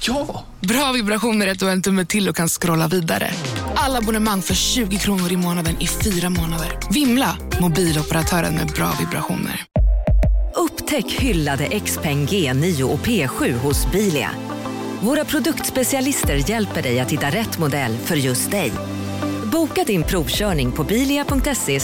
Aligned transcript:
Ja! 0.00 0.44
Bra 0.60 0.92
vibrationer 0.92 1.46
är 1.46 1.52
att 1.52 1.58
du 1.58 1.64
har 1.64 1.72
en 1.72 1.82
tumme 1.82 2.04
till 2.04 2.28
och 2.28 2.36
kan 2.36 2.48
scrolla 2.48 2.88
vidare. 2.88 3.30
Alla 3.74 3.98
abonnemang 3.98 4.42
för 4.42 4.54
20 4.54 4.98
kronor 4.98 5.32
i 5.32 5.36
månaden 5.36 5.76
i 5.80 5.86
fyra 5.86 6.30
månader. 6.30 6.78
Vimla! 6.90 7.36
Mobiloperatören 7.60 8.54
med 8.54 8.66
bra 8.66 8.92
vibrationer. 9.00 9.64
Upptäck 10.54 11.12
hyllade 11.12 11.80
XPeng 11.80 12.26
G9 12.26 12.82
och 12.82 12.98
P7 12.98 13.52
hos 13.52 13.92
Bilia. 13.92 14.30
Våra 15.00 15.24
produktspecialister 15.24 16.50
hjälper 16.50 16.82
dig 16.82 17.00
att 17.00 17.12
hitta 17.12 17.30
rätt 17.30 17.58
modell 17.58 17.96
för 17.96 18.16
just 18.16 18.50
dig. 18.50 18.72
Boka 19.52 19.84
din 19.84 20.02
provkörning 20.02 20.72
på 20.72 20.84
bilia.se 20.84 21.80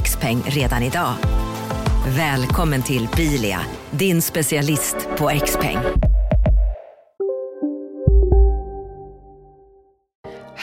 xpeng 0.00 0.42
redan 0.46 0.82
idag. 0.82 1.14
Välkommen 2.16 2.82
till 2.82 3.08
Bilia, 3.16 3.60
din 3.90 4.22
specialist 4.22 4.96
på 5.18 5.40
XPeng. 5.46 5.78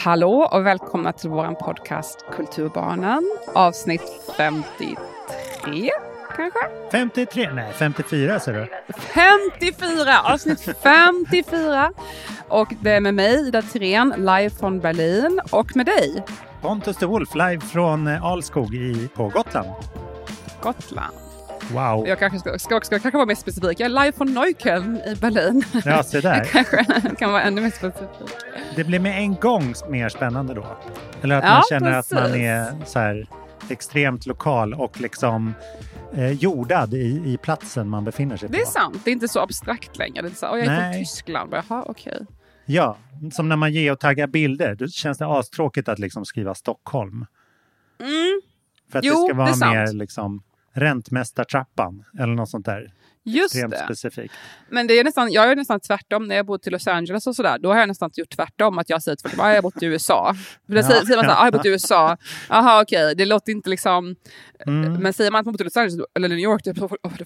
Hallå 0.06 0.48
och 0.52 0.66
välkomna 0.66 1.12
till 1.12 1.30
vår 1.30 1.54
podcast 1.54 2.24
Kulturbarnen, 2.32 3.36
avsnitt 3.54 4.02
53 4.36 5.90
kanske? 6.36 6.58
53? 6.92 7.52
Nej, 7.52 7.72
54 7.72 8.40
ser 8.40 8.52
du. 8.52 8.68
54! 8.98 10.20
Avsnitt 10.24 10.60
54! 10.82 11.92
Och 12.48 12.74
det 12.80 12.90
är 12.90 13.00
med 13.00 13.14
mig, 13.14 13.48
Ida 13.48 13.62
Thirén, 13.62 14.14
live 14.16 14.50
från 14.50 14.80
Berlin. 14.80 15.40
Och 15.50 15.76
med 15.76 15.86
dig, 15.86 16.24
Pontus 16.60 16.96
de 16.96 17.06
Wolf 17.06 17.34
live 17.34 17.60
från 17.60 18.06
eh, 18.06 18.24
Alskog 18.24 18.74
i, 18.74 19.08
på 19.14 19.28
Gotland. 19.28 19.68
Gotland. 20.62 21.25
Wow. 21.72 22.08
Jag 22.08 22.18
kanske 22.18 22.38
ska, 22.38 22.58
ska, 22.58 22.80
ska 22.80 22.98
kanske 22.98 23.16
vara 23.16 23.26
mer 23.26 23.34
specifik. 23.34 23.80
Jag 23.80 23.84
är 23.84 24.04
live 24.04 24.12
från 24.12 24.34
Neukölln 24.34 24.96
i 24.96 25.14
Berlin. 25.20 25.64
Ja, 25.84 26.02
se 26.02 26.20
där. 26.20 26.44
kanske 26.52 26.84
kan 27.18 27.32
vara 27.32 27.42
ännu 27.42 27.60
mer 27.60 27.70
specifik. 27.70 28.08
Det 28.76 28.84
blir 28.84 28.98
med 28.98 29.18
en 29.18 29.34
gång 29.34 29.74
mer 29.88 30.08
spännande 30.08 30.54
då. 30.54 30.66
Eller 31.22 31.36
att 31.36 31.44
Ja, 31.44 31.50
man 31.52 31.62
känner 31.68 31.92
att 31.92 32.12
man 32.12 32.22
precis. 32.22 32.36
är 32.40 32.74
så 32.86 32.98
här 32.98 33.26
extremt 33.68 34.26
lokal 34.26 34.74
och 34.74 35.00
liksom 35.00 35.54
eh, 36.14 36.30
jordad 36.32 36.94
i, 36.94 37.22
i 37.26 37.38
platsen 37.42 37.88
man 37.88 38.04
befinner 38.04 38.36
sig 38.36 38.48
på. 38.48 38.52
Det 38.52 38.60
är 38.60 38.66
sant, 38.66 39.00
det 39.04 39.10
är 39.10 39.12
inte 39.12 39.28
så 39.28 39.40
abstrakt 39.40 39.96
längre. 39.98 40.22
Det 40.22 40.28
är 40.28 40.34
så, 40.34 40.46
oh, 40.46 40.58
jag 40.58 40.66
är 40.66 40.70
Nej. 40.80 40.92
från 40.92 41.02
Tyskland. 41.02 41.54
Jaha, 41.68 41.84
okej. 41.86 42.26
Ja, 42.66 42.96
som 43.32 43.48
när 43.48 43.56
man 43.56 43.72
geotaggar 43.72 44.26
bilder. 44.26 44.74
Då 44.74 44.88
känns 44.88 45.18
det 45.18 45.26
astråkigt 45.26 45.88
att 45.88 45.98
liksom 45.98 46.24
skriva 46.24 46.54
Stockholm. 46.54 47.26
Mm, 48.00 48.40
För 48.92 48.98
att 48.98 49.04
Jo, 49.04 49.12
det 49.14 49.18
ska 49.18 49.28
det 49.28 49.34
vara 49.34 49.54
sant. 49.54 49.74
mer 49.74 49.92
liksom 49.92 50.42
Räntmästartrappan 50.76 52.04
eller 52.18 52.34
något 52.34 52.50
sånt 52.50 52.66
där 52.66 52.92
just 53.26 53.54
Extremt 53.54 53.72
det. 53.72 53.84
specifikt. 53.84 54.34
Men 54.68 54.86
det 54.86 54.98
är 54.98 55.04
nästan, 55.04 55.32
jag 55.32 55.50
är 55.50 55.56
nästan 55.56 55.80
tvärtom. 55.80 56.28
När 56.28 56.36
jag 56.36 56.46
bodde 56.46 56.68
i 56.68 56.70
Los 56.70 56.86
Angeles 56.86 57.26
och 57.26 57.36
sådär, 57.36 57.58
då 57.58 57.72
har 57.72 57.78
jag 57.78 57.88
nästan 57.88 58.10
gjort 58.14 58.36
tvärtom. 58.36 58.78
Att 58.78 58.90
jag 58.90 59.02
säger 59.02 59.18
folk, 59.22 59.34
ah, 59.38 59.48
jag 59.48 59.54
har 59.56 59.62
bott 59.62 59.82
i 59.82 59.86
USA. 59.86 60.34
För 60.66 60.74
då 60.74 60.82
säger, 60.82 61.00
säger 61.00 61.16
man 61.16 61.24
såhär, 61.24 61.36
ah, 61.36 61.44
jag 61.44 61.44
har 61.44 61.50
bott 61.52 61.66
i 61.66 61.68
USA. 61.76 62.16
Jaha, 62.48 62.82
okej. 62.82 63.14
Det 63.16 63.24
låter 63.24 63.52
inte 63.52 63.70
liksom... 63.70 64.16
Mm. 64.66 64.92
Men 64.94 65.12
säger 65.12 65.30
man 65.30 65.38
att 65.40 65.44
man 65.46 65.52
bott 65.52 65.60
i 65.60 65.64
Los 65.64 65.76
Angeles 65.76 66.06
eller 66.14 66.28
New 66.28 66.38
York, 66.38 66.64
då 66.64 66.74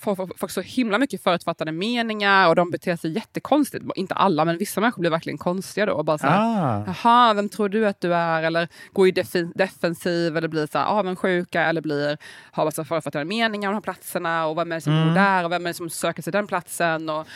får 0.00 0.36
folk- 0.38 0.50
så 0.50 0.60
himla 0.60 0.98
mycket 0.98 1.22
förutfattade 1.22 1.72
meningar 1.72 2.48
och 2.48 2.54
de 2.56 2.70
beter 2.70 2.96
sig 2.96 3.12
jättekonstigt. 3.12 3.84
Inte 3.96 4.14
alla, 4.14 4.44
men 4.44 4.58
vissa 4.58 4.80
människor 4.80 5.00
blir 5.00 5.10
verkligen 5.10 5.38
konstiga 5.38 5.86
då. 5.86 5.92
Och 5.92 6.04
bara 6.04 6.18
så 6.18 6.26
här, 6.26 6.38
Ah, 6.40 6.84
Jaha, 6.86 7.34
vem 7.34 7.48
tror 7.48 7.68
du 7.68 7.86
att 7.86 8.00
du 8.00 8.14
är? 8.14 8.42
Eller 8.42 8.68
går 8.92 9.08
i 9.08 9.10
defensiv 9.54 10.36
eller 10.36 10.48
blir 10.48 10.66
så 10.72 10.78
här 10.78 10.86
avundsjuka 10.86 11.62
eller 11.62 11.80
blir, 11.80 12.18
har 12.52 12.64
massa 12.64 12.84
förutfattade 12.84 13.24
meningar 13.24 13.68
om 13.68 13.72
de 13.72 13.76
här 13.76 13.82
platserna 13.94 14.46
och 14.46 14.58
vem 14.58 14.72
är 14.72 14.76
det 14.76 14.80
som 14.80 14.92
Mm. 14.92 15.08
bor 15.08 15.14
där 15.14 15.44
och 15.44 15.52
vem 15.52 15.66
är 15.66 15.70
det 15.70 15.74
som 15.74 15.89
söker 15.90 16.22
sig 16.22 16.32
den 16.32 16.46
platsen. 16.46 17.08
Och 17.08 17.26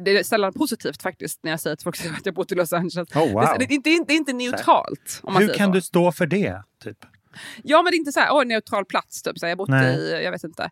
det 0.00 0.18
är 0.18 0.22
sällan 0.22 0.52
positivt 0.52 1.02
faktiskt 1.02 1.40
när 1.42 1.50
jag 1.50 1.60
säger 1.60 1.76
till 1.76 1.84
folk 1.84 2.00
att 2.18 2.26
jag 2.26 2.34
bott 2.34 2.52
i 2.52 2.54
Los 2.54 2.72
Angeles. 2.72 2.96
Oh, 2.96 3.32
wow. 3.32 3.56
det, 3.58 3.64
är, 3.64 3.72
inte, 3.72 3.90
är 3.90 4.16
inte 4.16 4.32
neutralt. 4.32 5.22
Hur 5.38 5.54
kan 5.54 5.68
så. 5.68 5.72
du 5.72 5.80
stå 5.80 6.12
för 6.12 6.26
det? 6.26 6.62
Typ? 6.84 6.98
Ja, 7.62 7.82
men 7.82 7.90
det 7.90 7.94
är 7.94 7.98
inte 7.98 8.12
så 8.12 8.20
här, 8.20 8.32
åh, 8.32 8.44
neutral 8.44 8.84
plats. 8.84 9.22
Typ. 9.22 9.38
Så 9.38 9.46
jag 9.46 9.50
har 9.50 9.56
bott 9.56 9.68
Nej. 9.68 9.96
i, 9.96 10.24
jag 10.24 10.30
vet 10.32 10.44
inte. 10.44 10.70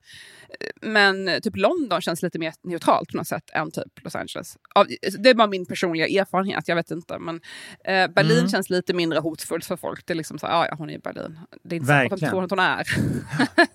Men 0.83 1.31
typ 1.43 1.57
London 1.57 2.01
känns 2.01 2.23
lite 2.23 2.39
mer 2.39 2.55
neutralt 2.63 3.09
på 3.11 3.17
något 3.17 3.27
sätt 3.27 3.51
än 3.53 3.71
typ 3.71 4.05
Los 4.05 4.15
Angeles. 4.15 4.57
Av- 4.75 4.87
Det 5.19 5.31
är 5.31 5.35
bara 5.35 5.47
min 5.49 5.67
personliga 5.67 6.07
erfarenhet, 6.23 6.69
jag 6.69 6.77
vet 6.77 6.91
inte. 6.91 7.19
Men 7.19 7.41
eh, 7.85 8.09
Berlin 8.15 8.39
Mm. 8.39 8.51
känns 8.51 8.71
lite 8.71 8.95
mindre 8.95 9.19
hotfullt 9.19 9.65
för 9.65 9.77
folk. 9.77 10.07
Det 10.07 10.13
är 10.13 10.15
liksom 10.17 10.39
så 10.39 10.47
här, 10.47 10.55
"Ah, 10.63 10.67
ja, 10.71 10.75
hon 10.79 10.91
är 10.91 10.95
i 10.95 10.99
Berlin. 10.99 11.39
Det 11.63 11.75
är 11.75 11.77
inte 11.77 11.87
så, 11.87 11.93
här, 11.93 12.01
vem 12.03 12.09
Verkligen. 12.11 12.31
tror 12.33 12.45
att 12.45 12.51
hon 12.51 12.59
är? 12.59 12.87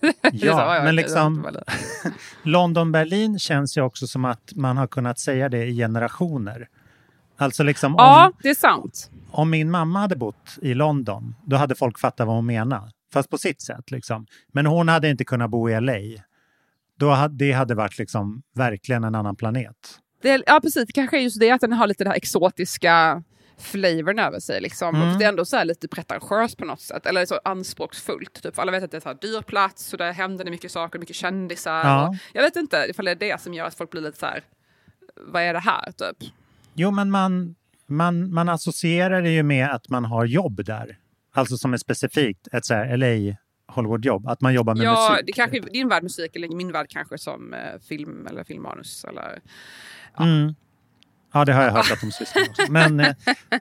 Det 0.00 0.28
är 0.28 0.38
så, 0.40 0.46
Ja, 0.46 0.64
"Ah, 0.66 0.76
ja, 0.76 0.82
men 0.84 0.96
liksom- 0.96 1.42
det 1.42 1.48
är 1.48 1.50
inte 1.50 1.62
Berlin." 2.02 2.14
London-Berlin 2.42 3.38
känns 3.38 3.76
ju 3.76 3.80
också 3.82 4.06
som 4.06 4.24
att 4.24 4.52
man 4.54 4.76
har 4.76 4.86
kunnat 4.86 5.18
säga 5.18 5.48
det 5.48 5.64
i 5.64 5.76
generationer. 5.76 6.68
Alltså 7.36 7.62
liksom 7.62 7.94
Ja, 7.98 8.26
om, 8.26 8.32
det 8.42 8.50
är 8.50 8.54
sant. 8.54 9.10
om 9.30 9.50
min 9.50 9.70
mamma 9.70 9.98
hade 9.98 10.16
bott 10.16 10.58
i 10.62 10.74
London, 10.74 11.34
då 11.46 11.56
hade 11.56 11.74
folk 11.74 11.98
fattat 11.98 12.26
vad 12.26 12.36
hon 12.36 12.46
menar. 12.46 12.90
Fast 13.12 13.30
på 13.30 13.38
sitt 13.38 13.62
sätt 13.62 13.90
liksom. 13.90 14.26
Men 14.52 14.66
hon 14.66 14.88
hade 14.88 15.10
inte 15.10 15.24
kunnat 15.24 15.50
bo 15.50 15.70
i 15.70 15.80
LA. 15.80 16.22
Då 16.98 17.10
hade, 17.10 17.34
det 17.34 17.52
hade 17.52 17.74
varit 17.74 17.98
liksom 17.98 18.42
verkligen 18.54 19.04
en 19.04 19.14
annan 19.14 19.36
planet. 19.36 19.76
Det 20.22 20.42
ja, 20.46 20.60
precis. 20.62 20.86
Det 20.86 20.92
kanske 20.92 21.18
är 21.18 21.20
just 21.20 21.40
det 21.40 21.50
att 21.50 21.60
den 21.60 21.72
har 21.72 21.86
lite 21.86 22.04
den 22.04 22.10
här 22.10 22.16
exotiska 22.16 23.22
flavorn 23.58 24.18
över 24.18 24.40
sig. 24.40 24.60
Liksom. 24.60 24.94
Mm. 24.94 25.08
Och 25.12 25.18
Det 25.18 25.24
är 25.24 25.28
ändå 25.28 25.44
så 25.44 25.64
lite 25.64 25.88
pretentiöst 25.88 26.58
på 26.58 26.64
något 26.64 26.80
sätt. 26.80 27.06
Eller 27.06 27.26
så 27.26 27.40
anspråksfullt. 27.44 28.42
Typ. 28.42 28.58
Alla 28.58 28.72
vet 28.72 28.84
att 28.84 28.90
det 28.90 28.96
är 28.96 29.00
så 29.00 29.08
här 29.08 29.18
dyr 29.20 29.42
plats 29.42 29.92
och 29.92 29.98
där 29.98 30.12
händer 30.12 30.44
det 30.44 30.50
mycket 30.50 30.70
saker, 30.72 30.98
mycket 30.98 31.16
kändisar. 31.16 31.84
Ja. 31.84 32.16
Jag 32.32 32.42
vet 32.42 32.56
inte 32.56 32.86
ifall 32.88 33.04
det 33.04 33.10
är 33.10 33.14
det 33.14 33.40
som 33.40 33.54
gör 33.54 33.66
att 33.66 33.74
folk 33.74 33.90
blir 33.90 34.00
lite 34.02 34.18
så 34.18 34.26
här, 34.26 34.44
vad 35.26 35.42
är 35.42 35.52
det 35.52 35.60
här? 35.60 35.92
Typ. 35.92 36.30
Jo, 36.74 36.90
men 36.90 37.10
man, 37.10 37.54
man, 37.86 38.34
man 38.34 38.48
associerar 38.48 39.22
det 39.22 39.30
ju 39.30 39.42
med 39.42 39.70
att 39.70 39.88
man 39.88 40.04
har 40.04 40.24
jobb 40.24 40.64
där. 40.64 40.98
Alltså 41.34 41.56
som 41.56 41.72
är 41.72 41.76
specifikt 41.76 42.48
ett 42.52 42.64
så 42.66 42.74
här 42.74 42.96
LA 42.96 43.36
Hollywood-jobb. 43.68 44.26
Att 44.28 44.40
man 44.40 44.54
jobbar 44.54 44.74
med 44.74 44.84
Ja, 44.84 45.08
musik. 45.10 45.26
det 45.26 45.32
kanske, 45.32 45.60
din 45.60 45.88
värld 45.88 46.02
musik 46.02 46.36
eller 46.36 46.48
min 46.48 46.72
värld 46.72 46.86
kanske 46.88 47.18
som 47.18 47.54
eh, 47.54 47.80
film 47.88 48.26
eller 48.26 48.44
filmmanus. 48.44 49.04
Eller, 49.04 49.40
Mm. 50.18 50.54
Ja, 51.32 51.44
det 51.44 51.52
har 51.52 51.62
jag 51.62 51.72
hört 51.72 51.92
att 51.92 52.00
de 52.00 52.12
sysslar 52.12 52.70
med. 52.70 52.90
Men, 52.92 53.00
eh, 53.00 53.14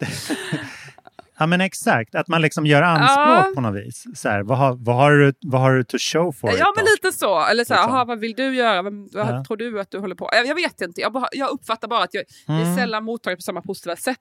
ja, 1.40 1.46
men 1.46 1.62
exakt, 1.62 2.16
att 2.16 2.28
man 2.28 2.42
liksom 2.42 2.66
gör 2.66 2.82
anspråk 2.82 3.18
Ja. 3.28 3.52
på 3.56 3.62
något 3.62 3.76
vis. 3.82 4.04
Så 4.16 4.30
här, 4.30 4.44
vad, 4.44 4.58
har, 4.58 4.76
vad, 4.80 4.96
har 4.96 5.12
du, 5.12 5.34
vad 5.42 5.62
har 5.62 5.72
du 5.74 5.84
to 5.84 5.98
show 6.00 6.32
for 6.32 6.52
Ja, 6.58 6.74
men 6.76 6.86
lite 6.86 7.18
så. 7.18 7.46
Eller 7.46 7.66
så 7.66 7.74
här, 7.74 7.82
Liksom. 7.82 7.96
"Aha, 7.96 8.06
vad 8.06 8.20
vill 8.20 8.34
du 8.34 8.56
göra? 8.56 8.82
Vem, 8.82 9.08
vad 9.14 9.28
Ja. 9.28 9.44
tror 9.48 9.58
du 9.58 9.80
att 9.82 9.92
du 9.92 10.00
håller 10.00 10.16
på 10.16 10.30
Jag, 10.34 10.46
jag 10.48 10.56
vet 10.56 10.82
inte. 10.82 11.02
Jag, 11.02 11.28
jag 11.32 11.50
uppfattar 11.50 11.88
bara 11.88 12.04
att 12.04 12.14
jag, 12.14 12.24
Mm. 12.48 12.76
sällan 12.76 13.04
mottagen 13.04 13.38
på 13.38 13.42
samma 13.42 13.62
positiva 13.62 13.96
sätt 13.96 14.18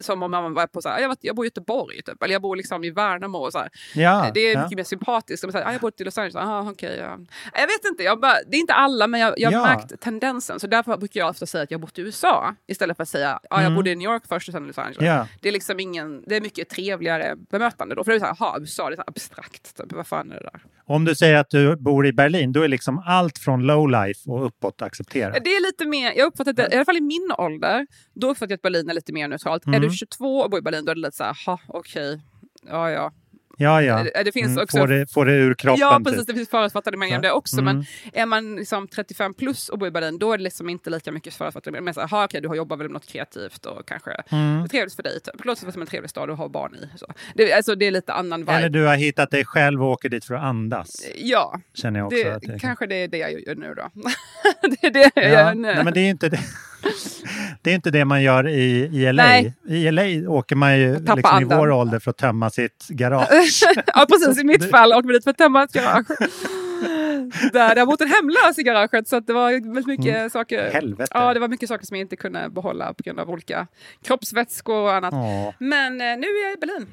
som 0.00 0.22
om 0.22 0.30
man 0.30 0.54
var 0.54 0.66
på 0.66 0.82
så 0.82 0.88
här, 0.88 1.00
jag, 1.00 1.08
vet, 1.08 1.18
jag 1.20 1.36
bor 1.36 1.44
i 1.44 1.48
Göteborg, 1.48 2.02
typ. 2.02 2.22
eller 2.22 2.32
jag 2.32 2.42
bor 2.42 2.56
liksom 2.56 2.84
i 2.84 2.90
Värnamo. 2.90 3.38
Och 3.38 3.52
så 3.52 3.58
här. 3.58 3.68
Ja, 3.94 4.30
det 4.34 4.40
är 4.40 4.54
ja. 4.54 4.62
mycket 4.62 4.76
mer 4.76 4.84
sympatiskt. 4.84 5.42
Jag 5.44 5.52
säger, 5.52 5.66
"Ah, 5.66 5.72
jag 5.72 5.80
bor 5.80 5.92
i 5.96 6.04
Los 6.04 6.18
Angeles. 6.18 6.36
Aha, 6.36 6.70
okej, 6.70 6.96
ja. 6.98 7.18
Jag 7.54 7.66
vet 7.66 7.84
inte, 7.90 8.02
jag 8.02 8.20
bara, 8.20 8.34
det 8.46 8.56
är 8.56 8.60
inte 8.60 8.74
alla, 8.74 9.06
men 9.06 9.20
jag, 9.20 9.34
jag 9.36 9.50
har 9.50 9.68
Ja. 9.68 9.76
märkt 9.76 10.00
tendensen. 10.00 10.60
Så 10.60 10.66
därför 10.66 10.96
brukar 10.96 11.20
jag 11.20 11.28
ofta 11.30 11.46
säga 11.46 11.64
att 11.64 11.70
jag 11.70 11.80
bott 11.80 11.98
i 11.98 12.02
USA 12.02 12.54
istället 12.66 12.96
för 12.96 13.02
att 13.02 13.08
säga 13.08 13.40
att 13.50 13.62
jag 13.62 13.74
bodde 13.74 13.90
i 13.90 13.96
New 13.96 14.10
York 14.10 14.22
först 14.28 14.48
och 14.48 14.52
sen 14.52 14.64
i 14.64 14.66
Los 14.66 14.78
Angeles. 14.78 14.98
Mm. 14.98 15.12
Ja. 15.14 15.26
Det 15.40 15.48
är 15.48 15.52
liksom 15.52 15.80
ingen, 15.80 16.24
det 16.26 16.36
är 16.36 16.40
mycket 16.40 16.68
trevligare 16.68 17.36
bemötande 17.50 17.94
då. 17.94 18.04
För 18.04 18.10
det 18.10 18.16
är 18.16 18.20
så 18.20 18.24
här, 18.26 18.32
aha, 18.32 18.56
USA, 18.60 18.88
det 18.88 18.94
är 18.94 18.96
så 18.96 19.02
här 19.02 19.08
abstrakt. 19.08 19.76
Typ. 19.76 19.92
Vad 19.92 20.06
fan 20.06 20.30
är 20.32 20.36
det 20.36 20.42
där? 20.52 20.62
Om 20.86 21.04
du 21.04 21.14
säger 21.14 21.34
att 21.34 21.50
du 21.50 21.76
bor 21.76 22.06
i 22.06 22.12
Berlin, 22.12 22.52
då 22.52 22.62
är 22.62 22.68
liksom 22.68 23.02
allt 23.06 23.38
från 23.38 23.62
low 23.66 23.88
life 23.90 24.30
och 24.30 24.46
uppåt 24.46 24.82
accepterat. 24.82 25.44
Det 25.44 25.50
är 25.50 25.62
lite 25.66 25.86
mer, 25.86 26.12
jag 26.16 26.26
uppfattar 26.26 26.50
att 26.50 26.56
det, 26.56 26.68
i 26.72 26.74
alla 26.76 26.84
fall 26.84 26.96
i 26.96 27.00
min 27.00 27.32
ålder, 27.38 27.86
då 28.14 28.30
uppfattar 28.30 28.50
jag 28.52 28.56
att 28.56 28.62
Berlin 28.62 28.90
är 28.90 28.94
lite 28.94 29.12
mer 29.12 29.28
neutralt. 29.28 29.66
Mm. 29.66 29.82
Är 29.82 29.88
du 29.88 29.93
22 29.94 30.38
och 30.40 30.50
bor 30.50 30.58
i 30.58 30.62
Berlin, 30.62 30.84
då 30.84 30.90
är 30.90 30.94
det 30.94 31.00
lite 31.00 31.16
så 31.16 31.24
här, 31.24 31.36
ha, 31.46 31.60
okej, 31.68 32.20
ja 32.68 32.90
ja. 32.90 33.12
Ja, 33.58 33.82
ja. 33.82 34.04
Det- 34.24 34.32
finns 34.32 34.58
också- 34.58 34.78
Får, 34.78 34.86
det, 34.88 35.12
får 35.12 35.26
det 35.26 35.32
ur 35.32 35.54
kroppen. 35.54 35.80
ja, 35.80 36.00
precis, 36.04 36.18
typ. 36.20 36.26
det 36.26 36.34
finns 36.34 36.48
förutfattade 36.48 36.96
meningar 36.96 37.18
om 37.18 37.22
det 37.22 37.32
också. 37.32 37.58
Mm. 37.60 37.76
Men 37.76 37.86
är 38.12 38.26
man 38.26 38.56
liksom 38.56 38.88
35 38.88 39.34
plus 39.34 39.68
och 39.68 39.78
bor 39.78 39.88
i 39.88 39.90
Berlin, 39.90 40.18
då 40.18 40.32
är 40.32 40.38
det 40.38 40.44
liksom 40.44 40.68
inte 40.70 40.90
lika 40.90 41.12
mycket 41.12 41.34
förutfattade 41.34 41.70
meningar. 41.72 41.84
Men 41.84 41.94
så 41.94 42.16
här, 42.16 42.24
okej, 42.24 42.40
du 42.40 42.48
har 42.48 42.54
jobbat 42.54 42.78
väl 42.78 42.86
med 42.86 42.92
något 42.92 43.06
kreativt 43.06 43.66
och 43.66 43.86
kanske 43.88 44.10
Mm. 44.30 44.68
trevligt 44.68 44.94
för 44.94 45.02
dig. 45.02 45.20
Typ. 45.20 45.38
Det 45.38 45.44
låter 45.44 45.70
som 45.72 45.82
en 45.82 45.88
trevlig 45.88 46.10
stad 46.10 46.30
att 46.30 46.38
ha 46.38 46.48
barn 46.48 46.74
i. 46.74 46.98
Så. 46.98 47.06
Det, 47.34 47.52
alltså, 47.52 47.74
det 47.74 47.86
är 47.86 47.90
lite 47.90 48.12
annan 48.12 48.40
vibe. 48.40 48.52
Eller 48.52 48.68
du 48.68 48.84
har 48.86 48.96
hittat 48.96 49.30
dig 49.30 49.44
själv 49.44 49.82
och 49.84 49.90
åker 49.90 50.08
dit 50.08 50.24
för 50.24 50.34
att 50.34 50.42
andas. 50.42 51.06
Ja, 51.16 51.60
Känner 51.74 52.00
jag 52.00 52.06
också. 52.06 52.16
det, 52.24 52.38
det, 52.52 52.58
kanske 52.58 52.86
det 52.86 52.94
är 52.96 53.08
det 53.08 53.18
jag 53.18 53.32
gör 53.46 53.54
nu 53.54 53.74
då. 53.74 53.90
det 54.80 54.86
är 54.86 54.90
det 54.90 55.10
jag 55.14 55.24
ja. 55.24 55.30
gör 55.30 55.54
nu. 55.54 55.74
Nej, 55.74 55.84
men 55.84 55.94
det 55.94 56.00
är 56.00 56.10
inte 56.10 56.28
det. 56.28 56.40
Det 57.62 57.70
är 57.70 57.74
inte 57.74 57.90
det 57.90 58.04
man 58.04 58.22
gör 58.22 58.48
i, 58.48 58.90
i 58.92 59.12
LA. 59.12 59.22
Nej. 59.22 59.54
I 59.68 59.90
LA 59.90 60.30
åker 60.30 60.56
man 60.56 60.78
ju 60.78 60.98
liksom, 60.98 61.42
i 61.42 61.44
vår 61.44 61.70
ålder 61.70 61.98
för 61.98 62.10
att 62.10 62.16
tömma 62.16 62.50
sitt 62.50 62.88
garage. 62.88 63.62
ja, 63.86 64.06
precis. 64.08 64.38
I 64.38 64.44
mitt 64.44 64.70
fall 64.70 64.92
åkte 64.92 65.08
vi 65.08 65.14
dit 65.14 65.24
för 65.24 65.30
att 65.30 65.38
tömma 65.38 65.62
ett 65.62 65.72
garage. 65.72 66.06
Där 67.52 67.86
bott 67.86 68.00
en 68.00 68.08
hemlös 68.08 68.58
i 68.58 68.62
garaget 68.62 69.08
så 69.08 69.16
att 69.16 69.26
det 69.26 69.32
var 69.32 69.50
väldigt 69.52 69.86
mycket 69.86 70.32
saker. 70.32 70.60
Mm. 70.60 70.72
Helvete. 70.72 71.12
Ja, 71.14 71.34
det 71.34 71.40
var 71.40 71.48
mycket 71.48 71.68
saker 71.68 71.86
som 71.86 71.96
jag 71.96 72.04
inte 72.04 72.16
kunde 72.16 72.50
behålla 72.50 72.94
på 72.94 73.02
grund 73.02 73.20
av 73.20 73.30
olika 73.30 73.66
kroppsvätskor 74.02 74.82
och 74.82 74.94
annat. 74.94 75.14
Åh. 75.14 75.54
Men 75.58 76.00
eh, 76.00 76.16
nu 76.16 76.26
är 76.26 76.44
jag 76.44 76.52
i 76.52 76.56
Berlin. 76.60 76.86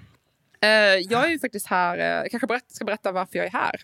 Eh, 0.62 1.12
jag 1.12 1.26
är 1.26 1.30
ju 1.30 1.40
faktiskt 1.40 1.68
här, 1.68 1.98
eh, 1.98 2.06
jag 2.06 2.32
kanske 2.32 2.48
berätt, 2.48 2.72
ska 2.72 2.86
berätta 2.86 3.12
varför 3.12 3.38
jag 3.38 3.46
är 3.46 3.52
här. 3.52 3.76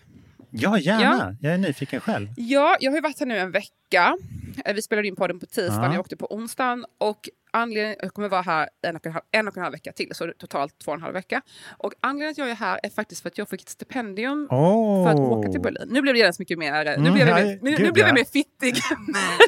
Ja, 0.50 0.78
gärna. 0.78 1.36
Jag 1.40 1.54
är 1.54 1.58
nyfiken 1.58 2.00
själv. 2.00 2.28
Ja, 2.36 2.76
jag 2.80 2.90
har 2.90 2.96
ju 2.96 3.02
varit 3.02 3.18
här 3.20 3.26
nu 3.26 3.38
en 3.38 3.50
vecka. 3.50 4.16
Eh, 4.64 4.74
Vi 4.74 4.82
spelade 4.82 5.08
in 5.08 5.16
podden 5.16 5.40
på 5.40 5.46
tisdagen, 5.46 5.82
Ja. 5.82 5.92
jag 5.92 6.00
åkte 6.00 6.16
på 6.16 6.34
onsdagen. 6.34 6.84
Och 6.98 7.28
anledningen, 7.50 7.96
jag 8.02 8.14
kommer 8.14 8.28
vara 8.28 8.40
här 8.42 8.68
en 8.82 8.96
och, 8.96 9.06
en 9.06 9.12
halv, 9.12 9.22
en 9.30 9.48
och 9.48 9.56
en 9.56 9.62
halv 9.62 9.72
vecka 9.72 9.92
till, 9.92 10.08
så 10.14 10.32
totalt 10.38 10.78
två 10.78 10.90
och 10.90 10.96
en 10.96 11.02
halv 11.02 11.14
vecka. 11.14 11.42
Och 11.78 11.92
anledningen 12.00 12.34
till 12.34 12.42
att 12.42 12.48
jag 12.48 12.56
är 12.56 12.60
här 12.66 12.80
är 12.82 12.90
faktiskt 12.90 13.22
för 13.22 13.28
att 13.28 13.38
jag 13.38 13.48
fick 13.48 13.62
ett 13.62 13.68
stipendium 13.68 14.48
Åh. 14.50 15.04
för 15.04 15.10
att 15.12 15.18
åka 15.20 15.48
till 15.52 15.60
Berlin. 15.60 15.88
Nu 15.90 16.02
blev 16.02 16.14
det 16.14 16.18
genast 16.20 16.38
mycket 16.38 16.58
mer, 16.58 16.84
nu 16.84 16.90
Mm, 16.94 17.14
blev 17.14 17.28
jag, 17.28 17.46
nu, 17.46 17.58
nu 17.62 17.76
blev 17.76 17.98
jag 17.98 18.08
ja. 18.08 18.12
mer 18.14 18.24
fittig. 18.24 18.74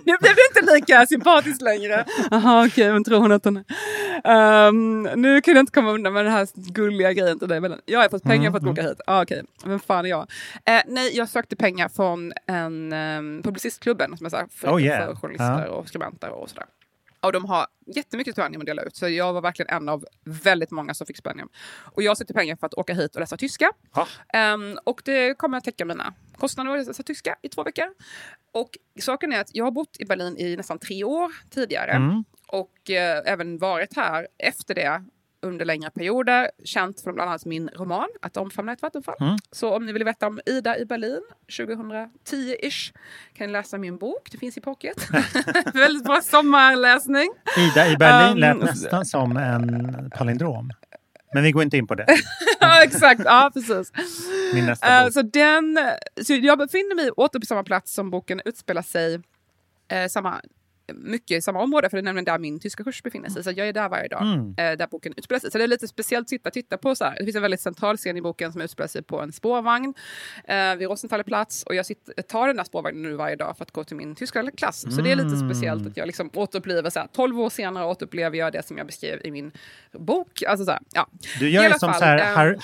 nu 0.05 0.17
blev 0.21 0.35
det 0.35 0.61
inte 0.61 0.75
lika 0.75 1.07
sympatiskt 1.07 1.63
längre. 1.63 2.05
Jaha, 2.31 2.67
okej, 2.67 2.93
vem 2.93 3.05
tror 3.05 3.19
hon 3.19 3.33
att 3.33 3.45
hon 3.45 3.57
är? 3.57 3.65
Ehm, 4.25 5.03
nu 5.03 5.41
kan 5.41 5.55
jag 5.55 5.63
inte 5.63 5.73
komma 5.73 5.91
undan 5.91 6.13
med 6.13 6.25
den 6.25 6.33
här 6.33 6.49
gulliga 6.73 7.13
grejen 7.13 7.39
till 7.39 7.49
dig. 7.49 7.61
Men 7.61 7.81
jag 7.85 8.01
har 8.01 8.09
fått 8.09 8.23
pengar 8.23 8.51
för 8.51 8.57
att 8.57 8.63
Mm, 8.63 8.73
åka 8.73 8.83
hit. 8.83 9.01
Ah, 9.07 9.23
okej, 9.23 9.43
vem 9.65 9.81
fan 9.81 10.05
är 10.05 10.11
jag? 10.11 10.31
Eh, 10.65 10.83
nej, 10.87 11.17
jag 11.17 11.29
sökte 11.29 11.57
pengar 11.57 11.89
från 11.89 12.33
en 12.47 12.93
um, 12.93 13.43
publicistklubben 13.43 14.17
som 14.17 14.27
är 14.27 14.31
så 14.31 14.37
här, 14.37 14.47
för, 14.51 14.69
Oh, 14.69 14.83
yeah. 14.83 15.07
för 15.07 15.15
journalister 15.15 15.65
Ja. 15.67 15.73
och 15.73 15.89
skribenter 15.89 16.31
och 16.31 16.49
sådär. 16.51 16.65
Och 17.21 17.33
de 17.33 17.45
har 17.45 17.67
jättemycket 17.87 18.35
stipendium 18.35 18.61
att 18.61 18.67
dela 18.67 18.83
ut, 18.83 18.97
så 18.97 19.09
jag 19.09 19.33
var 19.33 19.41
verkligen 19.41 19.77
en 19.77 19.89
av 19.89 20.05
väldigt 20.25 20.71
många 20.71 20.95
som 20.95 21.07
fick 21.07 21.17
stipendium. 21.17 21.49
Och 21.95 22.03
jag 22.03 22.19
sökte 22.19 22.35
pengar 22.35 22.57
för 22.57 22.67
att 22.67 22.75
åka 22.75 22.95
hit 22.95 23.15
och 23.15 23.21
läsa 23.21 23.37
tyska. 23.37 23.73
Ehm, 24.33 24.79
och 24.85 25.03
det 25.05 25.35
kommer 25.39 25.59
att 25.59 25.65
täcka 25.65 25.85
mina 25.85 26.15
kostnader 26.37 26.77
att 26.77 26.87
läsa 26.87 27.03
tyska 27.03 27.37
i 27.43 27.49
två 27.49 27.63
veckor. 27.63 27.87
Och 28.53 28.71
saken 29.01 29.33
är 29.33 29.41
att 29.41 29.55
jag 29.55 29.65
har 29.65 29.73
bott 29.73 29.97
i 29.99 30.05
Berlin 30.05 30.37
i 30.39 30.57
nästan 30.57 30.79
tre 30.79 31.05
år 31.05 31.33
tidigare. 31.51 31.93
Mm. 31.93 32.25
Och 32.47 32.91
eh, 32.91 33.23
även 33.25 33.59
varit 33.59 33.97
här 33.97 34.29
efter 34.39 34.75
det 34.75 35.05
under 35.43 35.65
längre 35.65 35.91
perioder. 35.91 36.51
Känt 36.65 37.01
från 37.01 37.15
bland 37.15 37.31
annat 37.31 37.45
min 37.45 37.69
roman 37.69 38.09
Att 38.23 38.37
omfamna 38.37 38.73
ett 38.73 38.83
vattenfall. 38.83 39.17
Mm. 39.21 39.37
Så 39.53 39.75
om 39.77 39.87
ni 39.87 39.93
vill 39.93 40.05
veta 40.05 40.27
om 40.27 40.41
Ida 40.47 40.79
i 40.79 40.85
Berlin 40.85 41.21
2010-ish 41.49 42.93
kan 43.35 43.47
ni 43.47 43.53
läsa 43.53 43.79
min 43.79 43.99
bok. 43.99 44.29
Det 44.31 44.39
finns 44.39 44.57
i 44.57 44.61
pocket. 44.61 44.97
Väldigt 45.75 46.05
bra 46.05 46.21
sommarläsning. 46.23 47.31
Ida 47.59 47.89
i 47.89 47.97
Berlin 47.97 48.37
lät 48.41 48.55
Um, 48.57 48.61
nästan 48.61 49.05
som 49.07 49.37
en 49.37 50.11
palindrom. 50.11 50.71
Men 51.35 51.43
vi 51.43 51.53
går 51.53 51.63
inte 51.63 51.77
in 51.77 51.87
på 51.87 51.95
det. 51.95 52.07
ja, 52.61 52.83
exakt. 52.85 53.21
Ja, 53.25 53.51
precis. 53.55 53.93
Min 54.55 54.67
nästa 54.67 54.87
Eh, 54.99 55.05
bok. 55.05 55.13
så, 55.13 55.23
den, 55.23 55.79
så 56.23 56.33
jag 56.35 56.59
befinner 56.59 56.95
mig 56.97 57.11
åter 57.11 57.41
på 57.41 57.47
samma 57.47 57.65
plats 57.65 57.95
som 57.95 58.11
boken 58.11 58.41
utspelar 58.45 58.83
sig. 58.83 59.21
Eh, 59.91 60.09
samma, 60.09 60.41
mycket 60.95 61.39
i 61.39 61.43
samma 61.43 61.63
område, 61.63 61.91
för 61.91 61.97
det 61.97 62.01
är 62.01 62.03
nämligen 62.03 62.25
där 62.25 62.39
min 62.39 62.61
tyska 62.61 62.85
kurs 62.85 63.03
befinner 63.03 63.29
sig. 63.29 63.45
Så 63.45 63.51
jag 63.51 63.69
är 63.69 63.73
där 63.73 63.89
varje 63.89 64.09
dag, 64.09 64.23
Mm. 64.23 64.49
eh, 64.59 64.77
där 64.79 64.87
boken 64.87 65.15
utspelar 65.17 65.39
sig. 65.41 65.51
Så 65.51 65.59
det 65.59 65.65
är 65.65 65.69
lite 65.69 65.89
speciellt 65.89 66.25
att 66.25 66.29
titta, 66.29 66.51
titta 66.51 66.77
på. 66.79 66.95
Så 66.95 67.05
här. 67.05 67.17
Det 67.19 67.25
finns 67.25 67.37
en 67.37 67.43
väldigt 67.43 67.61
central 67.61 67.97
scen 67.97 68.17
i 68.17 68.23
boken 68.23 68.53
som 68.53 68.61
utspelar 68.61 68.89
sig 68.89 69.03
på 69.03 69.21
en 69.21 69.33
spårvagn 69.33 69.95
eh, 70.45 70.75
vid 70.77 70.89
Rosenthalerplatz. 70.89 71.63
Och 71.63 71.75
jag 71.75 71.87
sitter, 71.87 72.23
tar 72.23 72.47
den 72.47 72.57
där 72.57 72.65
spårvagnen 72.65 73.03
nu 73.03 73.13
varje 73.15 73.37
dag 73.37 73.57
för 73.57 73.65
att 73.65 73.71
gå 73.71 73.85
till 73.85 73.97
min 73.97 74.15
tyska 74.15 74.51
klass. 74.57 74.81
Så 74.81 75.03
det 75.03 75.11
är 75.13 75.17
lite 75.17 75.29
Mm. 75.37 75.49
speciellt 75.51 75.87
att 75.87 75.97
jag 75.97 76.07
liksom 76.07 76.31
återupplever, 76.35 76.91
så 76.91 76.99
här, 77.01 77.09
12 77.13 77.41
år 77.41 77.51
senare 77.51 77.87
återupplever 77.87 78.39
jag 78.39 78.53
det 78.53 78.67
som 78.67 78.79
jag 78.79 78.87
beskrev 78.87 79.21
i 79.25 79.31
min 79.31 79.53
bok. 79.93 80.43
Alltså 80.49 80.65
så 80.65 80.71
här, 80.71 80.81
ja. 80.95 81.09
Du 81.39 81.49
gör 81.51 81.63
ju 81.63 81.67
alla 81.67 81.79
som 81.79 81.91
fall, 81.93 81.99
så 81.99 82.05
här 82.05 82.19
ehm, 82.19 82.35
Har- 82.37 82.57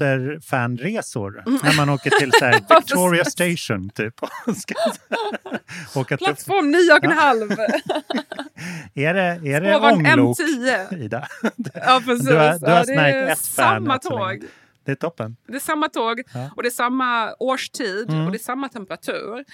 Harry 0.00 0.34
Potter-fanresor. 0.36 1.42
När 1.64 1.76
man 1.76 1.88
åker 1.88 2.10
till 2.10 2.32
så 2.32 2.46
Victoria. 2.76 3.24
Station 3.24 3.90
typ. 3.90 4.14
åka 5.96 6.16
till, 6.16 6.26
Plattform 6.26 6.70
9 6.70 6.92
och 6.92 7.04
en 7.04 7.10
halv. 7.12 7.50
är 8.94 9.14
det, 9.14 9.50
är 9.52 9.60
det 9.60 9.76
ånglok, 9.76 10.38
M10. 10.38 10.98
Ida? 10.98 11.28
Ja, 11.74 12.02
precis. 12.06 12.26
Du 12.28 12.34
har- 12.36 12.58
du 12.58 12.66
har 12.66 12.78
ja, 12.78 12.84
det 12.84 12.92
är 12.94 13.26
ett 13.32 13.38
samma 13.38 13.94
än 13.94 14.00
så 14.02 14.18
länge. 14.18 14.40
tåg. 14.40 14.48
Det 14.84 14.92
är 14.92 14.96
toppen. 14.96 15.36
Det 15.48 15.54
är 15.56 15.60
samma 15.60 15.88
tåg 15.88 16.22
Ja. 16.34 16.50
och 16.56 16.62
det 16.62 16.68
är 16.68 16.70
samma 16.70 17.34
årstid 17.38 18.10
Mm. 18.10 18.26
och 18.26 18.32
det 18.32 18.36
är 18.36 18.42
samma 18.44 18.68
temperatur. 18.68 19.44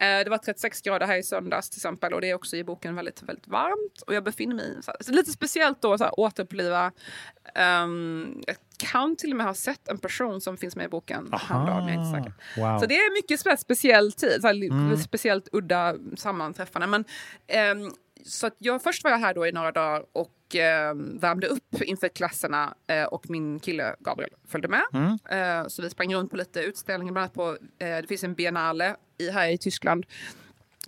Eh, 0.00 0.24
Det 0.24 0.30
var 0.30 0.38
36 0.38 0.80
grader 0.82 1.06
här 1.06 1.16
i 1.16 1.22
söndags 1.22 1.70
till 1.70 1.78
exempel 1.78 2.14
och 2.14 2.20
det 2.20 2.30
är 2.30 2.34
också 2.34 2.56
i 2.56 2.64
boken 2.64 2.94
väldigt, 2.94 3.22
väldigt 3.22 3.48
varmt. 3.48 4.02
Och 4.06 4.14
jag 4.14 4.24
befinner 4.24 4.54
mig 4.54 4.76
i, 4.78 4.82
så 4.82 4.90
här, 4.90 4.96
så 5.00 5.12
lite 5.12 5.30
speciellt 5.32 5.82
då, 5.82 5.98
så 5.98 6.04
här, 6.04 6.20
återuppliva. 6.20 6.92
Um, 7.84 8.42
jag 8.46 8.56
kan 8.78 9.16
till 9.16 9.30
och 9.30 9.36
med 9.36 9.46
ha 9.46 9.54
sett 9.54 9.88
en 9.88 9.98
person 9.98 10.40
som 10.40 10.56
finns 10.56 10.76
med 10.76 10.84
i 10.84 10.88
boken 10.88 11.28
häromdagen, 11.32 11.84
men 11.84 11.94
jag 11.94 12.04
är 12.04 12.06
inte 12.08 12.18
säker. 12.18 12.60
Wow. 12.60 12.78
Så 12.78 12.86
det 12.86 12.94
är 12.94 13.14
mycket 13.22 13.40
spe- 13.44 13.56
speciell 13.56 14.12
tid, 14.12 14.40
så 14.40 14.46
här, 14.46 14.54
Mm. 14.54 14.96
speciellt 14.96 15.48
udda 15.52 15.94
sammanträffanden. 16.16 16.90
Men, 16.90 17.04
ehm, 17.46 17.90
så 18.24 18.50
jag, 18.58 18.82
först 18.82 19.04
var 19.04 19.10
jag 19.10 19.18
här 19.18 19.34
då 19.34 19.46
i 19.46 19.52
några 19.52 19.72
dagar 19.72 20.04
och 20.12 20.54
ehm, 20.54 21.18
värmde 21.18 21.46
upp 21.46 21.82
inför 21.82 22.08
klasserna 22.08 22.74
eh, 22.86 23.04
och 23.04 23.30
min 23.30 23.60
kille 23.60 23.94
Gabriel 24.00 24.30
följde 24.48 24.68
med. 24.68 24.82
Mm. 24.92 25.18
Eh, 25.30 25.68
så 25.68 25.82
vi 25.82 25.90
sprang 25.90 26.14
runt 26.14 26.30
på 26.30 26.36
lite 26.36 26.60
utställningar, 26.60 27.12
bland 27.12 27.22
annat 27.22 27.34
på, 27.34 27.56
eh, 27.84 27.96
det 27.96 28.06
finns 28.08 28.24
en 28.24 28.34
biennale 28.34 28.96
i, 29.18 29.30
här 29.30 29.48
i 29.48 29.58
Tyskland 29.58 30.06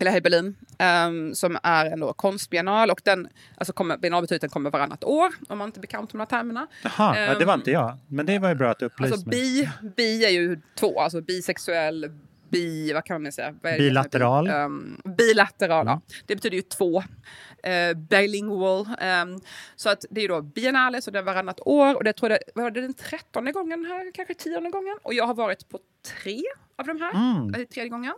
eller 0.01 0.11
här 0.11 0.19
i 0.19 0.21
Berlin, 0.21 0.57
ehm, 0.79 1.35
som 1.35 1.59
är 1.63 1.87
en 1.87 2.01
då 2.01 2.13
konstbiennal 2.13 2.91
och 2.91 3.01
den, 3.05 3.29
alltså 3.57 3.73
kommer, 3.73 3.97
biennal 3.97 4.23
betyder 4.23 4.37
att 4.37 4.41
den 4.41 4.51
kommer 4.51 4.71
varannat 4.71 5.05
år, 5.05 5.33
om 5.49 5.59
man 5.59 5.69
inte 5.69 5.79
är 5.79 5.83
bekant 5.83 6.13
med 6.13 6.21
de 6.21 6.35
här 6.35 6.41
termerna. 6.41 6.67
Jaha, 6.83 7.19
ja, 7.19 7.39
det 7.39 7.45
var 7.45 7.55
ehm, 7.55 7.61
inte 7.61 7.71
jag. 7.71 7.99
Men 8.09 8.27
det 8.27 8.39
var 8.39 8.49
ju 8.49 8.55
bra 8.55 8.71
att 8.71 8.79
du 8.79 8.87
upplyste 8.87 9.15
Alltså 9.15 9.29
mig. 9.29 9.39
bi, 9.39 9.69
bi 9.97 10.25
är 10.25 10.31
ju 10.31 10.61
två, 10.75 11.01
alltså 11.01 11.21
bisexuell, 11.21 12.11
bi, 12.51 12.93
vad 12.93 13.05
kan 13.05 13.23
man 13.23 13.33
säga? 13.33 13.53
Bilateral. 13.63 14.51
Um, 14.51 15.01
bilateral, 15.17 15.87
Mm. 15.87 16.01
ja. 16.07 16.15
Det 16.27 16.35
betyder 16.37 16.57
ju 16.57 16.63
två. 16.63 16.99
Uh, 16.99 17.99
bilingual. 17.99 18.81
Um, 19.23 19.41
så 19.77 19.91
att 19.91 20.05
det 20.11 20.21
är 20.21 20.23
ju 20.23 20.29
då 20.29 20.43
biennale, 20.43 21.03
så 21.03 21.11
det 21.11 21.19
är 21.19 21.23
varannat 21.23 21.61
år. 21.61 21.95
Och 21.95 22.05
det 22.05 22.13
tror 22.13 22.31
jag 22.33 22.39
var 22.55 22.71
det 22.71 22.81
den 22.81 22.95
trettonde 22.95 23.53
gången 23.53 23.85
här, 23.85 24.11
kanske 24.15 24.35
tionde 24.35 24.71
gången. 24.71 24.99
Och 25.03 25.15
jag 25.15 25.27
har 25.27 25.35
varit 25.35 25.69
på 25.69 25.79
tre 26.23 26.43
av 26.79 26.87
de 26.87 27.01
här. 27.01 27.15
Mm. 27.15 27.55
Är 27.55 27.65
tredje 27.65 27.89
gången. 27.89 28.15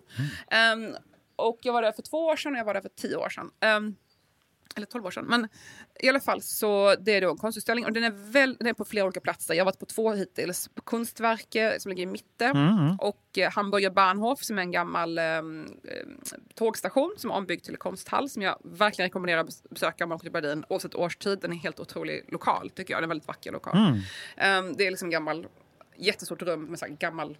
Um, 0.75 0.97
och 1.37 1.59
jag 1.63 1.73
var 1.73 1.83
där 1.83 1.93
för 1.93 2.03
två 2.03 2.27
år 2.27 2.37
sedan 2.37 2.53
och 2.53 2.59
jag 2.59 2.65
var 2.65 2.75
där 2.75 2.81
för 2.81 2.89
tio 2.89 3.17
år 3.17 3.29
sedan. 3.29 3.51
Um, 3.77 3.97
eller 4.77 4.87
12 4.87 5.07
år 5.07 5.11
sedan. 5.11 5.25
Men 5.29 5.49
i 6.01 6.09
alla 6.09 6.21
fall 6.21 6.43
så 6.43 6.95
det 7.01 7.13
är 7.13 7.21
då 7.21 7.31
en 7.31 7.37
konstutställning 7.37 7.85
och 7.85 7.93
den 7.93 8.05
är, 8.05 8.11
väl, 8.33 8.57
den 8.59 8.67
är 8.69 8.73
på 8.73 8.85
flera 8.85 9.05
olika 9.05 9.21
platser. 9.21 9.55
Jag 9.55 9.61
har 9.61 9.65
varit 9.67 9.79
på 9.79 9.87
två 9.87 10.13
hittills. 10.13 10.69
På 10.75 10.83
Kunstverket 10.83 11.83
som 11.83 11.89
ligger 11.91 12.03
i 12.03 12.07
mitten 12.07 12.57
Mm. 12.57 12.97
och 12.99 13.39
eh, 13.39 13.51
Hamburger 13.53 13.91
Bahnhof 13.91 14.43
som 14.45 14.59
är 14.59 14.63
en 14.63 14.71
gammal 14.71 15.19
eh, 15.19 15.25
eh, 15.25 15.43
tågstation 16.55 17.15
som 17.19 17.31
är 17.31 17.35
ombyggd 17.35 17.65
till 17.65 17.77
konsthall 17.77 18.29
som 18.31 18.43
jag 18.43 18.59
verkligen 18.65 19.07
rekommenderar 19.09 19.41
att 19.41 19.47
bes- 19.47 19.67
besöka 19.71 20.05
om 20.05 20.09
man 20.09 20.17
åker 20.17 20.25
till 20.25 20.33
Berlin 20.33 20.65
oavsett 20.69 20.95
årstid. 20.95 21.39
Den 21.43 21.53
är 21.53 21.57
helt 21.57 21.81
otrolig 21.81 22.25
lokal 22.29 22.71
tycker 22.71 22.95
jag. 22.95 22.99
Den 22.99 23.03
är 23.03 23.05
en 23.05 23.09
väldigt 23.09 23.29
vacker 23.29 23.53
lokal. 23.53 23.77
Mm. 23.77 24.01
Ehm, 24.37 24.77
det 24.77 24.87
är 24.87 24.91
liksom 24.91 25.11
gammal, 25.11 25.47
jättestort 25.97 26.43
rum 26.43 26.65
med 26.65 26.79
så 26.79 26.87
gammal 26.89 27.39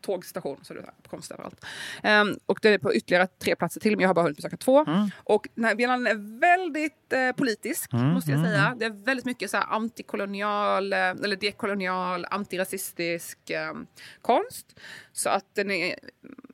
tågstation. 0.00 0.58
Så 0.62 0.74
det 0.74 0.80
är 0.80 0.82
så 0.82 0.90
här, 0.90 1.10
konst 1.10 1.30
överallt. 1.30 1.64
Ehm, 2.02 2.38
och 2.46 2.58
det 2.62 2.68
är 2.68 2.78
på 2.78 2.94
ytterligare 2.94 3.26
tre 3.26 3.56
platser 3.56 3.80
till, 3.80 3.96
men 3.96 4.00
jag 4.00 4.08
har 4.08 4.14
bara 4.14 4.22
hunnit 4.22 4.36
besöka 4.36 4.56
två. 4.56 4.84
Mm. 4.84 5.10
Och 5.16 5.48
den 5.54 5.64
här 5.64 5.74
biennalen 5.74 6.06
är 6.06 6.40
väldigt 6.40 7.12
eh, 7.12 7.32
politisk, 7.32 7.92
Mm, 7.92 8.06
måste 8.06 8.30
jag 8.30 8.38
mm, 8.38 8.50
säga. 8.50 8.74
Det 8.78 8.84
är 8.84 9.04
väldigt 9.04 9.26
mycket 9.26 9.50
så 9.50 9.56
här 9.56 9.66
antikolonial, 9.68 10.92
eh, 10.92 10.98
eller 10.98 11.36
dekolonial, 11.36 12.26
antirasistisk 12.30 13.50
eh, 13.50 13.72
konst. 14.22 14.80
Så 15.12 15.28
att 15.28 15.54
den 15.54 15.70
är 15.70 15.94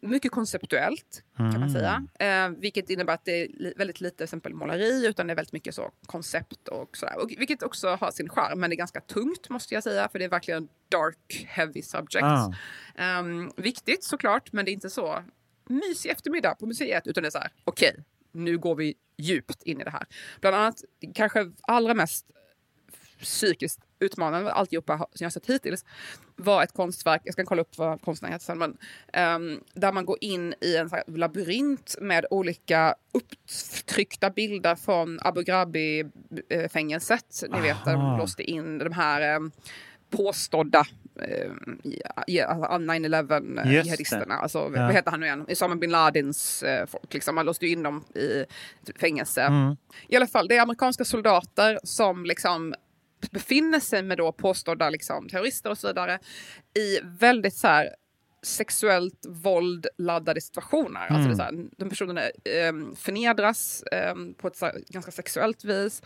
mycket 0.02 0.32
konceptuellt, 0.32 1.22
kan 1.36 1.60
man 1.60 1.62
Mm. 1.62 1.72
säga. 1.72 2.06
Eh, 2.18 2.48
vilket 2.58 2.90
innebär 2.90 3.14
att 3.14 3.24
det 3.24 3.42
är 3.42 3.74
väldigt 3.78 4.00
lite 4.00 4.24
exempel 4.24 4.54
måleri, 4.54 5.06
utan 5.06 5.26
det 5.26 5.32
är 5.32 5.34
väldigt 5.34 5.52
mycket 5.52 5.74
så 5.74 5.90
koncept 6.06 6.68
och 6.68 6.96
sådär. 6.96 7.18
Och, 7.18 7.30
vilket 7.38 7.62
också 7.62 7.88
har 7.88 8.10
sin 8.10 8.28
charm, 8.28 8.60
men 8.60 8.70
det 8.70 8.74
är 8.74 8.78
ganska 8.78 9.00
tungt 9.00 9.48
måste 9.48 9.74
jag 9.74 9.82
säga, 9.82 10.08
för 10.08 10.18
det 10.18 10.24
är 10.24 10.28
verkligen 10.28 10.68
dark, 10.88 11.46
heavy 11.48 11.82
subjects. 11.82 12.22
Ah. 12.22 12.52
Ehm, 12.96 13.50
viktigt 13.56 14.04
såklart, 14.04 14.52
men 14.52 14.64
det 14.64 14.70
är 14.70 14.72
inte 14.72 14.90
så 14.90 15.22
mysig 15.68 16.10
eftermiddag 16.10 16.54
på 16.54 16.66
museet, 16.66 17.06
utan 17.06 17.22
det 17.22 17.28
är 17.28 17.30
så 17.30 17.38
här, 17.38 17.50
okej, 17.64 17.96
nu 18.32 18.58
går 18.58 18.74
vi 18.74 18.94
djupt 19.18 19.62
in 19.62 19.80
i 19.80 19.84
det 19.84 19.90
här. 19.90 20.06
Bland 20.40 20.56
annat, 20.56 20.84
kanske 21.14 21.52
allra 21.62 21.94
mest 21.94 22.26
psykiskt 23.20 23.80
utmanande 23.98 24.52
alltihopa 24.52 24.98
som 24.98 25.06
jag 25.18 25.26
har 25.26 25.30
sett 25.30 25.46
hittills 25.46 25.84
var 26.36 26.62
ett 26.62 26.72
konstverk, 26.72 27.20
jag 27.24 27.32
ska 27.32 27.44
kolla 27.44 27.62
upp 27.62 27.78
vad 27.78 28.02
konstnären 28.02 28.32
heter 28.32 28.44
sen, 28.44 28.58
men, 28.58 28.76
ehm, 29.12 29.60
där 29.74 29.92
man 29.92 30.04
går 30.04 30.16
in 30.20 30.54
i 30.60 30.76
en 30.76 30.90
labyrint 31.06 31.96
med 32.00 32.26
olika 32.30 32.94
upptryckta 33.12 34.30
bilder 34.30 34.74
från 34.74 35.18
Abu 35.22 35.42
Ghraib-fängelset. 35.42 37.42
Ni 37.50 37.60
vet, 37.60 37.84
där 37.84 37.92
de 37.92 38.18
låste 38.18 38.42
in 38.42 38.78
de 38.78 38.92
här 38.92 39.20
ehm, 39.20 39.50
påstådda 40.10 40.84
eh, 41.22 41.50
ja, 42.26 42.44
alltså 42.44 42.78
9-11 42.78 43.72
Just 43.72 43.86
jihadisterna. 43.86 44.34
Alltså, 44.34 44.58
Ja. 44.58 44.68
Vad 44.70 44.92
heter 44.92 45.10
han 45.10 45.20
nu 45.20 45.26
igen? 45.26 45.46
Usama 45.48 45.76
bin 45.76 45.90
Ladins 45.90 46.62
eh, 46.62 46.86
folk. 46.86 47.14
Liksom. 47.14 47.34
Man 47.34 47.46
låste 47.46 47.66
ju 47.66 47.72
in 47.72 47.82
dem 47.82 48.04
i 48.14 48.44
fängelse. 49.00 49.42
Mm. 49.42 49.76
I 50.08 50.16
alla 50.16 50.26
fall, 50.26 50.48
det 50.48 50.56
är 50.56 50.62
amerikanska 50.62 51.04
soldater 51.04 51.78
som 51.82 52.24
liksom 52.24 52.74
befinner 53.30 53.80
sig 53.80 54.02
med 54.02 54.18
då 54.18 54.32
påstådda 54.32 54.90
liksom, 54.90 55.28
terrorister 55.28 55.70
och 55.70 55.78
så 55.78 55.86
vidare 55.86 56.18
i 56.78 57.00
väldigt 57.02 57.54
så 57.54 57.68
här 57.68 57.88
sexuellt 58.42 59.26
våld 59.28 59.86
laddade 59.98 60.40
situationer. 60.40 61.00
Alltså 61.00 61.28
det 61.28 61.34
är 61.34 61.36
så 61.36 61.42
här, 61.42 61.68
de 61.76 61.88
personerna 61.88 62.20
eh, 62.20 62.94
förnedras 62.96 63.82
eh, 63.82 64.14
på 64.36 64.48
ett 64.48 64.56
så 64.56 64.66
här, 64.66 64.74
ganska 64.88 65.12
sexuellt 65.12 65.64
vis. 65.64 66.02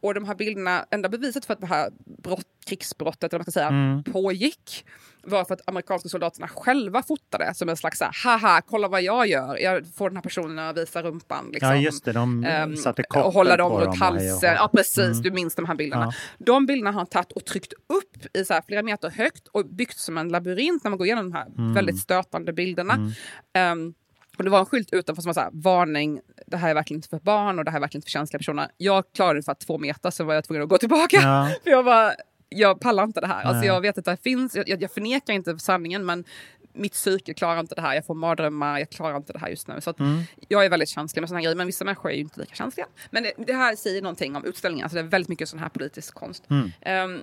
Och 0.00 0.14
de 0.14 0.24
här 0.24 0.34
bilderna, 0.34 0.86
enda 0.90 1.08
beviset 1.08 1.44
för 1.44 1.54
att 1.54 1.60
det 1.60 1.66
här 1.66 1.90
brott, 2.22 2.46
krigsbrottet 2.66 3.32
eller 3.32 3.38
vad 3.38 3.46
man 3.46 3.52
ska 3.52 3.60
säga, 3.60 4.02
pågick 4.12 4.84
var 5.26 5.44
för 5.44 5.54
att 5.54 5.60
amerikanska 5.66 6.08
soldaterna 6.08 6.48
själva 6.48 7.02
fotade 7.02 7.54
som 7.54 7.68
en 7.68 7.76
slags 7.76 7.98
så 7.98 8.04
här, 8.04 8.12
haha, 8.24 8.60
kolla 8.66 8.88
vad 8.88 9.02
jag 9.02 9.26
gör. 9.26 9.56
Jag 9.58 9.86
får 9.96 10.10
den 10.10 10.16
här 10.16 10.22
personen 10.22 10.58
att 10.58 10.76
visa 10.78 11.02
rumpan. 11.02 11.48
Liksom. 11.52 11.68
Ja, 11.68 11.76
just 11.76 12.04
det. 12.04 12.12
De 12.12 12.44
Ehm, 12.44 12.76
satte 12.76 13.02
koppel 13.02 13.26
och 13.26 13.32
hålla 13.32 13.56
dem 13.56 13.72
runt 13.72 13.86
och 13.88 13.96
halsen. 13.96 14.54
Ja, 14.54 14.70
precis. 14.72 15.18
Du 15.18 15.30
minns 15.30 15.54
de 15.54 15.64
här 15.64 15.74
bilderna. 15.74 16.04
Ja. 16.04 16.12
De 16.38 16.66
bilderna 16.66 16.90
har 16.90 16.98
han 17.00 17.06
tagit 17.06 17.32
och 17.32 17.44
tryckt 17.44 17.72
upp 17.72 18.36
i 18.36 18.44
så 18.44 18.54
här 18.54 18.62
flera 18.66 18.82
meter 18.82 19.10
högt 19.10 19.48
och 19.48 19.66
byggt 19.66 19.98
som 19.98 20.18
en 20.18 20.28
labyrint 20.28 20.84
när 20.84 20.90
man 20.90 20.98
går 20.98 21.06
igenom 21.06 21.30
de 21.30 21.36
här 21.38 21.46
Mm. 21.58 21.74
väldigt 21.74 21.98
stötande 21.98 22.52
bilderna. 22.52 22.98
Ehm, 23.52 23.94
och 24.38 24.44
det 24.44 24.50
var 24.50 24.58
en 24.58 24.66
skylt 24.66 24.92
utanför 24.92 25.22
som 25.22 25.28
var 25.28 25.34
så 25.34 25.40
här, 25.40 25.50
varning, 25.52 26.20
det 26.46 26.56
här 26.56 26.70
är 26.70 26.74
verkligen 26.74 26.98
inte 26.98 27.08
för 27.08 27.18
barn 27.18 27.58
och 27.58 27.64
det 27.64 27.70
här 27.70 27.78
är 27.78 27.80
verkligen 27.80 27.98
inte 27.98 28.06
för 28.06 28.10
känsliga 28.10 28.38
personer. 28.38 28.68
Jag 28.76 29.04
klarade 29.14 29.32
ungefär 29.34 29.54
två 29.54 29.78
meter, 29.78 30.10
så 30.10 30.24
var 30.24 30.34
jag 30.34 30.44
tvungen 30.44 30.62
att 30.62 30.68
gå 30.68 30.78
tillbaka. 30.78 31.16
Ja. 31.16 31.50
För 31.64 31.70
jag 31.70 31.84
bara, 31.84 32.12
jag 32.54 32.80
pallar 32.80 33.04
inte 33.04 33.20
det 33.20 33.26
här. 33.26 33.42
Alltså 33.44 33.64
jag 33.64 33.80
vet 33.80 33.98
att 33.98 34.04
det 34.04 34.16
finns, 34.22 34.54
jag, 34.54 34.82
jag 34.82 34.90
förnekar 34.90 35.32
inte 35.32 35.58
sanningen 35.58 36.04
men 36.06 36.24
mitt 36.72 36.92
psyke 36.92 37.34
klarar 37.34 37.60
inte 37.60 37.74
det 37.74 37.80
här. 37.80 37.94
Jag 37.94 38.06
får 38.06 38.14
mardrömmar, 38.14 38.78
jag 38.78 38.90
klarar 38.90 39.16
inte 39.16 39.32
det 39.32 39.38
här 39.38 39.48
just 39.48 39.68
nu. 39.68 39.80
Så 39.80 39.94
Mm. 39.98 40.22
jag 40.48 40.64
är 40.64 40.68
väldigt 40.70 40.88
känslig 40.88 41.20
med 41.20 41.30
här 41.30 41.40
grejer, 41.40 41.56
men 41.56 41.66
vissa 41.66 41.84
människor 41.84 42.10
är 42.10 42.14
ju 42.14 42.20
inte 42.20 42.40
lika 42.40 42.54
känsliga. 42.54 42.86
Men 43.10 43.22
det, 43.22 43.32
det 43.36 43.52
här 43.52 43.76
säger 43.76 44.02
någonting 44.02 44.36
om 44.36 44.44
utställningen, 44.44 44.84
alltså 44.84 44.94
det 44.96 45.00
är 45.00 45.08
väldigt 45.08 45.28
mycket 45.28 45.48
sån 45.48 45.58
här 45.58 45.68
politisk 45.68 46.14
konst. 46.14 46.50
Mm. 46.50 46.70
Ehm, 46.80 47.22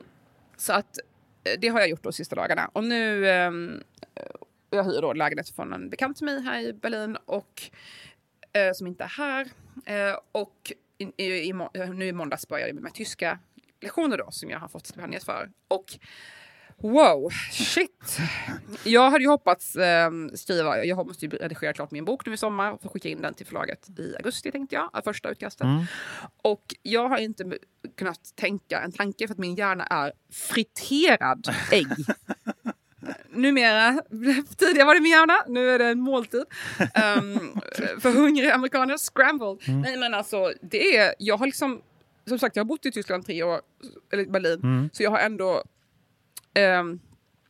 så 0.58 0.74
att 0.74 0.98
eh, 1.44 1.60
det 1.60 1.68
har 1.68 1.80
jag 1.80 1.90
gjort 1.90 2.04
de 2.04 2.14
sista 2.14 2.36
dagarna. 2.36 2.70
Och 2.74 2.84
nu, 2.84 3.26
um, 3.48 3.84
jag 4.70 4.84
hyr 4.84 5.02
då 5.02 5.14
lägenhet 5.14 5.50
från 5.50 5.74
en 5.74 5.90
bekant 5.90 6.18
till 6.18 6.26
mig 6.26 6.42
här 6.42 6.60
i 6.60 6.74
Berlin 6.74 7.18
och 7.26 7.62
eh, 8.54 8.72
som 8.74 8.88
inte 8.88 9.04
är 9.04 9.08
här. 9.08 9.48
Eh, 9.86 10.18
och 10.32 10.74
i, 10.98 11.24
i, 11.24 11.50
i, 11.50 11.54
nu 11.94 12.06
i 12.06 12.12
måndags 12.12 12.48
började 12.48 12.72
jag 12.72 12.82
med 12.82 12.94
tyska 12.94 13.40
lektioner 13.82 14.18
då 14.18 14.32
som 14.32 14.50
jag 14.50 14.60
har 14.60 14.68
fått 14.68 14.88
stipendiet 14.88 15.24
för. 15.24 15.50
Och 15.68 15.86
wow, 16.82 17.30
shit. 17.52 18.18
Jag 18.84 19.10
hade 19.12 19.24
ju 19.24 19.30
hoppats 19.30 19.76
eh, 19.76 20.12
skriva, 20.34 20.86
jag 20.86 21.08
måste 21.08 21.26
ju 21.26 21.32
redigera 21.32 21.74
klart 21.74 21.92
min 21.92 22.06
bok 22.06 22.26
nu 22.26 22.34
i 22.34 22.38
sommar 22.38 22.72
och 22.72 22.92
skicka 22.94 23.10
in 23.10 23.22
den 23.22 23.34
till 23.34 23.46
förlaget 23.46 24.00
i 24.00 24.16
augusti 24.16 24.52
tänkte 24.52 24.76
jag, 24.76 25.04
första 25.04 25.30
utkastet. 25.30 25.66
Mm. 25.66 25.84
Och 26.42 26.76
jag 26.82 27.10
har 27.10 27.18
inte 27.18 27.58
kunnat 27.98 28.36
tänka 28.36 28.82
en 28.82 28.92
tanke 28.92 29.28
för 29.28 29.34
att 29.34 29.40
min 29.40 29.56
hjärna 29.56 29.86
är 29.86 30.14
friterad 30.32 31.48
ägg. 31.72 31.88
Numera, 33.30 34.02
tidigare 34.58 34.86
var 34.86 34.96
det 34.96 35.02
min 35.02 35.12
hjärna, 35.12 35.34
nu 35.48 35.70
är 35.70 35.80
det 35.80 35.86
en 35.86 36.00
måltid. 36.00 36.44
Um, 36.80 37.62
för 38.00 38.14
hungriga 38.14 38.54
amerikaner, 38.54 38.98
scrambled. 38.98 39.84
Nej 39.84 39.98
men 39.98 40.14
alltså, 40.14 40.54
det 40.62 40.98
är, 40.98 41.16
jag 41.20 41.38
har 41.38 41.46
liksom, 41.46 41.82
som 42.28 42.40
sagt 42.40 42.56
jag 42.56 42.64
har 42.64 42.68
bott 42.68 42.86
i 42.86 42.92
Tyskland 42.92 43.26
tre 43.26 43.44
år, 43.44 43.62
eller 44.14 44.26
Berlin, 44.26 44.60
Mm. 44.64 44.90
så 44.94 45.04
jag 45.04 45.12
har 45.12 45.20
ändå 45.20 45.64
ehm, 46.54 47.00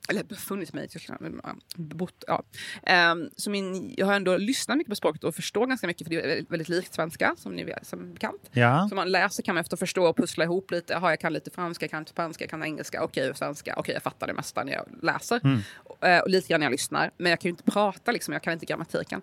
eller 0.09 0.23
befunnit 0.23 0.73
mig 0.73 0.85
i 0.85 0.87
Tyskland, 0.87 1.41
bott, 1.75 2.23
ja. 2.27 2.43
Ehm, 2.83 3.29
så 3.35 3.49
min, 3.49 3.93
jag 3.97 4.05
har 4.05 4.13
ändå 4.13 4.37
lyssnat 4.37 4.77
mycket 4.77 4.89
på 4.89 4.95
språket 4.95 5.23
och 5.23 5.35
förstår 5.35 5.67
ganska 5.67 5.87
mycket, 5.87 6.07
för 6.07 6.09
det 6.15 6.21
är 6.39 6.45
väldigt, 6.49 6.69
likt 6.69 6.93
svenska, 6.93 7.35
som 7.37 7.55
ni 7.55 7.63
vet, 7.63 7.87
som 7.87 8.13
bekant. 8.13 8.49
Ja. 8.51 8.87
Så 8.89 8.95
man 8.95 9.11
läser 9.11 9.43
kan 9.43 9.55
man 9.55 9.61
efter 9.61 9.77
förstå 9.77 10.05
och 10.09 10.17
pussla 10.17 10.43
ihop 10.43 10.71
lite. 10.71 10.93
Jaha, 10.93 11.09
jag 11.09 11.19
kan 11.19 11.33
lite 11.33 11.51
franska, 11.51 11.83
jag 11.83 11.91
kan 11.91 12.05
spanska, 12.07 12.43
jag 12.43 12.49
kan 12.49 12.63
engelska, 12.63 13.03
okej, 13.03 13.29
och 13.29 13.37
svenska. 13.37 13.73
Okej, 13.77 13.93
jag 13.93 14.03
fattar 14.03 14.27
det 14.27 14.33
mesta 14.33 14.63
när 14.63 14.73
jag 14.73 14.85
läser. 15.01 15.63
Eh, 16.01 16.19
och 16.19 16.29
lite 16.29 16.47
grann 16.47 16.59
när 16.59 16.65
jag 16.65 16.71
lyssnar. 16.71 17.11
Men 17.17 17.29
jag 17.29 17.39
kan 17.39 17.49
ju 17.49 17.51
inte 17.51 17.63
prata, 17.71 18.11
liksom, 18.11 18.33
jag 18.33 18.43
kan 18.43 18.53
inte 18.53 18.65
grammatiken. 18.65 19.21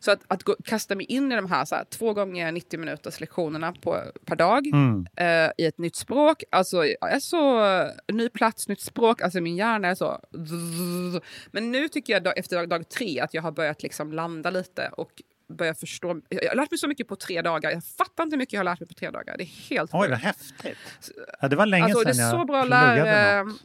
Så 0.00 0.10
att, 0.10 0.20
att 0.28 0.42
gå, 0.42 0.56
kasta 0.64 0.94
mig 0.94 1.06
in 1.06 1.32
i 1.32 1.36
de 1.36 1.50
här, 1.50 1.64
så 1.64 1.74
här 1.74 1.84
två 1.84 2.12
gånger 2.14 2.52
90 2.52 2.80
minuters 2.80 3.20
lektionerna 3.20 3.72
på, 3.72 4.02
per 4.24 4.36
dag 4.36 4.66
Mm. 4.66 5.06
eh, 5.16 5.50
i 5.58 5.66
ett 5.66 5.78
nytt 5.78 5.96
språk. 5.96 6.44
Alltså, 6.50 6.86
jag 6.86 7.12
är 7.12 7.20
så... 7.20 7.62
Ny 8.12 8.28
plats, 8.28 8.68
nytt 8.68 8.80
språk. 8.80 9.22
Alltså 9.22 9.40
min 9.40 9.56
hjärna 9.56 9.88
är 9.88 9.94
så... 9.94 10.20
Men 11.50 11.70
nu 11.70 11.88
tycker 11.88 12.12
jag 12.12 12.22
dag, 12.22 12.38
efter 12.38 12.56
dag, 12.56 12.68
dag 12.68 12.88
tre 12.88 13.20
att 13.20 13.34
jag 13.34 13.42
har 13.42 13.52
börjat 13.52 13.82
liksom 13.82 14.12
landa 14.12 14.50
lite 14.50 14.88
och 14.92 15.22
börja 15.48 15.74
förstå. 15.74 16.20
Jag 16.28 16.48
har 16.48 16.56
lärt 16.56 16.70
mig 16.70 16.78
så 16.78 16.88
mycket 16.88 17.08
på 17.08 17.16
tre 17.16 17.42
dagar. 17.42 17.70
Jag 17.70 17.84
fattar 17.84 18.24
inte 18.24 18.34
hur 18.34 18.38
mycket 18.38 18.52
jag 18.52 18.60
har 18.60 18.64
lärt 18.64 18.80
mig 18.80 18.86
på 18.88 18.94
tre 18.94 19.10
dagar. 19.10 19.36
Det 19.36 19.44
är 19.44 19.68
helt 19.70 19.90
Oj, 19.94 20.08
vad 20.08 20.18
häftigt. 20.18 20.76
Ja, 21.40 21.48
det 21.48 21.56
var 21.56 21.66
länge 21.66 21.84
Alltså, 21.84 22.04
det 22.04 22.14
sedan 22.14 22.26
är 22.26 22.30
så 22.30 22.36
jag 22.36 22.46
bra 22.46 22.62
pluggade 22.62 22.96
lära... 23.04 23.42
något. 23.42 23.60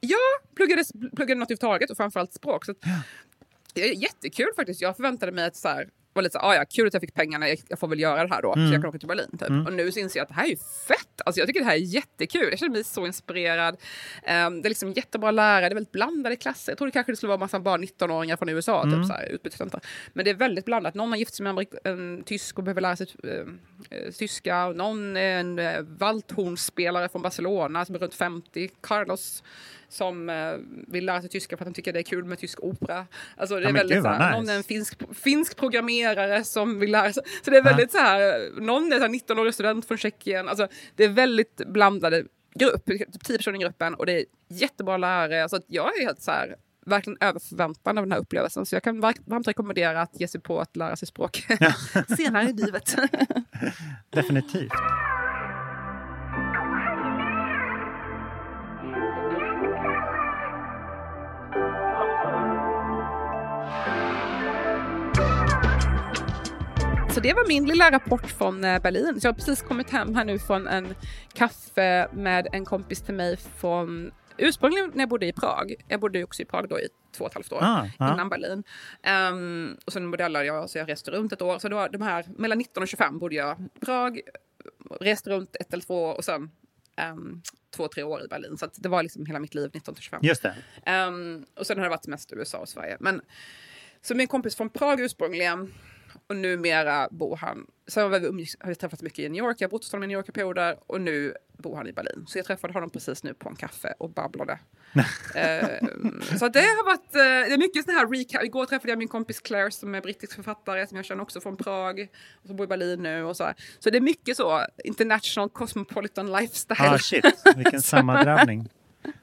Ja, 0.00 0.16
pluggade, 0.56 0.84
pluggade 1.16 1.34
något 1.40 1.46
överhuvudtaget 1.50 1.90
och 1.90 1.96
framförallt 1.96 2.34
språk. 2.34 2.64
Så 2.64 2.70
att, 2.72 2.78
det 3.74 3.88
är 3.88 3.94
jättekul 3.94 4.48
faktiskt. 4.56 4.80
Jag 4.80 4.96
förväntade 4.96 5.32
mig 5.32 5.44
att 5.44 5.56
så 5.56 5.68
här, 5.68 5.88
var 6.14 6.22
lite 6.22 6.32
så 6.32 6.38
ah, 6.38 6.54
ja, 6.54 6.64
kul 6.64 6.86
att 6.86 6.92
jag 6.94 7.00
fick 7.00 7.14
pengarna, 7.14 7.48
jag, 7.48 7.58
jag 7.68 7.78
får 7.78 7.88
väl 7.88 8.00
göra 8.00 8.26
det 8.26 8.34
här 8.34 8.42
då, 8.42 8.52
Mm. 8.54 8.68
så 8.68 8.74
jag 8.74 8.82
kan 8.82 8.88
åka 8.88 8.98
till 8.98 9.08
Berlin. 9.08 9.38
Typ. 9.38 9.50
Och 9.66 9.72
nu 9.72 9.92
så 9.92 10.00
inser 10.00 10.18
jag 10.20 10.22
att 10.22 10.28
det 10.28 10.34
här 10.34 10.44
är 10.44 10.48
ju 10.48 10.56
fett. 10.88 11.20
Alltså, 11.24 11.40
jag 11.40 11.46
tycker 11.48 11.60
det 11.60 11.66
här 11.66 11.72
är 11.74 11.78
jättekul. 11.78 12.48
Jag 12.50 12.58
känner 12.58 12.72
mig 12.72 12.84
så 12.84 13.06
inspirerad. 13.06 13.76
Ehm, 14.22 14.62
det 14.62 14.66
är 14.68 14.70
liksom 14.70 14.92
jättebra 14.92 15.30
lärare, 15.30 15.60
det 15.68 15.72
är 15.72 15.74
väldigt 15.74 15.92
blandade 15.92 16.36
klasser. 16.36 16.72
Jag 16.72 16.78
trodde 16.78 16.90
kanske 16.92 17.12
det 17.12 17.16
skulle 17.16 17.28
vara 17.28 17.38
massa 17.38 17.60
bara 17.60 17.76
19-åringar 17.76 18.36
från 18.36 18.48
USA, 18.48 18.82
Mm. 18.82 19.00
typ 19.00 19.06
så 19.08 19.12
här, 19.12 19.26
utbytesstudenter. 19.28 19.80
Men 20.12 20.24
det 20.24 20.30
är 20.30 20.34
väldigt 20.34 20.64
blandat. 20.64 20.94
Någon 20.94 21.08
har 21.10 21.16
gift 21.16 21.34
sig 21.34 21.44
med 21.44 21.66
en, 21.84 22.22
tysk 22.24 22.58
och 22.58 22.64
behöver 22.64 22.80
lära 22.80 22.96
sig 22.96 23.06
eh, 23.24 24.12
tyska. 24.18 24.68
Någon 24.68 25.16
är 25.16 25.40
en 25.40 25.58
eh, 25.58 25.80
valthornspelare 25.80 27.08
från 27.08 27.22
Barcelona 27.22 27.84
som 27.84 27.94
är 27.94 27.98
runt 27.98 28.14
50. 28.14 28.68
Carlos 28.80 29.42
som 29.88 30.30
eh, 30.30 30.52
vill 30.88 31.06
lära 31.06 31.20
sig 31.20 31.30
tyska 31.30 31.56
för 31.56 31.64
att 31.64 31.66
han 31.66 31.74
tycker 31.74 31.92
det 31.92 31.98
är 31.98 32.02
kul 32.02 32.24
med 32.24 32.38
tysk 32.38 32.58
opera. 32.62 33.06
Alltså 33.36 33.60
det 33.60 33.68
är 33.68 33.72
väldigt 33.72 33.96
gud, 33.96 34.02
så 34.02 34.08
här, 34.08 34.18
nice. 34.30 34.40
någon 34.40 34.48
är 34.48 34.56
en 34.56 34.62
finsk, 34.62 34.98
finsk 35.14 35.56
programmerare 35.56 36.03
som 36.44 36.78
vill 36.78 36.90
lära 36.90 37.12
sig. 37.12 37.22
Så 37.44 37.50
det 37.50 37.56
är 37.56 37.62
väldigt 37.62 37.92
så 37.92 37.98
här, 37.98 38.50
någon 38.60 38.92
är 38.92 38.96
så 38.96 39.02
här 39.02 39.08
19-årig 39.08 39.54
student 39.54 39.88
från 39.88 39.98
Tjeckien. 39.98 40.48
Alltså 40.48 40.68
det 40.96 41.04
är 41.04 41.08
väldigt 41.08 41.56
blandade 41.66 42.24
grupp, 42.54 42.86
typ 42.86 43.24
10 43.24 43.36
personer 43.36 43.60
i 43.60 43.62
gruppen 43.62 43.94
och 43.94 44.06
det 44.06 44.12
är 44.12 44.24
jättebra 44.48 44.96
lärare. 44.96 45.48
Så 45.48 45.56
att 45.56 45.64
jag 45.66 45.98
är 45.98 46.04
helt 46.04 46.22
så 46.22 46.30
här, 46.30 46.56
verkligen 46.86 47.18
över 47.20 47.40
förväntan 47.40 47.98
av 47.98 48.04
den 48.04 48.12
här 48.12 48.18
upplevelsen. 48.18 48.66
Så 48.66 48.76
jag 48.76 48.82
kan 48.82 49.00
varmt 49.00 49.20
varmt 49.26 49.48
rekommendera 49.48 50.02
att 50.02 50.20
ge 50.20 50.28
sig 50.28 50.40
på 50.40 50.60
att 50.60 50.76
lära 50.76 50.96
sig 50.96 51.08
språk 51.08 51.46
senare 52.16 52.50
i 52.50 52.52
livet. 52.52 52.96
Definitivt. 54.10 54.72
Så 67.14 67.20
det 67.20 67.32
var 67.32 67.48
min 67.48 67.66
lilla 67.66 67.90
rapport 67.90 68.26
från 68.26 68.64
eh, 68.64 68.82
Berlin. 68.82 69.20
Så 69.20 69.26
jag 69.26 69.32
har 69.32 69.36
precis 69.36 69.62
kommit 69.62 69.90
hem 69.90 70.14
här 70.14 70.24
nu 70.24 70.38
från 70.38 70.66
en 70.66 70.94
kaffe 71.32 72.08
med 72.12 72.48
en 72.52 72.64
kompis 72.64 73.02
till 73.02 73.14
mig 73.14 73.36
från 73.36 74.10
ursprungligen 74.36 74.90
när 74.94 75.02
jag 75.02 75.08
bodde 75.08 75.26
i 75.26 75.32
Prag. 75.32 75.74
Jag 75.88 76.00
bodde 76.00 76.24
också 76.24 76.42
i 76.42 76.44
Prag 76.44 76.68
då 76.68 76.80
i 76.80 76.88
två 77.16 77.24
och 77.24 77.30
ett 77.30 77.34
halvt 77.34 77.52
år 77.52 77.58
Ah, 77.62 77.88
ah. 77.98 78.14
innan 78.14 78.28
Berlin. 78.28 78.64
Ehm, 79.02 79.76
och 79.84 79.92
sen 79.92 80.06
modellade 80.06 80.44
jag 80.44 80.70
så 80.70 80.78
jag 80.78 80.88
reste 80.88 81.10
runt 81.10 81.32
ett 81.32 81.42
år. 81.42 81.58
Så 81.58 81.68
då, 81.68 81.88
de 81.92 82.02
här, 82.02 82.24
mellan 82.36 82.58
19 82.58 82.82
och 82.82 82.88
25 82.88 83.18
bodde 83.18 83.34
jag 83.34 83.60
i 83.60 83.84
Prag, 83.84 84.20
reste 85.00 85.30
runt 85.30 85.56
ett 85.56 85.72
eller 85.72 85.82
två 85.82 86.04
år 86.04 86.14
och 86.14 86.24
sen 86.24 86.50
ehm, 86.96 87.42
två, 87.76 87.88
tre 87.88 88.02
år 88.02 88.24
i 88.24 88.28
Berlin. 88.28 88.56
Så 88.58 88.68
det 88.76 88.88
var 88.88 89.02
liksom 89.02 89.26
hela 89.26 89.38
mitt 89.38 89.54
liv 89.54 89.70
19 89.74 89.94
till 89.94 90.04
25. 90.04 90.20
Just 90.22 90.42
det. 90.42 90.54
Ehm, 90.86 91.44
och 91.58 91.66
sen 91.66 91.78
har 91.78 91.84
det 91.84 91.90
varit 91.90 92.06
mest 92.06 92.32
USA 92.32 92.58
och 92.58 92.68
Sverige. 92.68 92.96
Men, 93.00 93.20
så 94.02 94.14
min 94.14 94.26
kompis 94.26 94.56
från 94.56 94.70
Prag 94.70 95.00
ursprungligen 95.00 95.74
och 96.28 96.36
numera 96.36 97.08
bor 97.10 97.36
han... 97.36 97.66
Sen 97.88 98.02
har 98.12 98.20
vi, 98.20 98.28
umgicks- 98.28 98.56
har 98.60 98.68
vi 98.68 98.74
träffats 98.74 99.02
mycket 99.02 99.18
i 99.18 99.28
New 99.28 99.44
York, 99.44 99.56
jag 99.60 99.68
har 99.68 99.70
bott 99.70 99.84
hos 99.84 99.92
honom 99.92 100.04
i 100.04 100.06
New 100.06 100.16
York 100.16 100.28
i 100.28 100.32
perioder 100.32 100.76
och 100.86 101.00
nu 101.00 101.34
bor 101.58 101.76
han 101.76 101.86
i 101.86 101.92
Berlin. 101.92 102.24
Så 102.28 102.38
jag 102.38 102.44
träffade 102.46 102.72
honom 102.72 102.90
precis 102.90 103.22
nu 103.22 103.34
på 103.34 103.48
en 103.48 103.56
kaffe 103.56 103.94
och 103.98 104.10
babblade. 104.10 104.58
Ehm, 105.34 106.22
så 106.38 106.48
det 106.48 106.60
har 106.60 106.84
varit... 106.84 107.14
eh, 107.14 107.48
det 107.48 107.54
är 107.54 107.58
mycket 107.58 107.84
sån 107.84 107.94
här 107.94 108.06
recap. 108.08 108.44
Igår 108.44 108.66
träffade 108.66 108.90
jag 108.92 108.98
min 108.98 109.08
kompis 109.08 109.40
Claire 109.40 109.70
som 109.70 109.94
är 109.94 110.00
brittisk 110.00 110.34
författare 110.34 110.86
som 110.86 110.96
jag 110.96 111.04
känner 111.04 111.22
också 111.22 111.40
från 111.40 111.56
Prag. 111.56 112.08
Och 112.42 112.46
som 112.46 112.56
bor 112.56 112.64
i 112.64 112.68
Berlin 112.68 113.02
nu 113.02 113.22
och 113.24 113.36
så 113.36 113.44
här. 113.44 113.54
Så 113.78 113.90
det 113.90 113.98
är 113.98 114.00
mycket 114.00 114.36
så, 114.36 114.66
international 114.84 115.48
cosmopolitan 115.50 116.32
lifestyle. 116.32 116.76
Ah, 116.88 116.98
shit, 116.98 117.24
vilken 117.56 117.82
sammandrabbning. 117.92 118.68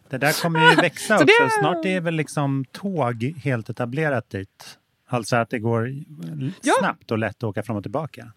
Det 0.10 0.17
där 0.17 0.41
kommer 0.41 0.70
ju 0.70 0.75
växa 0.75 1.17
Så 1.17 1.24
också. 1.24 1.43
det- 1.43 1.50
Snart 1.60 1.86
är 1.86 2.01
väl 2.01 2.13
liksom 2.15 2.65
tåg 2.72 3.24
helt 3.43 3.70
etablerat 3.70 4.29
dit. 4.29 4.77
Alltså 5.11 5.35
att 5.35 5.49
det 5.49 5.59
går 5.59 5.89
Ja. 6.61 6.73
snabbt 6.79 7.11
och 7.11 7.17
lätt 7.17 7.35
att 7.37 7.43
åka 7.43 7.63
fram 7.63 7.75
och 7.77 7.83
tillbaka. 7.83 8.31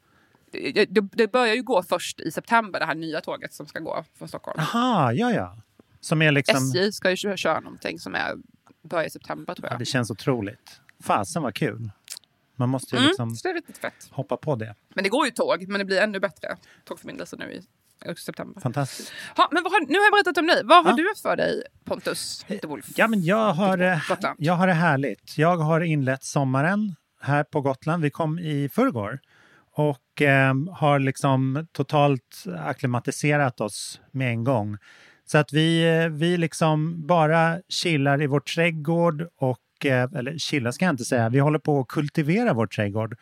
det, 0.50 1.00
det 1.12 1.32
börjar 1.32 1.54
ju 1.54 1.62
gå 1.62 1.82
först 1.82 2.20
i 2.20 2.30
september, 2.30 2.80
det 2.80 2.86
här 2.86 2.94
nya 2.94 3.20
tåget 3.20 3.54
som 3.54 3.66
ska 3.66 3.78
gå 3.78 4.04
från 4.18 4.28
Stockholm. 4.28 4.60
Aha, 4.60 5.12
ja 5.12 5.32
ja. 5.32 5.56
Som 6.00 6.22
är 6.22 6.32
liksom... 6.32 6.56
SJ 6.56 6.92
ska 6.92 7.10
ju 7.10 7.16
kö- 7.16 7.36
köra 7.36 7.60
någonting 7.60 7.98
som 7.98 8.14
är 8.14 8.34
börjar 8.82 9.04
i 9.06 9.10
september 9.10 9.54
tror 9.54 9.66
Ja, 9.68 9.72
jag. 9.72 9.78
det 9.80 9.84
känns 9.84 10.10
otroligt. 10.10 10.80
Fasen 11.02 11.42
vad 11.42 11.54
kul. 11.54 11.90
Man 12.56 12.68
måste 12.68 12.96
ju 12.96 12.98
Mm, 12.98 13.08
liksom 13.08 13.90
hoppa 14.10 14.36
på 14.36 14.56
det. 14.56 14.74
Men 14.94 15.04
det 15.04 15.10
går 15.10 15.24
ju 15.26 15.30
tåg, 15.30 15.68
men 15.68 15.78
det 15.78 15.84
blir 15.84 16.00
ännu 16.00 16.20
bättre 16.20 16.56
tågförbindelse 16.84 17.36
nu 17.36 17.52
i 17.52 17.62
september. 18.18 18.60
Fantastiskt. 18.60 19.12
Ha, 19.36 19.48
men 19.52 19.62
har, 19.64 19.86
nu 19.88 19.98
har 19.98 20.04
jag 20.04 20.12
berättat 20.12 20.38
om 20.38 20.46
dig. 20.46 20.60
Vad 20.64 20.84
har 20.84 20.90
Ja. 20.92 20.96
du 20.96 21.20
för 21.22 21.36
dig, 21.36 21.62
Pontus 21.84 22.46
Wolf? 22.62 22.86
Ja, 22.96 23.08
men 23.08 23.22
jag 23.24 23.52
har, 23.52 24.00
jag 24.38 24.54
har 24.54 24.66
det 24.66 24.72
härligt. 24.72 25.38
Jag 25.38 25.56
har 25.56 25.80
inlett 25.80 26.24
sommaren 26.24 26.94
här 27.20 27.44
på 27.44 27.60
Gotland. 27.60 28.02
Vi 28.02 28.10
kom 28.10 28.38
i 28.38 28.68
förrgår 28.72 29.18
och 29.76 30.22
eh, 30.22 30.54
har 30.72 30.98
liksom 30.98 31.66
totalt 31.72 32.44
akklimatiserat 32.58 33.60
oss 33.60 34.00
med 34.12 34.28
en 34.30 34.44
gång. 34.44 34.76
Så 35.26 35.38
att 35.38 35.52
vi, 35.52 35.98
eh, 35.98 36.08
vi 36.08 36.36
liksom 36.36 37.06
bara 37.06 37.58
chillar 37.68 38.22
i 38.22 38.26
vår 38.26 38.40
trädgård 38.40 39.26
och, 39.38 39.86
eh, 39.86 40.08
eller 40.14 40.38
chilla 40.38 40.72
ska 40.72 40.84
jag 40.84 40.92
inte 40.92 41.04
säga, 41.04 41.28
vi 41.28 41.38
håller 41.38 41.58
på 41.58 41.80
att 41.80 41.88
kultivera 41.88 42.52
vår 42.52 42.66
trädgård. 42.66 43.16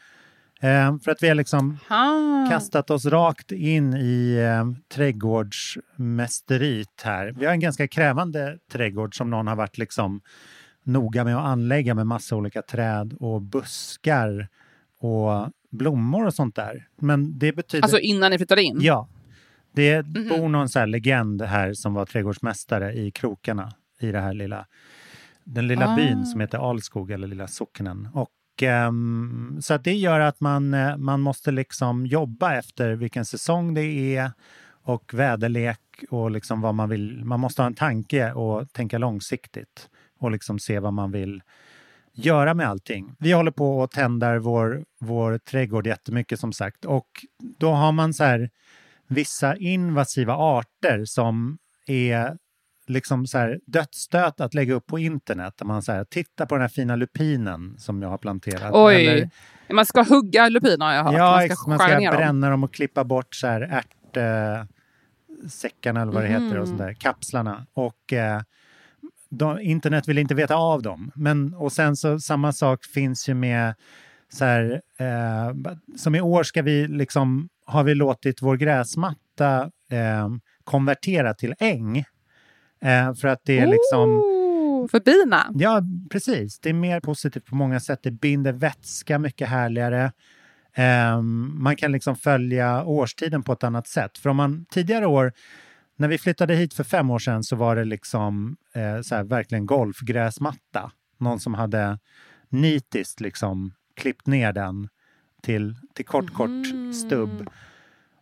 Eh, 0.62 0.98
för 0.98 1.10
att 1.10 1.22
vi 1.22 1.28
har 1.28 1.34
liksom 1.34 1.78
Ah. 1.88 2.46
kastat 2.50 2.90
oss 2.90 3.06
rakt 3.06 3.52
in 3.52 3.94
i 3.94 4.34
eh, 4.36 4.64
trädgårdsmästeriet 4.94 7.02
här. 7.04 7.34
Vi 7.38 7.44
har 7.46 7.52
en 7.52 7.60
ganska 7.60 7.88
krävande 7.88 8.58
trädgård 8.72 9.16
som 9.16 9.30
någon 9.30 9.46
har 9.46 9.56
varit 9.56 9.78
liksom 9.78 10.20
noga 10.84 11.24
med 11.24 11.36
att 11.36 11.44
anlägga 11.46 11.94
med 11.94 12.06
massa 12.06 12.36
olika 12.36 12.62
träd 12.62 13.12
och 13.20 13.42
buskar 13.42 14.48
och 14.98 15.48
blommor 15.70 16.26
och 16.26 16.34
sånt 16.34 16.56
där. 16.56 16.88
Men 17.00 17.38
det 17.38 17.52
betyder... 17.52 17.82
Alltså 17.84 17.98
innan 17.98 18.30
ni 18.30 18.38
flyttade 18.38 18.62
in? 18.62 18.78
Ja. 18.80 19.08
Det 19.74 20.06
bor 20.06 20.48
någon 20.48 20.68
så 20.68 20.78
här 20.78 20.86
legend 20.86 21.42
här 21.42 21.74
som 21.74 21.94
var 21.94 22.06
trädgårdsmästare 22.06 22.92
i 22.92 23.10
krokarna 23.10 23.72
i 24.00 24.12
det 24.12 24.20
här 24.20 24.34
lilla, 24.34 24.66
den 25.44 25.66
lilla 25.66 25.92
Ah. 25.92 25.96
byn 25.96 26.26
som 26.26 26.40
heter 26.40 26.70
Alskog 26.70 27.10
eller 27.10 27.26
lilla 27.26 27.46
socknen. 27.46 28.08
Och, 28.14 28.28
Ehm, 28.62 29.58
så 29.62 29.74
att 29.74 29.84
det 29.84 29.94
gör 29.94 30.20
att 30.20 30.40
man, 30.40 30.74
eh, 30.74 30.96
man 30.96 31.20
måste 31.20 31.50
liksom 31.50 32.06
jobba 32.06 32.54
efter 32.54 32.92
vilken 32.92 33.24
säsong 33.24 33.74
det 33.74 34.16
är 34.16 34.30
och 34.84 35.14
väderlek 35.14 35.80
och 36.10 36.30
liksom 36.30 36.60
vad 36.60 36.74
man 36.74 36.88
vill. 36.88 37.24
Man 37.24 37.40
måste 37.40 37.62
ha 37.62 37.66
en 37.66 37.74
tanke 37.74 38.32
och 38.32 38.72
tänka 38.72 38.98
långsiktigt 38.98 39.88
och 40.18 40.30
liksom 40.30 40.58
se 40.58 40.78
vad 40.78 40.92
man 40.92 41.12
vill 41.12 41.42
göra 42.12 42.54
med 42.54 42.68
allting. 42.68 43.14
Vi 43.18 43.32
håller 43.32 43.50
på 43.50 43.78
och 43.78 43.90
tändar 43.90 44.38
vår, 44.38 44.84
vår 45.00 45.38
trädgård 45.38 45.86
jättemycket 45.86 46.40
som 46.40 46.52
sagt 46.52 46.84
och 46.84 47.08
då 47.58 47.70
har 47.70 47.92
man 47.92 48.14
så 48.14 48.24
här 48.24 48.50
vissa 49.08 49.56
invasiva 49.56 50.34
arter 50.34 51.04
som 51.04 51.58
är 51.86 52.36
liksom 52.86 53.26
så 53.26 53.38
här 53.38 53.60
dödsstöt 53.66 54.40
att 54.40 54.54
lägga 54.54 54.74
upp 54.74 54.86
på 54.86 54.98
internet. 54.98 55.54
Där 55.56 55.66
man 55.66 55.82
säger 55.82 56.04
titta 56.04 56.46
på 56.46 56.54
den 56.54 56.62
här 56.62 56.68
fina 56.68 56.96
lupinen 56.96 57.74
som 57.78 58.02
jag 58.02 58.08
har 58.08 58.18
planterat. 58.18 58.70
Oj, 58.74 59.06
Eller, 59.06 59.30
man 59.72 59.86
ska 59.86 60.02
hugga 60.02 60.48
lupiner 60.48 60.86
har 60.86 60.92
jag 60.94 61.04
hört. 61.04 61.14
ja, 61.14 61.30
man 61.48 61.56
ska 61.56 61.68
man 61.70 61.78
ska 61.78 61.98
ner 61.98 62.10
dem. 62.10 62.16
bränna 62.16 62.50
dem 62.50 62.64
och 62.64 62.74
klippa 62.74 63.04
bort 63.04 63.34
så 63.34 63.46
här 63.46 63.60
ärt, 63.60 64.16
eh, 64.16 64.64
säckarna 65.48 66.02
eller 66.02 66.12
vad 66.12 66.22
det 66.22 66.28
heter 66.28 66.58
och 66.58 66.68
sånt 66.68 66.80
Mhm. 66.80 66.86
där, 66.86 66.94
kapslarna. 66.94 67.66
Och 67.74 68.12
eh, 68.12 68.40
de, 69.30 69.60
internet 69.60 70.08
vill 70.08 70.18
inte 70.18 70.34
veta 70.34 70.54
av 70.56 70.82
dem. 70.82 71.10
Men, 71.14 71.54
och 71.54 71.72
sen 71.72 71.96
så 71.96 72.20
samma 72.20 72.52
sak 72.52 72.84
finns 72.84 73.28
ju 73.28 73.34
med 73.34 73.74
så 74.32 74.44
här, 74.44 74.80
eh, 74.98 75.54
som 75.96 76.14
i 76.14 76.20
år 76.20 76.42
ska 76.42 76.62
vi 76.62 76.88
liksom, 76.88 77.48
har 77.66 77.84
vi 77.84 77.94
låtit 77.94 78.42
vår 78.42 78.56
gräsmatta 78.56 79.60
eh, 79.90 80.28
konvertera 80.64 81.34
till 81.34 81.54
äng. 81.58 82.04
Eh, 82.82 83.14
för 83.14 83.28
att 83.28 83.40
det 83.44 83.58
är 83.58 83.66
liksom, 83.66 84.10
Oh, 84.10 84.88
för 84.88 85.00
bina? 85.00 85.46
ja 85.54 85.82
precis, 86.10 86.58
det 86.58 86.68
är 86.68 86.74
mer 86.74 87.00
positivt 87.00 87.46
på 87.46 87.54
många 87.54 87.80
sätt. 87.80 88.00
Det 88.02 88.10
binder 88.10 88.52
vätska 88.52 89.18
mycket 89.18 89.48
härligare. 89.48 90.12
Ehm, 90.74 91.62
man 91.62 91.76
kan 91.76 91.92
liksom 91.92 92.16
följa 92.16 92.84
årstiden 92.84 93.42
på 93.42 93.52
ett 93.52 93.64
annat 93.64 93.86
sätt. 93.86 94.18
För 94.18 94.30
om 94.30 94.36
man 94.36 94.64
tidigare 94.70 95.06
år, 95.06 95.32
när 95.96 96.08
vi 96.08 96.18
flyttade 96.18 96.54
hit 96.54 96.74
för 96.74 96.84
fem 96.84 97.10
år 97.10 97.18
sedan 97.18 97.44
så 97.44 97.56
var 97.56 97.76
det 97.76 97.84
liksom 97.84 98.56
eh, 98.74 99.00
så 99.02 99.14
här, 99.14 99.24
verkligen 99.24 99.66
golfgräsmatta. 99.66 100.92
Någon 101.18 101.40
som 101.40 101.54
hade 101.54 101.98
nitiskt 102.48 103.20
liksom 103.20 103.74
klippt 103.96 104.26
ner 104.26 104.52
den 104.52 104.88
till, 105.42 105.76
till 105.94 106.04
kort, 106.04 106.32
kort 106.32 106.66
stubb. 106.94 107.50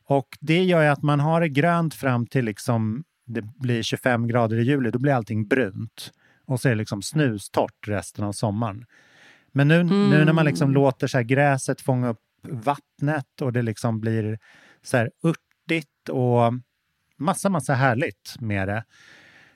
Och 0.06 0.28
det 0.40 0.62
gör 0.64 0.82
ju 0.82 0.88
att 0.88 1.02
man 1.02 1.20
har 1.20 1.40
det 1.40 1.48
grönt 1.48 1.94
fram 1.94 2.26
till 2.26 2.44
liksom 2.44 3.04
det 3.32 3.42
blir 3.42 3.82
25 3.82 4.26
grader 4.26 4.56
i 4.56 4.62
juli, 4.62 4.90
då 4.90 4.98
blir 4.98 5.12
allting 5.12 5.46
brunt. 5.46 6.12
Och 6.44 6.60
så 6.60 6.68
är 6.68 6.72
det 6.72 6.78
liksom 6.78 7.02
snustort 7.02 7.88
resten 7.88 8.24
av 8.24 8.32
sommaren. 8.32 8.84
Men 9.52 9.68
nu, 9.68 9.82
nu 9.82 10.24
när 10.24 10.32
man 10.32 10.44
liksom 10.44 10.72
låter 10.72 11.06
så 11.06 11.18
här 11.18 11.24
gräset 11.24 11.80
fånga 11.80 12.08
upp 12.08 12.20
vattnet 12.42 13.40
och 13.40 13.52
det 13.52 13.62
liksom 13.62 14.00
blir 14.00 14.38
så 14.82 14.96
här 14.96 15.10
örtigt 15.24 16.08
och 16.08 16.54
massa, 17.16 17.48
massa 17.48 17.74
härligt 17.74 18.36
med 18.40 18.68
det. 18.68 18.84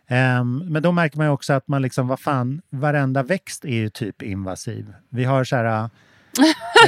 Ehm, 0.06 0.58
men 0.58 0.82
då 0.82 0.92
märker 0.92 1.16
man 1.16 1.26
ju 1.26 1.32
också 1.32 1.52
att 1.52 1.68
man 1.68 1.82
liksom, 1.82 2.08
vad 2.08 2.20
fan, 2.20 2.62
varenda 2.70 3.22
växt 3.22 3.64
är 3.64 3.74
ju 3.74 3.90
typ 3.90 4.22
invasiv. 4.22 4.94
Vi 5.08 5.24
har 5.24 5.44
så 5.44 5.56
här 5.56 5.90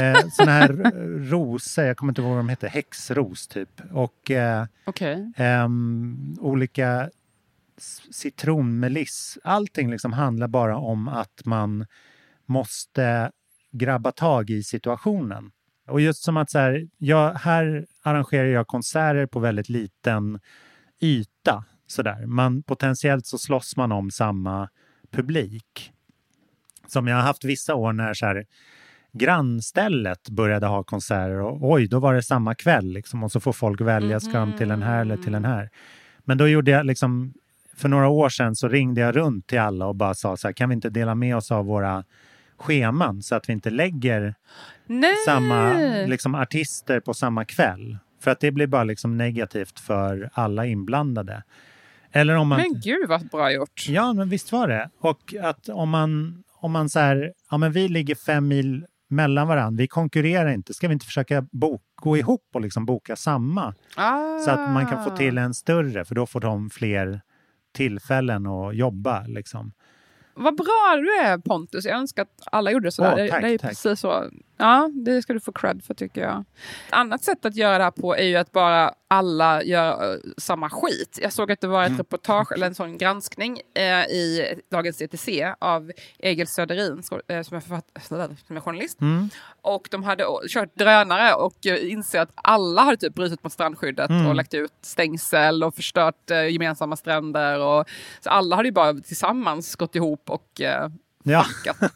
eh, 0.01 0.27
såna 0.31 0.51
här 0.51 0.67
rosor, 1.29 1.85
jag 1.85 1.97
kommer 1.97 2.11
inte 2.11 2.21
ihåg 2.21 2.29
vad 2.29 2.39
de 2.39 2.49
heter, 2.49 2.67
häxros 2.67 3.47
typ. 3.47 3.81
Och 3.91 4.31
eh, 4.31 4.65
Okej. 4.85 5.31
ehm, 5.37 6.37
olika 6.39 7.09
citronmeliss. 8.11 9.37
Allting 9.43 9.91
liksom 9.91 10.13
handlar 10.13 10.47
bara 10.47 10.77
om 10.77 11.07
att 11.07 11.45
man 11.45 11.85
måste 12.45 13.31
grabba 13.71 14.11
tag 14.11 14.49
i 14.49 14.63
situationen. 14.63 15.51
Och 15.87 16.01
just 16.01 16.23
som 16.23 16.37
att 16.37 16.51
så 16.51 16.59
här, 16.59 16.87
jag, 16.97 17.33
här 17.33 17.85
arrangerar 18.03 18.45
jag 18.45 18.67
konserter 18.67 19.25
på 19.25 19.39
väldigt 19.39 19.69
liten 19.69 20.39
yta. 21.01 21.65
Så 21.87 22.01
där. 22.01 22.25
Man, 22.25 22.63
potentiellt 22.63 23.25
så 23.25 23.37
slåss 23.37 23.77
man 23.77 23.91
om 23.91 24.11
samma 24.11 24.69
publik. 25.11 25.91
Som 26.87 27.07
jag 27.07 27.15
har 27.15 27.23
haft 27.23 27.43
vissa 27.43 27.75
år 27.75 27.93
när 27.93 28.13
så 28.13 28.25
här, 28.25 28.45
grannstället 29.17 30.29
började 30.29 30.67
ha 30.67 30.83
konserter 30.83 31.41
och 31.41 31.71
oj, 31.71 31.87
då 31.87 31.99
var 31.99 32.13
det 32.13 32.23
samma 32.23 32.55
kväll 32.55 32.85
liksom, 32.85 33.23
och 33.23 33.31
så 33.31 33.39
får 33.39 33.53
folk 33.53 33.81
välja, 33.81 34.19
ska 34.19 34.39
de 34.39 34.57
till 34.57 34.67
den 34.67 34.83
här 34.83 35.01
eller 35.01 35.17
till 35.17 35.31
den 35.31 35.45
här? 35.45 35.69
Men 36.25 36.37
då 36.37 36.47
gjorde 36.47 36.71
jag 36.71 36.85
liksom, 36.85 37.33
för 37.75 37.89
några 37.89 38.07
år 38.07 38.29
sedan 38.29 38.55
så 38.55 38.67
ringde 38.67 39.01
jag 39.01 39.15
runt 39.15 39.47
till 39.47 39.59
alla 39.59 39.85
och 39.87 39.95
bara 39.95 40.13
sa 40.13 40.37
så 40.37 40.47
här, 40.47 40.53
kan 40.53 40.69
vi 40.69 40.75
inte 40.75 40.89
dela 40.89 41.15
med 41.15 41.35
oss 41.35 41.51
av 41.51 41.65
våra 41.65 42.03
scheman 42.57 43.21
så 43.23 43.35
att 43.35 43.49
vi 43.49 43.53
inte 43.53 43.69
lägger 43.69 44.35
Nej! 44.85 45.15
samma 45.25 45.73
liksom, 46.07 46.35
artister 46.35 46.99
på 46.99 47.13
samma 47.13 47.45
kväll? 47.45 47.97
För 48.21 48.31
att 48.31 48.39
det 48.39 48.51
blir 48.51 48.67
bara 48.67 48.83
liksom 48.83 49.17
negativt 49.17 49.79
för 49.79 50.29
alla 50.33 50.65
inblandade. 50.65 51.43
Eller 52.11 52.35
om 52.35 52.47
man... 52.47 52.61
Men 52.61 52.81
gud 52.81 53.09
vad 53.09 53.29
bra 53.29 53.51
gjort. 53.51 53.85
Ja, 53.89 54.13
men 54.13 54.29
visst 54.29 54.51
var 54.51 54.67
det. 54.67 54.89
Och 54.99 55.35
att 55.41 55.69
om 55.69 55.89
man, 55.89 56.43
om 56.59 56.71
man 56.71 56.89
så 56.89 56.99
här, 56.99 57.33
ja 57.51 57.57
men 57.57 57.71
vi 57.71 57.87
ligger 57.87 58.15
fem 58.15 58.47
mil 58.47 58.85
mellan 59.09 59.47
varandra, 59.47 59.77
vi 59.81 59.87
konkurrerar 59.87 60.49
inte, 60.49 60.73
ska 60.73 60.87
vi 60.87 60.93
inte 60.93 61.05
försöka 61.05 61.45
gå 62.01 62.17
ihop 62.17 62.45
och 62.53 62.61
liksom 62.61 62.85
boka 62.85 63.15
samma? 63.15 63.73
Ah. 63.95 64.39
Så 64.39 64.51
att 64.51 64.71
man 64.73 64.85
kan 64.85 65.03
få 65.03 65.17
till 65.17 65.37
en 65.37 65.53
större, 65.53 66.05
för 66.05 66.15
då 66.15 66.25
får 66.25 66.39
de 66.39 66.69
fler 66.69 67.21
tillfällen 67.73 68.47
att 68.47 68.75
jobba. 68.75 69.23
Liksom. 69.27 69.71
Vad 70.37 70.55
bra 70.57 70.95
du 71.01 71.15
är 71.15 71.37
Pontus. 71.37 71.85
Jag 71.85 71.97
önskar 71.97 72.21
att 72.23 72.43
alla 72.51 72.71
gjorde 72.71 72.91
sådär. 72.91 73.15
Det, 73.15 73.29
tack, 73.29 73.41
det 73.41 73.49
är 73.49 73.57
tack. 73.57 73.69
precis 73.69 73.99
så. 73.99 74.23
Ja, 74.59 74.89
det 75.05 75.21
ska 75.21 75.33
du 75.33 75.39
få 75.39 75.51
cred 75.51 75.83
för 75.83 75.93
tycker 75.93 76.21
jag. 76.21 76.39
Ett 76.87 76.93
annat 76.93 77.23
sätt 77.23 77.45
att 77.45 77.55
göra 77.55 77.77
det 77.77 77.83
här 77.83 77.91
på 77.91 78.15
är 78.15 78.23
ju 78.23 78.35
att 78.35 78.51
bara 78.51 78.93
alla 79.07 79.63
gör 79.63 80.13
eh, 80.13 80.19
samma 80.37 80.69
skit. 80.69 81.19
Jag 81.21 81.33
såg 81.33 81.51
att 81.51 81.61
det 81.61 81.67
var 81.67 81.81
ett 81.83 81.87
Mm. 81.87 81.97
reportage 81.97 82.51
eller 82.51 82.67
en 82.67 82.75
sån 82.75 82.97
granskning 82.97 83.59
eh, 83.73 83.83
i 84.05 84.53
Dagens 84.71 85.01
ETC 85.01 85.29
av 85.59 85.91
Egil 86.19 86.47
Söderin 86.47 87.03
som, 87.03 87.21
eh, 87.27 87.41
som, 87.41 87.57
är 87.57 87.61
författ- 87.61 88.37
som 88.47 88.57
är 88.57 88.61
journalist. 88.61 89.01
Mm. 89.01 89.29
Och 89.61 89.87
de 89.91 90.03
hade 90.03 90.23
kört 90.49 90.75
drönare 90.75 91.33
och 91.33 91.65
eh, 91.67 91.91
inser 91.91 92.19
att 92.19 92.31
alla 92.35 92.81
hade 92.81 92.97
typ 92.97 93.15
brutit 93.15 93.43
mot 93.43 93.53
strandskyddet 93.53 94.09
Mm. 94.09 94.27
och 94.27 94.35
lagt 94.35 94.53
ut 94.53 94.71
stängsel 94.81 95.63
och 95.63 95.75
förstört 95.75 96.31
eh, 96.31 96.47
gemensamma 96.47 96.95
stränder. 96.95 97.59
Och, 97.59 97.85
så 98.21 98.29
alla 98.29 98.55
hade 98.55 98.67
ju 98.67 98.73
bara 98.73 98.93
tillsammans 98.93 99.75
gått 99.75 99.95
ihop 99.95 100.26
och 100.29 100.61
eh, 100.61 100.89
Ja, 101.23 101.45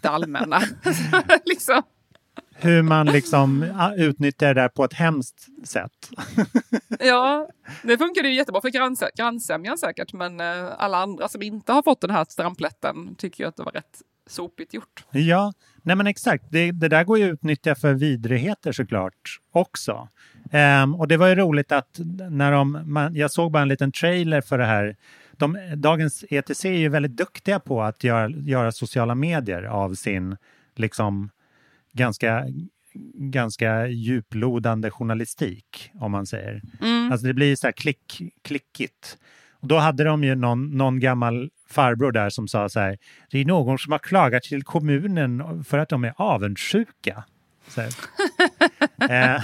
det 0.02 0.08
allmänna. 0.10 0.62
liksom. 1.46 1.82
hur 2.56 2.82
man 2.82 3.06
liksom 3.06 3.63
utnyttjar 3.98 4.54
det 4.54 4.62
där 4.62 4.70
på 4.70 4.84
ett 4.84 4.94
hemskt 4.94 5.48
sätt. 5.67 6.10
Ja, 7.00 7.50
det 7.84 7.98
funkade 7.98 8.28
ju 8.28 8.36
jättebra 8.36 8.62
för 8.62 8.70
grannse- 8.70 9.10
grannsämjan 9.15 9.78
säkert, 9.78 10.13
men 10.13 10.39
eh, 10.39 10.67
alla 10.78 10.98
andra 10.98 11.28
som 11.28 11.41
inte 11.41 11.74
har 11.74 11.84
fått 11.84 12.02
den 12.02 12.10
här 12.10 12.26
stramplätten 12.30 13.15
tycker 13.15 13.44
ju 13.44 13.48
att 13.48 13.58
det 13.58 13.63
var 13.63 13.72
rätt 13.72 14.02
sopigt 14.30 14.74
gjort. 14.74 15.04
Ja, 15.12 15.54
nej 15.84 15.96
men 15.96 16.08
exakt. 16.08 16.44
Det, 16.52 16.72
det 16.72 16.88
där 16.88 17.04
går 17.04 17.17
ju 17.17 17.26
att 17.26 17.34
utnyttja 17.34 17.76
för 17.76 17.94
vidrigheter 17.94 18.72
såklart 18.72 19.39
också. 19.52 20.08
Ehm, 20.52 20.96
och 20.96 21.08
det 21.08 21.17
var 21.17 21.28
ju 21.28 21.36
roligt 21.36 21.72
att 21.72 22.00
när 22.30 22.52
de, 22.52 22.82
man, 22.86 23.15
jag 23.15 23.32
såg 23.32 23.52
bara 23.52 23.62
en 23.62 23.67
liten 23.67 23.91
trailer 23.91 24.41
för 24.41 24.58
det 24.58 24.65
här 24.65 24.96
de, 25.41 25.58
dagens 25.75 26.25
ETC 26.30 26.65
är 26.65 26.77
ju 26.77 26.89
väldigt 26.89 27.17
duktiga 27.17 27.60
på 27.60 27.82
att 27.82 28.04
göra, 28.04 28.30
göra 28.30 28.71
sociala 28.71 29.15
medier 29.15 29.63
av 29.63 29.93
sin 29.93 30.38
liksom 30.75 31.30
ganska, 31.93 32.45
ganska 33.13 33.88
djuplodande 33.88 34.91
journalistik, 34.91 35.91
om 35.93 36.12
man 36.12 36.25
säger. 36.25 36.62
Mm. 36.82 37.12
Alltså 37.12 37.27
det 37.27 37.34
blir 37.34 37.56
så 37.56 37.67
här 37.67 37.71
klick, 37.71 38.21
klickigt. 38.41 39.17
Och 39.51 39.67
då 39.67 39.77
hade 39.77 40.04
de 40.04 40.23
ju 40.23 40.36
någon, 40.36 40.77
någon 40.77 40.99
gammal 40.99 41.49
farbror 41.69 42.12
där 42.12 42.30
som 42.30 42.47
sa 42.47 42.69
så 42.69 42.80
här, 42.80 42.97
det 43.32 43.39
är 43.39 43.45
någon 43.45 43.80
som 43.80 43.91
har 43.91 43.99
klagat 43.99 44.43
till 44.43 44.63
kommunen 44.63 45.63
för 45.63 45.77
att 45.77 45.89
de 45.89 46.04
är 46.04 46.13
avundsjuka. 46.17 47.23
Så 47.67 47.82
eh, 49.10 49.43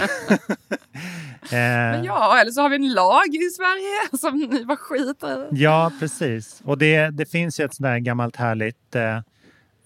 Men 1.52 1.94
eh, 2.00 2.06
ja, 2.06 2.38
eller 2.40 2.50
så 2.50 2.60
har 2.62 2.68
vi 2.68 2.76
en 2.76 2.92
lag 2.92 3.26
i 3.26 3.50
Sverige 3.50 4.18
som 4.18 4.38
ni 4.38 4.64
var 4.64 4.76
skit 4.76 5.22
i. 5.22 5.62
Ja, 5.62 5.92
precis. 6.00 6.62
Och 6.64 6.78
det, 6.78 7.10
det 7.10 7.26
finns 7.26 7.60
ju 7.60 7.64
ett 7.64 7.74
sånt 7.74 7.84
där 7.84 7.98
gammalt 7.98 8.36
härligt 8.36 8.94
eh, 8.96 9.16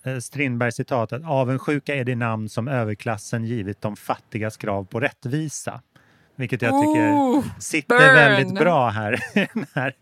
eh, 0.05 0.17
Strindberg-citat 0.21 1.13
att 1.13 1.25
avundsjuka 1.25 1.95
är 1.95 2.05
det 2.05 2.15
namn 2.15 2.49
som 2.49 2.69
överklassen 2.69 3.45
givit 3.45 3.81
de 3.81 3.97
fattigas 3.97 4.57
krav 4.57 4.85
på 4.85 5.01
rättvisa. 5.01 5.81
Vilket 6.37 6.63
jag 6.63 6.71
tycker 6.83 7.13
Oh, 7.13 7.45
sitter 7.59 7.99
burn. 7.99 8.15
väldigt 8.15 8.55
bra 8.55 8.89
här 8.89 9.21
här 9.75 9.95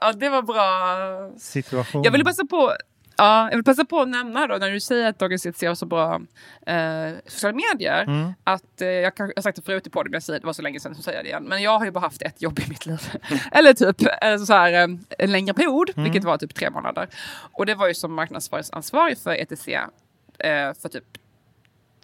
ja, 0.00 0.12
det 0.12 0.28
var 0.28 0.42
bra. 0.42 1.38
situationen. 1.38 2.04
Jag 2.04 2.10
vill 2.12 2.24
passa 2.24 2.44
på 2.44 2.72
Ja, 3.16 3.48
jag 3.50 3.56
vill 3.56 3.64
passa 3.64 3.84
på 3.84 4.00
att 4.00 4.08
nämna 4.08 4.46
då 4.46 4.56
när 4.56 4.70
du 4.70 4.80
säger 4.80 5.08
att 5.08 5.18
Dagens 5.18 5.46
ETC 5.46 5.62
har 5.62 5.74
så 5.74 5.86
bra 5.86 6.20
eh, 6.66 7.10
sociala 7.26 7.56
medier. 7.56 8.02
Mm. 8.02 8.32
Att, 8.44 8.80
eh, 8.80 8.88
jag, 8.88 9.14
kan, 9.14 9.26
jag 9.26 9.34
har 9.36 9.42
sagt 9.42 9.56
det 9.56 9.62
förut 9.62 9.86
i 9.86 9.90
podden, 9.90 10.10
men 10.10 10.16
jag 10.16 10.22
säger, 10.22 10.40
det 10.40 10.46
var 10.46 10.52
så 10.52 10.62
länge 10.62 10.80
sedan 10.80 10.94
så 10.94 11.02
säger 11.02 11.22
det 11.22 11.28
igen. 11.28 11.44
Men 11.44 11.62
jag 11.62 11.78
har 11.78 11.84
ju 11.84 11.90
bara 11.90 12.00
haft 12.00 12.22
ett 12.22 12.42
jobb 12.42 12.58
i 12.58 12.68
mitt 12.68 12.86
liv. 12.86 13.00
Eller 13.52 13.72
typ 13.74 14.02
eh, 14.22 14.36
så 14.38 14.52
här, 14.52 14.72
eh, 14.72 14.96
en 15.18 15.32
längre 15.32 15.54
period, 15.54 15.90
Mm. 15.96 16.04
vilket 16.04 16.24
var 16.24 16.38
typ 16.38 16.54
tre 16.54 16.70
månader. 16.70 17.08
Och 17.52 17.66
det 17.66 17.74
var 17.74 17.88
ju 17.88 17.94
som 17.94 18.14
marknadsföringsansvarig 18.14 19.18
för 19.18 19.34
ETC 19.34 19.68
eh, 19.68 20.72
för 20.82 20.88
typ 20.88 21.04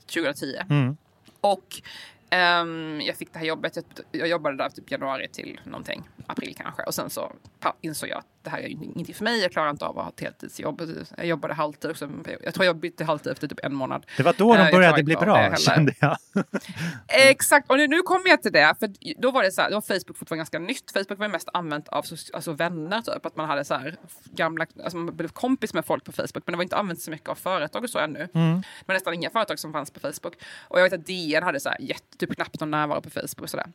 2010. 0.07 0.55
Mm. 0.70 0.96
Och 1.40 1.83
ehm, 2.31 3.01
jag 3.01 3.16
fick 3.16 3.33
det 3.33 3.38
här 3.38 3.46
jobbet, 3.46 3.77
jag, 3.77 3.85
jag 4.11 4.29
jobbade 4.29 4.57
där 4.57 4.68
typ 4.68 4.90
januari 4.90 5.29
till 5.29 5.61
någonting, 5.64 6.09
april 6.27 6.55
kanske. 6.59 6.83
Och 6.83 6.94
sen 6.94 7.11
så 7.11 7.33
insåg 7.81 8.09
jag 8.09 8.18
att 8.18 8.39
det 8.42 8.50
här 8.50 8.59
är 8.59 8.62
ju 8.62 8.74
ingenting 8.74 9.14
för 9.14 9.24
mig, 9.24 9.40
jag 9.40 9.53
klarar 9.53 9.70
inte 9.70 9.85
av 9.85 9.98
att 9.98 10.05
ha 10.05 10.12
ett 10.12 10.20
heltidsjobb. 10.20 10.83
Jag 11.16 11.26
jobbade 11.26 11.55
halvtid 11.55 11.90
också, 11.90 12.09
jag 12.42 12.55
tror 12.55 12.66
jag 12.66 12.76
bytte 12.76 13.05
halvtid 13.05 13.33
efter 13.33 13.48
typ 13.48 13.61
en 13.62 13.74
månad. 13.74 14.07
Det 14.16 14.22
var 14.22 14.35
då 14.38 14.50
Eh, 14.50 14.59
de 14.59 14.64
jag 14.64 14.72
började 14.72 15.03
bli 15.03 15.16
bra, 15.16 15.57
kände 15.57 15.94
jag. 16.00 16.16
Exakt, 17.09 17.70
och 17.70 17.76
nu, 17.76 17.87
nu 17.87 18.03
kommer 18.03 18.29
jag 18.29 18.42
till 18.42 18.53
det. 18.53 18.74
För 18.79 18.90
då 19.20 19.31
var 19.31 19.42
det 19.42 19.53
så 19.53 19.62
här, 19.62 19.70
då 19.70 19.76
var 19.76 19.81
Facebook 19.81 20.18
fortfarande 20.18 20.40
ganska 20.40 20.59
nytt. 20.59 20.90
Facebook 20.92 21.18
var 21.18 21.29
mest 21.29 21.48
använt 21.53 21.88
av 21.88 22.05
alltså 22.33 22.53
vänner, 22.53 23.03
typ. 23.03 23.26
Att 23.26 23.37
man 23.37 23.48
hade 23.48 23.64
så 23.64 23.74
här 23.74 23.96
gamla, 24.24 24.66
alltså 24.85 24.96
man 24.96 25.16
blev 25.16 25.29
kompis 25.29 25.74
med 25.74 25.85
folk 25.85 26.05
på 26.05 26.12
Facebook. 26.12 26.42
Men 26.46 26.53
det 26.53 26.57
var 26.57 26.62
inte 26.62 26.76
använt 26.76 27.00
så 27.00 27.11
mycket 27.11 27.29
av 27.29 27.35
företag 27.35 27.85
och 27.85 27.90
så 27.90 27.98
ännu. 27.98 28.29
Mm. 28.35 28.61
Det 28.61 28.85
var 28.87 28.94
nästan 28.94 29.14
inga 29.14 29.31
företag 29.31 29.59
som 29.59 29.72
fanns 29.72 29.90
på 29.90 30.00
Facebook. 30.00 30.35
Och 30.68 30.79
jag 30.79 30.85
vet 30.85 30.92
att 30.92 31.07
DN 31.07 31.42
hade 31.42 31.61
så 31.61 31.68
här 31.68 31.81
jätte, 31.81 32.18
typ 32.18 32.35
knappt 32.35 32.61
någon 32.61 32.70
närvaro 32.70 33.00
på 33.00 33.11
Facebook 33.11 33.40
och 33.40 33.50
sådär. 33.50 33.66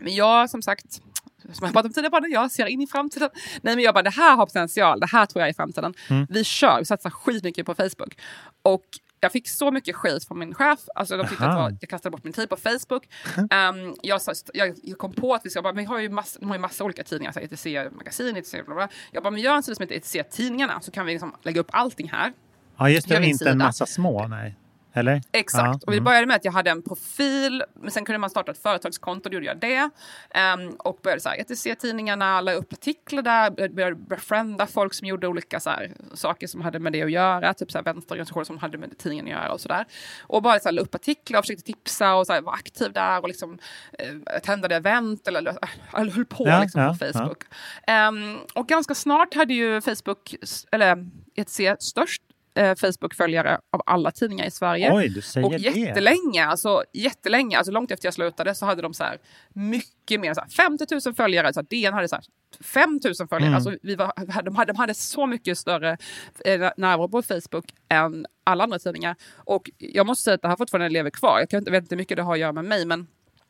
Men 0.00 0.14
jag, 0.14 0.50
som 0.50 0.62
sagt, 0.62 1.00
som 1.42 1.52
jag 1.52 1.60
pratade 1.60 1.88
om 1.88 1.92
tidigare 1.92 2.10
på 2.10 2.20
den, 2.20 2.30
jag 2.30 2.50
ser 2.50 2.66
in 2.66 2.80
i 2.80 2.86
framtiden. 2.86 3.30
Nej 3.62 3.74
men 3.74 3.84
jag 3.84 3.94
bara, 3.94 4.02
det 4.02 4.10
här 4.10 4.36
har 4.36 4.46
potential, 4.46 5.00
det 5.00 5.06
här 5.06 5.26
tror 5.26 5.42
jag 5.42 5.48
är 5.48 5.52
framtiden. 5.52 5.94
Vi 6.28 6.44
kör, 6.44 6.78
vi 6.78 6.84
satsar 6.84 7.10
skitmycket 7.10 7.66
på 7.66 7.74
Facebook. 7.74 8.18
Och 8.62 8.84
jag 9.20 9.32
fick 9.32 9.48
så 9.48 9.70
mycket 9.70 9.96
skit 9.96 10.24
från 10.24 10.38
min 10.38 10.54
chef, 10.54 10.78
alltså 10.94 11.16
de 11.16 11.28
tyckte 11.28 11.44
att 11.44 11.50
det 11.50 11.56
Aha. 11.56 11.62
var, 11.62 11.76
jag 11.80 11.90
kastade 11.90 12.10
bort 12.10 12.24
min 12.24 12.32
tid 12.32 12.48
på 12.48 12.56
Facebook. 12.56 13.08
Ehm, 13.50 13.94
jag, 14.02 14.20
jag, 14.54 14.74
jag 14.82 14.98
kom 14.98 15.12
på 15.12 15.34
att 15.34 15.46
vi 15.46 15.50
ska, 15.50 15.62
bara, 15.62 15.72
men 15.72 15.84
vi 15.84 15.88
har 15.88 15.98
ju 15.98 16.08
massa, 16.08 16.46
har 16.46 16.54
ju 16.54 16.60
massa 16.60 16.84
olika 16.84 17.04
tidningar, 17.04 17.32
så 17.32 17.40
ETC 17.40 17.66
magasin, 17.92 18.36
ETC 18.36 18.52
bla 18.52 18.74
bla. 18.74 18.88
Jag 19.12 19.22
bara, 19.22 19.30
men 19.30 19.40
gör 19.40 19.54
en 19.54 19.62
sida 19.62 19.74
som 19.74 19.82
heter 19.82 19.96
ETC 19.96 20.36
tidningarna 20.36 20.80
så 20.80 20.90
kan 20.90 21.06
vi 21.06 21.12
liksom 21.12 21.34
lägga 21.42 21.60
upp 21.60 21.70
allting 21.72 22.08
här. 22.08 22.32
Ja, 22.78 22.90
just 22.90 23.08
det, 23.08 23.24
inte 23.24 23.50
en 23.50 23.58
massa 23.58 23.86
små, 23.86 24.28
nej. 24.28 24.56
Eller? 24.98 25.22
Exakt. 25.32 25.64
Ja, 25.64 25.80
Och 25.86 25.92
vi 25.92 25.96
mm. 25.96 26.04
började 26.04 26.26
med 26.26 26.36
att 26.36 26.44
jag 26.44 26.52
hade 26.52 26.70
en 26.70 26.82
profil, 26.82 27.64
men 27.74 27.90
sen 27.90 28.04
kunde 28.04 28.18
man 28.18 28.30
starta 28.30 28.52
ett 28.52 28.62
företagskonto, 28.62 29.28
då 29.28 29.34
gjorde 29.34 29.46
jag 29.46 29.58
det. 29.60 29.90
Ehm, 30.30 30.70
och 30.70 30.98
började 31.02 31.20
så 31.20 31.28
här, 31.28 31.36
ETC-tidningarna, 31.40 32.40
la 32.40 32.52
upp 32.52 32.72
artiklar 32.72 33.22
där, 33.22 33.68
började- 33.68 33.94
befrienda 33.94 34.66
folk 34.66 34.94
som 34.94 35.08
gjorde 35.08 35.28
olika 35.28 35.60
så 35.60 35.70
här, 35.70 35.92
saker 36.14 36.46
som 36.46 36.60
hade 36.60 36.78
med 36.78 36.92
det 36.92 37.02
att 37.02 37.10
göra, 37.10 37.54
typ 37.54 37.72
så 37.72 37.78
här, 37.78 37.84
vänsterorganisationer 37.84 38.44
som 38.44 38.58
hade 38.58 38.78
med 38.78 38.98
tidningen 38.98 39.26
att 39.26 39.32
göra 39.32 39.52
och 39.52 39.60
sådär. 39.60 39.84
Och 40.20 40.42
bara 40.42 40.60
så 40.60 40.68
här, 40.68 40.72
la 40.72 40.82
upp 40.82 40.94
artiklar 40.94 41.38
och 41.38 41.44
försökte 41.44 41.64
tipsa 41.64 42.14
och 42.14 42.26
så 42.26 42.32
här, 42.32 42.40
var 42.40 42.52
aktiv 42.52 42.92
där 42.92 43.22
och 43.22 43.28
liksom 43.28 43.58
eh, 43.98 44.36
attendade 44.36 44.76
event 44.76 45.28
eller, 45.28 45.40
eller 45.40 46.12
höll 46.12 46.24
på 46.24 46.48
Ja, 46.48 46.60
liksom, 46.60 46.80
ja, 46.82 46.96
på 47.00 47.12
Facebook. 47.12 47.44
Ehm, 47.86 48.38
och 48.54 48.66
ganska 48.68 48.94
snart 48.94 49.34
hade 49.34 49.54
ju 49.54 49.80
Facebook, 49.80 50.34
eller 50.72 51.06
ETC, 51.36 51.60
störst 51.80 52.22
eh, 52.58 52.74
Facebook-följare 52.74 53.60
av 53.70 53.82
alla 53.86 54.10
tidningar 54.10 54.46
i 54.46 54.50
Sverige. 54.50 54.92
Oj, 54.92 55.08
du 55.08 55.20
säger 55.20 55.46
Och 55.46 55.52
det. 55.52 55.58
jättelänge, 55.58 56.46
alltså 56.46 56.84
jättelänge, 56.92 57.58
alltså 57.58 57.72
långt 57.72 57.90
efter 57.90 58.06
jag 58.06 58.14
slutade 58.14 58.54
så 58.54 58.66
hade 58.66 58.82
de 58.82 58.94
så 58.94 59.04
här 59.04 59.18
mycket 59.48 60.20
mer, 60.20 60.34
så 60.34 60.40
här 60.40 60.48
50 60.48 60.86
000 61.06 61.14
följare, 61.14 61.52
så 61.52 61.60
här, 61.60 61.66
DN 61.70 61.94
hade 61.94 62.08
så 62.08 62.16
här 62.16 62.24
5 62.60 63.00
000 63.04 63.14
följare. 63.28 63.46
Mm. 63.46 63.54
Alltså, 63.54 63.74
vi 63.82 63.94
var, 63.94 64.12
de, 64.42 64.56
hade, 64.56 64.72
de 64.72 64.76
hade 64.76 64.94
så 64.94 65.26
mycket 65.26 65.58
större 65.58 65.98
eh, 66.44 66.70
närvaro 66.76 67.08
på 67.08 67.22
Facebook 67.22 67.64
än 67.88 68.26
alla 68.44 68.64
andra 68.64 68.78
tidningar. 68.78 69.16
Och 69.36 69.70
jag 69.78 70.06
måste 70.06 70.22
säga 70.24 70.34
att 70.34 70.42
det 70.42 70.48
här 70.48 70.56
fortfarande 70.56 70.88
lever 70.88 71.10
kvar. 71.10 71.38
Jag 71.38 71.50
kan 71.50 71.58
inte, 71.58 71.70
vet 71.70 71.82
inte 71.82 71.94
hur 71.94 71.98
mycket 71.98 72.16
det 72.16 72.22
har 72.22 72.32
att 72.32 72.38
göra 72.38 72.52
med 72.52 72.64
mig, 72.64 72.84
men 72.86 73.06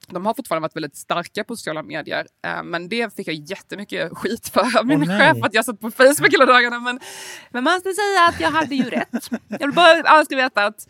de 0.08 0.26
har 0.26 0.34
fortfarande 0.34 0.62
varit 0.62 0.76
väldigt 0.76 0.96
starka 0.96 1.44
på 1.44 1.56
sociala 1.56 1.82
medier. 1.82 2.26
Eh, 2.46 2.62
men 2.62 2.88
det 2.88 3.16
fick 3.16 3.28
jag 3.28 3.34
jättemycket 3.34 4.12
skit 4.12 4.48
för 4.48 4.78
av 4.78 4.86
min 4.86 5.00
nej. 5.00 5.18
chef, 5.18 5.44
att 5.44 5.54
jag 5.54 5.64
satt 5.64 5.80
på 5.80 5.90
Facebook 5.90 6.32
hela 6.32 6.46
dagarna. 6.46 6.80
Men, 6.80 7.00
men 7.50 7.64
man 7.64 7.74
måste 7.74 7.92
säga 7.92 8.28
att 8.28 8.40
jag 8.40 8.50
hade 8.50 8.74
ju 8.74 8.84
rätt. 8.84 9.30
Jag 9.48 9.58
vill 9.58 9.72
bara 9.72 10.02
alla 10.02 10.24
ska 10.24 10.36
veta 10.36 10.66
att 10.66 10.86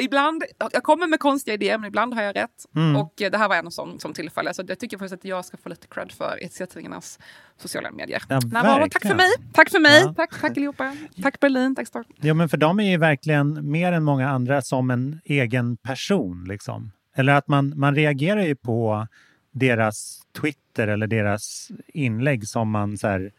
Ibland, 0.00 0.44
jag 0.72 0.82
kommer 0.82 1.06
med 1.06 1.20
konstiga 1.20 1.54
idéer, 1.54 1.78
men 1.78 1.88
ibland 1.88 2.14
har 2.14 2.22
jag 2.22 2.36
rätt. 2.36 2.64
Mm. 2.76 2.96
Och 2.96 3.12
det 3.16 3.36
här 3.36 3.48
var 3.48 3.56
en 3.56 3.70
sån, 3.70 4.00
sån 4.00 4.12
tillfälle. 4.12 4.54
Så 4.54 4.64
jag 4.68 4.78
tycker 4.78 4.98
faktiskt 4.98 5.14
att 5.14 5.24
jag 5.24 5.44
ska 5.44 5.56
få 5.56 5.68
lite 5.68 5.86
cred 5.86 6.12
för 6.12 6.38
ETC-tidningarnas 6.42 7.18
sociala 7.56 7.90
medier. 7.90 8.22
Ja, 8.28 8.40
Närvaro. 8.52 8.88
tack 8.90 9.06
för 9.06 9.14
mig! 9.14 9.30
Tack 9.52 9.70
för 9.70 9.78
mig! 9.78 10.02
Ja. 10.02 10.14
Tack, 10.16 10.40
tack 10.40 10.56
allihopa! 10.56 10.96
Tack 11.22 11.40
Berlin, 11.40 11.74
tack 11.74 11.88
Stockholm. 11.88 12.18
Ja, 12.20 12.34
men 12.34 12.48
för 12.48 12.56
de 12.56 12.80
är 12.80 12.90
ju 12.90 12.96
verkligen 12.96 13.70
mer 13.70 13.92
än 13.92 14.04
många 14.04 14.28
andra 14.28 14.62
som 14.62 14.90
en 14.90 15.20
egen 15.24 15.76
person. 15.76 16.44
Liksom. 16.48 16.92
Eller 17.18 17.34
att 17.34 17.48
man, 17.48 17.72
man 17.76 17.94
reagerar 17.94 18.42
ju 18.42 18.54
på 18.56 19.06
deras 19.50 20.20
Twitter 20.40 20.88
eller 20.88 21.06
deras 21.06 21.68
inlägg 21.86 22.48
som 22.48 22.70
man 22.70 22.98
så 22.98 23.08
här, 23.08 23.32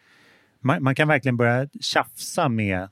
man, 0.59 0.83
man 0.83 0.95
kan 0.95 1.07
verkligen 1.07 1.37
börja 1.37 1.67
tjafsa 1.81 2.49
med, 2.49 2.89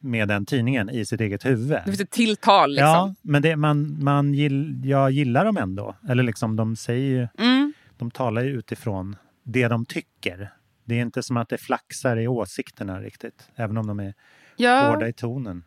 med 0.00 0.28
den 0.28 0.46
tidningen 0.46 0.90
i 0.90 1.06
sitt 1.06 1.20
eget 1.20 1.44
huvud. 1.44 1.68
Det 1.70 1.82
finns 1.84 2.00
ett 2.00 2.10
tilltal 2.10 2.70
liksom. 2.70 2.86
Ja, 2.86 3.14
men 3.22 3.42
det, 3.42 3.56
man, 3.56 4.04
man 4.04 4.34
gill, 4.34 4.80
jag 4.84 5.10
gillar 5.10 5.44
dem 5.44 5.56
ändå. 5.56 5.94
Eller 6.08 6.22
liksom 6.22 6.56
de 6.56 6.76
säger 6.76 7.06
ju, 7.20 7.28
Mm. 7.44 7.72
de 7.98 8.10
talar 8.10 8.42
ju 8.42 8.50
utifrån 8.58 9.16
det 9.42 9.68
de 9.68 9.84
tycker. 9.86 10.52
Det 10.84 10.94
är 10.94 11.02
inte 11.02 11.22
som 11.22 11.36
att 11.36 11.48
det 11.48 11.58
flaxar 11.58 12.16
i 12.16 12.28
åsikterna 12.28 13.00
riktigt, 13.00 13.48
även 13.56 13.76
om 13.76 13.86
de 13.86 14.00
är 14.00 14.14
Ja. 14.56 14.90
hårda 14.90 15.08
i 15.08 15.12
tonen. 15.12 15.64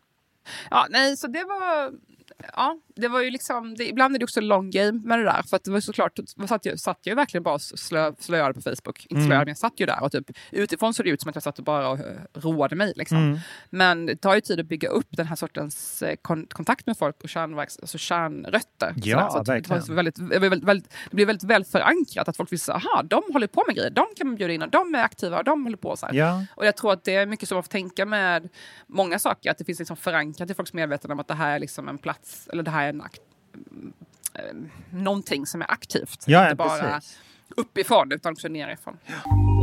Ja, 0.70 0.86
nej, 0.90 1.16
så 1.16 1.26
det 1.26 1.44
var... 1.44 1.92
Ja, 2.56 2.78
det 2.96 3.08
var 3.08 3.20
ju 3.20 3.30
liksom... 3.30 3.74
Det, 3.74 3.88
ibland 3.88 4.14
är 4.14 4.18
det 4.18 4.24
också 4.24 4.40
long 4.40 4.70
game 4.70 5.00
med 5.04 5.18
det 5.18 5.24
där. 5.24 5.42
För 5.42 5.56
att 5.56 5.64
det 5.64 5.70
var 5.70 5.80
såklart... 5.80 6.18
Jag 6.36 6.48
satt, 6.48 6.66
ju, 6.66 6.76
satt 6.76 6.98
jag 7.02 7.16
verkligen 7.16 7.42
bara 7.42 7.54
och 7.54 7.62
slö, 7.62 8.12
slöade 8.18 8.54
på 8.54 8.60
Facebook. 8.60 9.06
Inte 9.08 9.14
Mm. 9.14 9.26
slöade, 9.26 9.44
men 9.44 9.48
jag 9.48 9.58
satt 9.58 9.80
ju 9.80 9.86
där 9.86 10.02
och 10.02 10.12
typ 10.12 10.30
utifrån 10.50 10.94
såg 10.94 11.06
det 11.06 11.10
ut 11.10 11.20
som 11.22 11.28
att 11.28 11.36
jag 11.36 11.42
satt 11.42 11.58
och 11.58 11.64
bara 11.64 11.88
och, 11.88 11.98
eh, 11.98 12.04
roade 12.34 12.76
mig. 12.76 12.92
Liksom. 12.96 13.18
Mm. 13.18 13.38
Men 13.70 14.06
det 14.06 14.16
tar 14.16 14.34
ju 14.34 14.40
tid 14.40 14.60
att 14.60 14.66
bygga 14.66 14.88
upp 14.88 15.06
den 15.10 15.26
här 15.26 15.36
sortens 15.36 16.02
eh, 16.02 16.16
kon 16.22 16.46
kontakt 16.46 16.86
med 16.86 16.98
folk 16.98 17.22
och 17.22 17.28
kärnverks, 17.28 17.78
alltså 17.78 17.98
kärnrötter. 17.98 18.94
Ja. 18.96 19.30
Så 19.30 19.42
det, 19.42 19.68
var 19.68 19.94
väldigt, 19.94 20.16
det, 20.16 20.38
var 20.38 20.48
väldigt, 20.48 20.64
väldigt, 20.68 20.92
det 21.10 21.16
blir 21.16 21.26
väldigt 21.26 21.50
väl 21.50 21.64
förankrat 21.64 22.28
att 22.28 22.36
folk 22.36 22.52
visste 22.52 22.72
aha, 22.72 23.02
de 23.04 23.22
håller 23.32 23.46
på 23.46 23.64
med 23.66 23.76
grejer, 23.76 23.90
de 23.90 24.06
kan 24.16 24.26
man 24.26 24.36
bjuda 24.36 24.52
in 24.54 24.62
och 24.62 24.70
de 24.70 24.94
är 24.94 25.02
aktiva 25.02 25.38
och 25.38 25.44
de 25.44 25.62
håller 25.64 25.76
på 25.76 25.96
så 25.96 26.06
här. 26.06 26.14
Ja, 26.14 26.44
Och 26.54 26.66
jag 26.66 26.76
tror 26.76 26.92
att 26.92 27.04
det 27.04 27.14
är 27.14 27.26
mycket 27.26 27.48
som 27.48 27.56
man 27.56 27.62
får 27.62 27.70
tänka 27.70 28.06
med 28.06 28.48
många 28.86 29.18
saker, 29.18 29.50
att 29.50 29.58
det 29.58 29.64
finns 29.64 29.78
liksom 29.78 29.96
förankrat 29.96 30.50
i 30.50 30.54
folks 30.54 30.72
medvetande 30.72 31.12
om 31.12 31.20
att 31.20 31.28
det 31.28 31.34
här 31.34 31.54
är 31.54 31.58
liksom 31.58 31.88
en 31.88 31.98
plats, 31.98 32.23
eller 32.52 32.62
det 32.62 32.70
här 32.70 32.84
är 32.84 32.88
en 32.88 33.02
akt, 33.02 33.20
eh, 34.34 34.42
någonting 34.90 35.46
som 35.46 35.62
är 35.62 35.70
aktivt. 35.70 36.24
ja 36.26 36.44
inte 36.44 36.54
bara 36.56 36.92
precis. 36.94 37.18
uppifrån 37.56 38.12
utan 38.12 38.32
också 38.32 38.48
nerifrån. 38.48 38.98
I've 39.06 39.53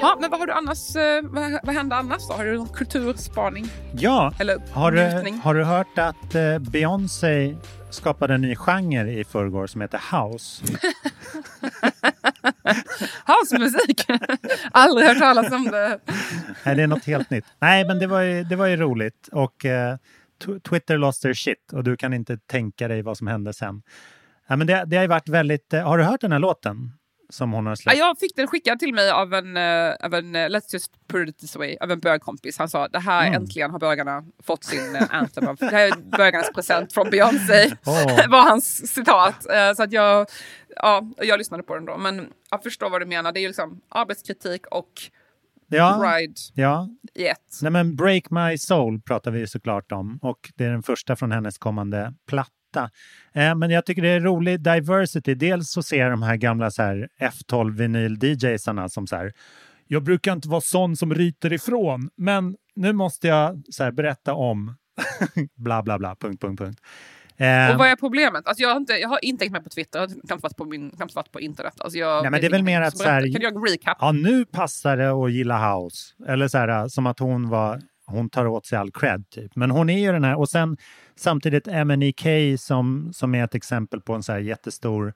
Ja, 0.00 0.16
men 0.20 0.30
vad 0.30 0.40
har 0.40 0.46
du 0.46 0.52
annars, 0.52 0.96
eh, 0.96 1.22
vad, 1.22 1.60
vad 1.62 1.74
hände 1.74 1.96
annars 1.96 2.28
då? 2.28 2.34
Har 2.34 2.44
du 2.44 2.56
någon 2.56 2.68
kulturspaning? 2.68 3.66
Ja, 3.94 4.32
Eller 4.40 4.58
har 4.72 4.92
du, 4.92 5.30
har 5.42 5.54
du 5.54 5.64
hört 5.64 5.98
att 5.98 6.34
eh, 6.34 6.58
Beyoncé 6.58 7.56
skapade 7.90 8.34
en 8.34 8.40
ny 8.40 8.56
genre 8.56 9.10
i 9.12 9.24
förrgår 9.24 9.66
som 9.66 9.80
heter 9.80 10.00
house? 10.12 10.62
Housemusik! 13.26 14.04
Aldrig 14.70 15.08
hört 15.08 15.18
talas 15.18 15.52
om 15.52 15.64
det. 15.64 15.98
Nej, 16.64 16.74
det 16.76 16.82
är 16.82 16.86
något 16.86 17.04
helt 17.04 17.30
nytt. 17.30 17.44
Nej, 17.58 17.84
men 17.86 17.98
det 17.98 18.06
var 18.06 18.20
ju, 18.20 18.44
det 18.44 18.56
var 18.56 18.66
ju 18.66 18.76
roligt. 18.76 19.28
Och 19.32 19.64
eh, 19.64 19.96
Tw- 20.44 20.60
Twitter 20.60 20.98
lost 20.98 21.22
their 21.22 21.34
shit 21.34 21.72
och 21.72 21.84
du 21.84 21.96
kan 21.96 22.14
inte 22.14 22.38
tänka 22.38 22.88
dig 22.88 23.02
vad 23.02 23.18
som 23.18 23.26
hände 23.26 23.52
sen. 23.52 23.82
Ja, 24.48 24.56
men 24.56 24.66
det, 24.66 24.84
det 24.86 24.96
har 24.96 25.02
ju 25.04 25.08
varit 25.08 25.28
väldigt... 25.28 25.72
eh, 25.74 25.82
Har 25.82 25.98
du 25.98 26.04
hört 26.04 26.20
den 26.20 26.32
här 26.32 26.38
låten 26.38 26.92
som 27.28 27.52
hon 27.52 27.66
har 27.66 27.74
släppt? 27.74 27.98
jag 27.98 28.18
fick 28.18 28.36
den 28.36 28.46
skickad 28.46 28.78
till 28.78 28.94
mig 28.94 29.10
av 29.10 29.34
en, 29.34 29.56
uh, 29.56 29.94
av 30.00 30.14
en 30.14 30.36
uh, 30.36 30.40
let's 30.48 30.72
just 30.72 30.92
put 31.08 31.28
it 31.28 31.38
this 31.38 31.56
way, 31.56 31.76
av 31.80 31.90
en 31.90 32.00
bögkompis. 32.00 32.58
Han 32.58 32.68
sa 32.68 32.88
det 32.88 32.98
här 32.98 33.26
Mm. 33.26 33.42
äntligen 33.42 33.70
har 33.70 33.78
bögarna 33.78 34.24
fått 34.42 34.64
sin 34.64 34.96
uh, 34.96 35.02
anthem. 35.10 35.48
Av, 35.48 35.56
det 35.56 35.66
här 35.66 35.86
är 35.86 36.16
bögarnas 36.16 36.50
present 36.54 36.92
från 36.92 37.10
Beyoncé. 37.10 37.76
Åh. 37.86 38.28
var 38.28 38.42
hans 38.42 38.92
citat. 38.94 39.50
Eh, 39.50 39.72
så 39.74 39.82
att 39.82 39.92
jag, 39.92 40.26
ja, 40.76 41.10
jag 41.16 41.38
lyssnade 41.38 41.62
på 41.62 41.74
den 41.74 41.84
då. 41.84 41.96
Men 41.98 42.28
jag 42.50 42.62
förstår 42.62 42.90
vad 42.90 43.00
du 43.00 43.06
menar. 43.06 43.32
Det 43.32 43.40
är 43.40 43.42
ju 43.42 43.48
liksom 43.48 43.80
arbetskritik 43.88 44.66
och 44.66 44.90
Ja, 45.68 46.00
Pride 46.02 46.34
ja. 46.54 46.88
i 47.14 47.26
ett. 47.26 47.58
Nej, 47.62 47.72
men 47.72 47.96
Break 47.96 48.30
My 48.30 48.58
Soul 48.58 49.00
pratar 49.00 49.30
vi 49.30 49.46
såklart 49.46 49.92
om 49.92 50.18
och 50.22 50.52
det 50.54 50.64
är 50.64 50.70
den 50.70 50.82
första 50.82 51.16
från 51.16 51.32
hennes 51.32 51.58
kommande 51.58 52.14
platta. 52.28 52.50
Eh, 53.32 53.54
men 53.54 53.70
jag 53.70 53.86
tycker 53.86 54.02
det 54.02 54.08
är 54.08 54.20
rolig 54.20 54.60
diversity. 54.60 55.34
Dels 55.34 55.70
så 55.70 55.82
ser 55.82 55.96
jag 55.96 56.10
de 56.10 56.22
här 56.22 56.36
gamla 56.36 56.70
så 56.70 56.82
här 56.82 57.08
F12 57.20 57.76
vinyl-DJsarna 57.76 58.88
som 58.88 59.06
så 59.06 59.16
här 59.16 59.32
jag 59.88 60.02
brukar 60.02 60.32
inte 60.32 60.48
vara 60.48 60.60
sån 60.60 60.96
som 60.96 61.14
ryter 61.14 61.52
ifrån, 61.52 62.10
men 62.16 62.56
nu 62.76 62.92
måste 62.92 63.28
jag 63.28 63.62
så 63.70 63.92
berätta 63.92 64.34
om 64.34 64.74
bla 65.56 65.82
bla 65.82 65.98
bla, 65.98 66.16
punkt, 66.16 66.40
punkt, 66.40 66.58
punkt. 66.60 66.80
Eh, 67.36 67.70
Och 67.70 67.78
vad 67.78 67.88
är 67.88 67.96
problemet? 67.96 68.46
Alltså 68.46 68.62
jag, 68.62 68.70
har 68.70 68.76
inte, 68.76 68.92
jag 68.92 69.08
har 69.08 69.24
inte 69.24 69.44
hängt 69.44 69.52
med 69.52 69.64
på 69.64 69.70
Twitter, 69.70 69.98
jag 69.98 70.08
har 70.08 70.26
knappt 70.26 70.42
varit 70.42 70.56
på, 70.56 70.64
min, 70.64 70.90
knappt 70.90 71.14
varit 71.14 71.32
på 71.32 71.40
internet. 71.40 71.74
Alltså 71.78 71.98
jag, 71.98 72.22
Nej, 72.22 72.30
men 72.30 72.40
det 72.40 72.46
är 72.46 72.50
väl 72.50 72.62
mer 72.62 72.80
att 72.80 72.98
så 72.98 73.08
här-. 73.08 73.32
Kan 73.32 73.56
en 73.56 73.62
recap? 73.66 73.98
ja, 74.00 74.12
nu 74.12 74.44
passar 74.44 74.96
det 74.96 75.10
att 75.10 75.32
gilla 75.32 75.74
house. 75.74 76.14
Eller 76.28 76.48
så 76.48 76.58
här, 76.58 76.88
som 76.88 77.06
att 77.06 77.18
hon 77.18 77.48
var, 77.48 77.82
hon 78.06 78.30
tar 78.30 78.46
åt 78.46 78.66
sig 78.66 78.78
all 78.78 78.92
cred 78.92 79.30
typ. 79.30 79.56
Men 79.56 79.70
hon 79.70 79.90
är 79.90 79.98
ju 79.98 80.12
den 80.12 80.24
här, 80.24 80.38
och 80.38 80.48
sen 80.48 80.76
samtidigt 81.16 81.66
MNEK 81.66 82.26
som, 82.58 83.12
som 83.12 83.34
är 83.34 83.44
ett 83.44 83.54
exempel 83.54 84.00
på 84.00 84.14
en 84.14 84.22
så 84.22 84.32
här 84.32 84.38
jättestor 84.38 85.14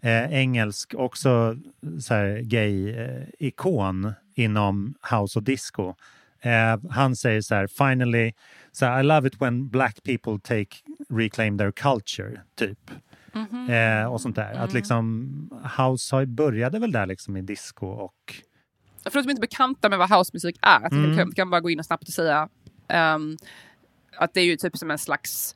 eh, 0.00 0.32
engelsk, 0.32 0.94
också 0.94 1.56
så 2.00 2.14
här 2.14 2.40
gay-ikon 2.40 4.12
inom 4.34 4.94
house 5.10 5.38
och 5.38 5.42
disco. 5.42 5.94
Eh, 6.42 6.90
han 6.90 7.16
säger 7.16 7.40
så 7.40 7.54
här, 7.54 7.66
finally, 7.66 8.32
så 8.72 8.86
här, 8.86 9.00
I 9.00 9.02
love 9.02 9.28
it 9.28 9.42
when 9.42 9.68
black 9.68 10.02
people 10.02 10.38
take, 10.42 10.76
reclaim 11.08 11.58
their 11.58 11.72
culture, 11.72 12.40
typ. 12.54 12.90
Eh, 13.70 14.12
och 14.12 14.20
sånt 14.20 14.36
där. 14.36 14.52
Att 14.52 14.72
liksom, 14.72 15.50
house 15.78 16.26
började 16.26 16.78
väl 16.78 16.92
där 16.92 17.06
liksom 17.06 17.36
i 17.36 17.42
disco 17.42 17.86
och 17.86 18.34
För 19.04 19.10
de 19.10 19.22
som 19.22 19.30
inte 19.30 19.40
är 19.40 19.48
bekanta 19.48 19.88
med 19.88 19.98
vad 19.98 20.10
housemusik 20.10 20.56
är, 20.62 20.80
jag 20.80 20.92
Mm. 20.92 21.16
kan, 21.16 21.32
kan 21.32 21.50
bara 21.50 21.60
gå 21.60 21.70
in 21.70 21.78
och 21.78 21.86
snabbt 21.86 22.08
och 22.08 22.14
säga 22.14 22.48
ehm, 22.88 23.36
att 24.16 24.34
det 24.34 24.40
är 24.40 24.44
ju 24.44 24.56
typ 24.56 24.76
som 24.76 24.90
en 24.90 24.98
slags 24.98 25.54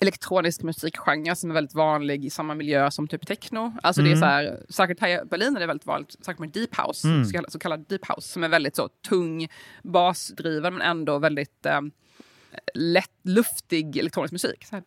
elektronisk 0.00 0.62
musikgenre 0.62 1.36
som 1.36 1.50
är 1.50 1.54
väldigt 1.54 1.74
vanlig 1.74 2.24
i 2.24 2.30
samma 2.30 2.54
miljö 2.54 2.90
som 2.90 3.08
typ 3.08 3.26
techno. 3.26 3.72
Alltså 3.82 4.02
det 4.02 4.08
är 4.08 4.16
Mm. 4.16 4.20
så 4.20 4.26
här, 4.26 4.60
säkert 4.68 5.00
här 5.00 5.08
i 5.08 5.24
Berlin 5.24 5.56
är 5.56 5.60
det 5.60 5.66
väldigt 5.66 5.86
vanligt, 5.86 6.24
säkert 6.24 6.38
med 6.38 6.48
deep 6.48 6.80
house, 6.80 7.08
Mm. 7.08 7.24
så, 7.24 7.32
kallad, 7.32 7.52
så 7.52 7.58
kallad 7.58 7.86
deep 7.88 8.08
house, 8.08 8.28
som 8.28 8.44
är 8.44 8.48
väldigt 8.48 8.76
så 8.76 8.88
tung, 9.08 9.48
basdriven 9.82 10.74
men 10.74 10.82
ändå 10.82 11.18
väldigt 11.18 11.66
um, 11.78 11.90
lätt, 12.74 13.10
luftig 13.24 13.96
elektronisk 13.96 14.32
musik. 14.32 14.64
Så 14.64 14.76
här, 14.76 14.82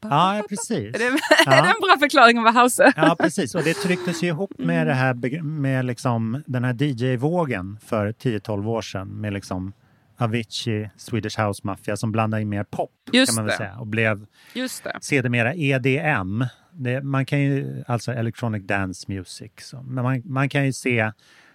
Ja, 0.00 0.42
precis. 0.48 0.94
Är 0.94 0.98
det, 0.98 1.04
är 1.06 1.18
Ja. 1.46 1.50
det 1.62 1.68
en 1.68 1.80
bra 1.80 1.96
förklaring 2.00 2.38
om 2.38 2.44
vad 2.44 2.62
house 2.62 2.84
är? 2.84 2.92
Ja, 2.96 3.16
precis. 3.20 3.54
Och 3.54 3.62
det 3.62 3.74
trycktes 3.74 4.22
ju 4.22 4.26
ihop 4.28 4.52
med 4.58 4.86
det 4.86 4.94
här 4.94 5.42
med 5.42 5.84
liksom 5.84 6.42
den 6.46 6.64
här 6.64 6.74
DJ-vågen 6.82 7.78
för 7.86 8.12
10-12 8.12 8.66
år 8.68 8.82
sedan 8.82 9.08
med 9.08 9.32
liksom 9.32 9.72
Avicii, 10.18 10.90
Swedish 10.96 11.40
House 11.40 11.60
Mafia 11.64 11.96
som 11.96 12.12
blandade 12.12 12.42
in 12.42 12.48
mer 12.48 12.64
pop 12.64 12.90
Just 13.12 13.28
kan 13.28 13.34
man 13.44 13.46
väl 13.46 13.56
säga 13.56 13.76
och 13.78 13.86
blev 13.86 14.26
Just 14.54 14.84
det. 14.84 14.98
sedermera 15.00 15.54
EDM. 15.54 16.44
Det, 16.72 17.02
man 17.02 17.26
kan 17.26 17.40
ju, 17.40 17.84
alltså 17.86 18.12
Electronic 18.12 18.66
Dance 18.66 19.04
Music. 19.12 19.52
Så, 19.58 19.82
men 19.82 20.04
man, 20.04 20.22
man 20.24 20.48
kan 20.48 20.66
ju 20.66 20.72
se, 20.72 21.12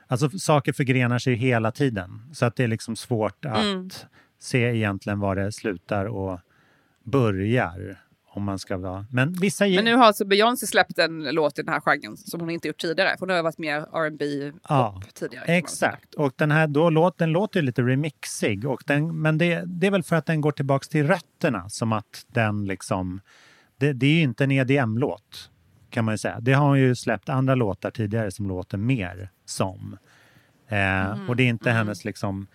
alltså 0.07 0.29
saker 0.29 0.73
förgrenar 0.73 1.19
sig 1.19 1.33
hela 1.35 1.71
tiden 1.71 2.21
så 2.33 2.45
att 2.45 2.55
det 2.55 2.63
är 2.63 2.67
liksom 2.67 2.95
svårt 2.95 3.45
att 3.45 3.63
Mm. 3.65 3.89
Se 4.41 4.59
egentligen 4.59 5.19
var 5.19 5.35
det 5.35 5.51
slutar 5.51 6.05
och 6.05 6.39
börjar. 7.03 8.01
Om 8.33 8.43
man 8.43 8.59
ska 8.59 8.77
vara... 8.77 9.05
Men 9.11 9.33
vissa... 9.33 9.65
Men 9.65 9.85
nu 9.85 9.95
har 9.95 10.05
alltså 10.05 10.25
Beyoncé 10.25 10.67
släppt 10.67 10.99
en 10.99 11.23
låt 11.23 11.59
i 11.59 11.61
den 11.61 11.73
här 11.73 11.81
genren 11.81 12.17
som 12.17 12.39
hon 12.39 12.49
inte 12.49 12.67
gjort 12.67 12.77
tidigare. 12.77 13.15
Hon 13.19 13.29
har 13.29 13.43
varit 13.43 13.57
mer 13.57 13.77
R&B 13.77 14.51
Ja, 14.69 15.01
tidigare. 15.13 15.45
Exakt, 15.45 16.13
och 16.13 16.33
den 16.35 16.51
här 16.51 16.67
då 16.67 16.89
låt, 16.89 17.17
den 17.17 17.31
låter 17.31 17.61
lite 17.61 17.81
remixig. 17.81 18.65
Och 18.65 18.83
den, 18.87 19.21
men 19.21 19.37
det, 19.37 19.63
det 19.65 19.87
är 19.87 19.91
väl 19.91 20.03
för 20.03 20.15
att 20.15 20.25
den 20.25 20.41
går 20.41 20.51
tillbaks 20.51 20.89
till 20.89 21.07
rötterna 21.07 21.69
som 21.69 21.93
att 21.93 22.25
den 22.27 22.65
liksom... 22.65 23.21
Det, 23.77 23.93
det 23.93 24.05
är 24.05 24.13
ju 24.13 24.21
inte 24.21 24.43
en 24.43 24.51
EDM-låt 24.51 25.49
kan 25.89 26.05
man 26.05 26.13
ju 26.13 26.17
säga. 26.17 26.39
Det 26.39 26.53
har 26.53 26.67
hon 26.67 26.79
ju 26.79 26.95
släppt 26.95 27.29
andra 27.29 27.55
låtar 27.55 27.91
tidigare 27.91 28.31
som 28.31 28.47
låter 28.47 28.77
mer 28.77 29.29
som. 29.45 29.97
Eh, 30.67 31.29
och 31.29 31.35
det 31.35 31.43
är 31.43 31.47
inte 31.47 31.71
hennes 31.71 32.05
liksom 32.05 32.47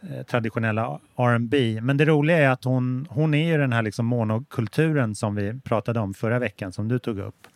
Eh, 0.00 0.22
traditionella 0.22 1.00
R&B. 1.16 1.80
Men 1.82 1.96
det 1.96 2.04
roliga 2.04 2.38
är 2.38 2.48
att 2.48 2.64
hon, 2.64 3.06
hon 3.10 3.34
är 3.34 3.48
ju 3.52 3.58
den 3.58 3.72
här 3.72 3.82
liksom 3.82 4.06
monokulturen 4.06 5.14
som 5.14 5.34
vi 5.34 5.60
pratade 5.60 6.00
om 6.00 6.14
förra 6.14 6.38
veckan 6.38 6.72
som 6.72 6.88
du 6.88 6.98
tog 6.98 7.18
upp. 7.18 7.46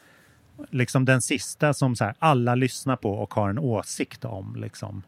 Liksom 0.71 1.05
den 1.05 1.23
sista 1.23 1.75
som 1.75 1.97
så 1.97 2.05
här, 2.05 2.15
alla 2.19 2.55
lyssnar 2.55 2.97
på 2.97 3.13
och 3.13 3.35
har 3.35 3.51
en 3.51 3.59
åsikt 3.59 4.25
om. 4.25 4.57
Liksom. 4.57 5.03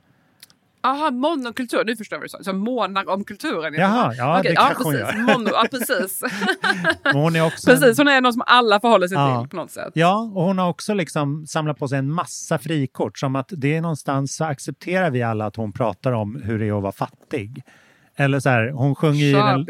Aha, 0.84 1.10
monokultur. 1.10 1.84
Nu 1.84 1.96
förstår 1.96 2.16
jag 2.16 2.20
vad 2.20 2.24
du 2.24 2.44
sa. 2.44 2.50
Så 2.50 2.52
månar 2.52 3.08
om 3.10 3.24
kulturen. 3.24 3.74
Jaha, 3.74 4.14
ja, 4.14 4.38
Okej, 4.38 4.50
det 4.50 4.54
ja, 4.54 4.66
kanske 4.66 4.84
hon 4.84 4.92
precis. 4.92 5.16
gör. 5.16 5.22
Mono, 5.38 5.50
ja, 5.52 5.66
precis. 5.70 6.22
Hon 7.12 7.36
är 7.36 7.46
också 7.46 7.70
precis. 7.70 7.98
Hon 7.98 8.08
är 8.08 8.20
någon 8.20 8.32
som 8.32 8.42
alla 8.46 8.80
förhåller 8.80 9.08
sig 9.08 9.16
Ja. 9.16 9.40
till 9.40 9.50
på 9.50 9.56
något 9.56 9.70
sätt. 9.70 9.90
ja, 9.94 10.30
och 10.34 10.42
hon 10.44 10.58
har 10.58 10.68
också 10.68 10.94
liksom 10.94 11.46
samlat 11.46 11.78
på 11.78 11.88
sig 11.88 11.98
en 11.98 12.12
massa 12.12 12.58
frikort. 12.58 13.18
Som 13.18 13.36
att 13.36 13.48
det 13.56 13.76
är 13.76 13.80
någonstans 13.80 14.36
så 14.36 14.44
accepterar 14.44 15.10
vi 15.10 15.22
alla 15.22 15.46
att 15.46 15.56
hon 15.56 15.72
pratar 15.72 16.12
om 16.12 16.42
hur 16.44 16.58
det 16.58 16.66
är 16.68 16.76
att 16.76 16.82
vara 16.82 16.92
fattig. 16.92 17.62
Eller 18.16 18.40
så 18.40 18.48
här, 18.48 18.70
hon 18.70 18.94
sjunger 18.94 19.24
ju 19.24 19.32
den. 19.32 19.66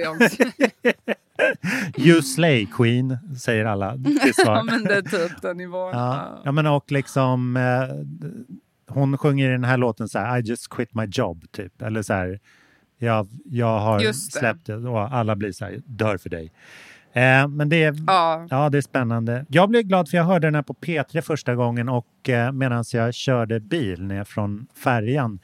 You 1.96 2.22
slay 2.22 2.66
queen, 2.66 3.18
säger 3.40 3.64
alla 3.64 3.87
ja, 4.44 4.62
men 4.62 4.85
det 4.85 4.94
är 4.94 5.03
typ 5.03 5.42
den 5.42 5.57
nivån. 5.57 5.90
Ja, 5.92 6.40
ja 6.44 6.53
men 6.53 6.66
och 6.66 6.92
liksom 6.92 7.57
eh, 7.57 7.62
hon 8.94 9.18
sjunger 9.18 9.48
i 9.48 9.52
den 9.52 9.64
här 9.64 9.76
låten 9.76 10.09
så 10.09 10.18
här 10.18 10.38
I 10.38 10.40
just 10.40 10.68
quit 10.68 10.94
my 10.94 11.05
job 11.12 11.44
typ. 11.52 11.83
Eller 11.83 12.02
så 12.02 12.12
här 12.12 12.40
jag, 12.98 13.26
jag 13.44 13.78
har 13.81 13.98
det. 14.00 14.14
släppt 14.14 14.66
det 14.66 14.74
och 14.76 15.14
alla 15.14 15.37
blir 15.37 15.52
så 15.52 15.64
här 15.64 15.81
dör 15.87 16.16
för 16.16 16.31
dig. 16.31 16.52
Eh, 17.12 17.48
men 17.48 17.68
det 17.68 17.83
är, 17.85 17.94
Ja. 18.07 18.46
ja, 18.50 18.68
det 18.70 18.78
är 18.78 18.83
spännande. 18.83 19.46
Jag 19.48 19.68
blev 19.68 19.83
glad 19.83 20.09
för 20.09 20.16
jag 20.16 20.24
hörde 20.24 20.46
den 20.46 20.55
här 20.55 20.62
på 20.62 20.74
P3 20.74 21.20
första 21.20 21.55
gången 21.55 21.88
och 21.88 22.28
eh, 22.28 22.52
medan 22.52 22.85
jag 22.92 23.14
körde 23.14 23.61
bil 23.61 24.02
ner 24.02 24.24
från 24.24 24.66
färjan. 24.85 25.38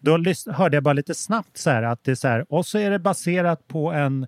Då 0.00 0.18
hörde 0.52 0.76
jag 0.76 0.82
bara 0.84 0.92
lite 0.94 1.14
snabbt 1.14 1.56
så 1.58 1.70
här 1.70 1.82
att 1.82 2.04
det 2.04 2.10
är 2.10 2.14
så 2.14 2.28
här 2.28 2.52
och 2.52 2.66
så 2.66 2.78
är 2.78 2.90
det 2.90 2.98
baserat 2.98 3.68
på 3.68 3.92
en 3.92 4.26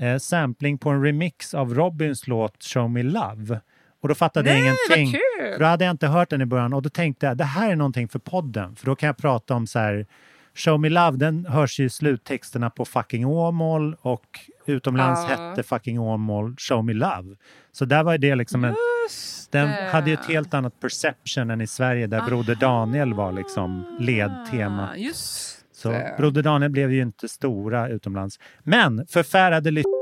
eh, 0.00 0.18
sampling 0.18 0.78
på 0.78 0.90
en 0.90 1.04
remix 1.04 1.54
av 1.54 1.74
Robins 1.74 2.26
låt 2.26 2.64
Show 2.64 2.90
Me 2.90 3.02
Love. 3.02 3.60
Och 4.02 4.08
då 4.08 4.14
fattade 4.14 4.50
jag 4.54 4.62
Nej, 4.62 4.76
vad 4.88 4.98
ingenting. 4.98 5.20
kul! 5.38 5.52
För 5.52 5.58
då 5.58 5.64
hade 5.66 5.84
jag 5.84 5.90
inte 5.92 6.06
hört 6.06 6.30
den 6.30 6.40
i 6.40 6.46
början 6.46 6.72
och 6.72 6.82
då 6.82 6.88
tänkte 6.88 7.26
jag 7.26 7.36
det 7.36 7.44
här 7.44 7.70
är 7.70 7.76
någonting 7.76 8.08
för 8.08 8.18
podden. 8.18 8.76
För 8.76 8.86
då 8.86 8.94
kan 8.96 9.06
jag 9.06 9.16
prata 9.16 9.54
om 9.54 9.66
så 9.66 9.78
här 9.78 10.06
Show 10.54 10.80
Me 10.80 10.88
Love, 10.88 11.16
den 11.16 11.46
hörs 11.46 11.80
ju 11.80 11.84
i 11.84 11.90
sluttexterna 11.90 12.70
på 12.70 12.84
Fucking 12.84 13.26
Åmål 13.26 13.96
och 14.00 14.24
utomlands 14.66 15.26
Ja. 15.30 15.36
hette 15.48 15.62
Fucking 15.62 16.00
Åmål 16.00 16.54
Show 16.58 16.84
Me 16.84 16.92
Love. 16.92 17.36
Så 17.72 17.84
där 17.84 18.02
var 18.02 18.18
det 18.18 18.34
liksom 18.34 18.64
en, 18.64 18.74
Just 19.04 19.52
den 19.52 19.68
det. 19.68 19.88
hade 19.92 20.10
ju 20.10 20.14
ett 20.14 20.26
helt 20.26 20.54
annat 20.54 20.80
perception 20.80 21.50
än 21.50 21.60
i 21.60 21.66
Sverige 21.66 22.06
där 22.06 22.22
Broder 22.22 22.54
Daniel 22.54 23.14
var 23.14 23.32
liksom 23.32 23.96
ledtema. 24.00 24.88
Ah, 24.92 24.96
Just 24.96 25.64
Så 25.72 25.90
det. 25.90 26.14
Broder 26.18 26.42
Daniel 26.42 26.70
blev 26.70 26.92
ju 26.92 27.02
inte 27.02 27.28
stora 27.28 27.88
utomlands. 27.88 28.38
Men 28.62 29.06
förfärade 29.06 29.70
lyssnare 29.70 29.99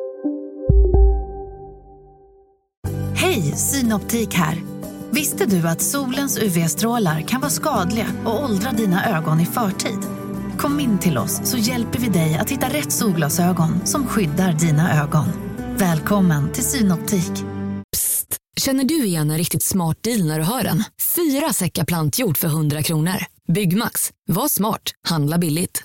Hej, 3.39 3.57
Synoptik 3.57 4.35
här. 4.35 4.63
Visste 5.11 5.47
du 5.47 5.69
att 5.69 5.81
solens 5.81 6.39
UV-strålar 6.39 7.21
kan 7.21 7.41
vara 7.41 7.51
skadliga 7.51 8.07
och 8.25 8.45
åldra 8.45 8.73
dina 8.73 9.17
ögon 9.17 9.41
i 9.41 9.47
förtid? 9.47 9.99
Kom 10.57 10.81
in 10.81 10.99
till 10.99 11.19
oss 11.19 11.41
så 11.45 11.57
hjälper 11.57 11.99
vi 11.99 12.09
dig 12.09 12.39
att 12.39 12.51
hitta 12.51 12.69
rätt 12.69 12.93
solglasögon 12.93 13.87
som 13.87 14.07
skyddar 14.07 14.53
dina 14.53 15.03
ögon. 15.03 15.27
Välkommen 15.77 16.53
till 16.53 16.65
Synoptik. 16.65 17.33
Psst! 17.97 18.37
Känner 18.61 18.85
du 18.85 19.05
igen 19.05 19.31
en 19.31 19.39
riktigt 19.39 19.63
smart 19.63 20.03
deal 20.03 20.27
när 20.27 20.39
du 20.39 20.45
hör 20.45 20.63
den? 20.63 20.85
Fyra 21.17 21.53
säckar 21.53 21.85
plantjord 21.85 22.37
för 22.37 22.49
100 22.49 22.83
kronor. 22.83 23.25
Byggmax. 23.53 24.11
Var 24.29 24.49
smart. 24.49 24.83
Handla 25.09 25.39
billigt. 25.39 25.85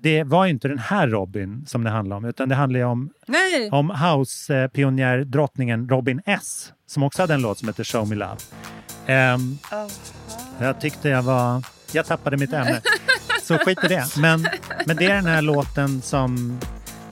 Det 0.00 0.24
var 0.24 0.46
inte 0.46 0.68
den 0.68 0.78
här 0.78 1.08
Robin 1.08 1.64
som 1.66 1.84
det 1.84 1.90
handlar 1.90 2.16
om, 2.16 2.24
utan 2.24 2.48
det 2.48 2.54
handlar 2.54 2.84
om, 2.84 3.10
Nej. 3.26 3.70
om 3.70 3.90
house-pionjärdrottningen 3.90 5.88
Robin 5.88 6.22
S. 6.26 6.72
Som 6.86 7.02
också 7.02 7.22
hade 7.22 7.34
en 7.34 7.42
låt 7.42 7.58
som 7.58 7.68
heter 7.68 7.84
Show 7.84 8.08
Me 8.08 8.14
Love. 8.14 8.36
Um, 9.34 9.58
jag 10.60 10.80
tyckte 10.80 11.08
jag 11.08 11.22
var... 11.22 11.64
Jag 11.92 12.06
tappade 12.06 12.36
mitt 12.36 12.52
ämne. 12.52 12.80
Så 13.42 13.58
skit 13.58 13.84
i 13.84 13.88
det. 13.88 14.06
Men, 14.16 14.48
men 14.86 14.96
det 14.96 15.04
är 15.04 15.14
den 15.14 15.26
här 15.26 15.42
låten 15.42 16.02
som 16.02 16.60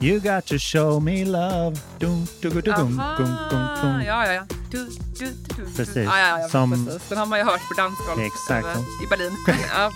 You 0.01 0.19
got 0.19 0.45
to 0.45 0.57
show 0.57 0.99
me 1.03 1.25
love. 1.25 1.77
Dun, 1.99 2.27
du, 2.41 2.49
du, 2.49 2.61
du, 2.61 2.71
dun, 2.71 2.75
dun, 2.75 2.97
dun, 3.17 3.67
dun. 3.81 4.01
Ja, 4.05 4.25
ja, 4.25 4.33
ja. 4.33 4.45
Du, 4.71 4.77
du, 4.85 4.89
du, 5.19 5.25
du. 5.57 5.65
Precis. 5.75 5.95
Ja, 5.95 6.19
ja, 6.19 6.39
ja, 6.39 6.47
Som- 6.49 6.85
precis. 6.85 7.09
Den 7.09 7.17
har 7.17 7.25
man 7.25 7.39
ju 7.39 7.45
hört 7.45 7.61
på 7.67 7.81
dansgolv 7.81 8.19
Exakt. 8.21 8.67
över- 8.67 9.03
i 9.03 9.07
Berlin. 9.09 9.31
Ja. 9.75 9.91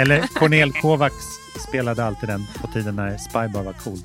Eller 0.00 0.26
Cornel 0.34 0.72
Kovacs 0.72 1.24
spelade 1.68 2.04
alltid 2.04 2.28
den 2.28 2.46
på 2.60 2.66
tiden 2.66 2.96
när 2.96 3.16
Spybar 3.16 3.62
var 3.62 3.72
coolt. 3.72 4.04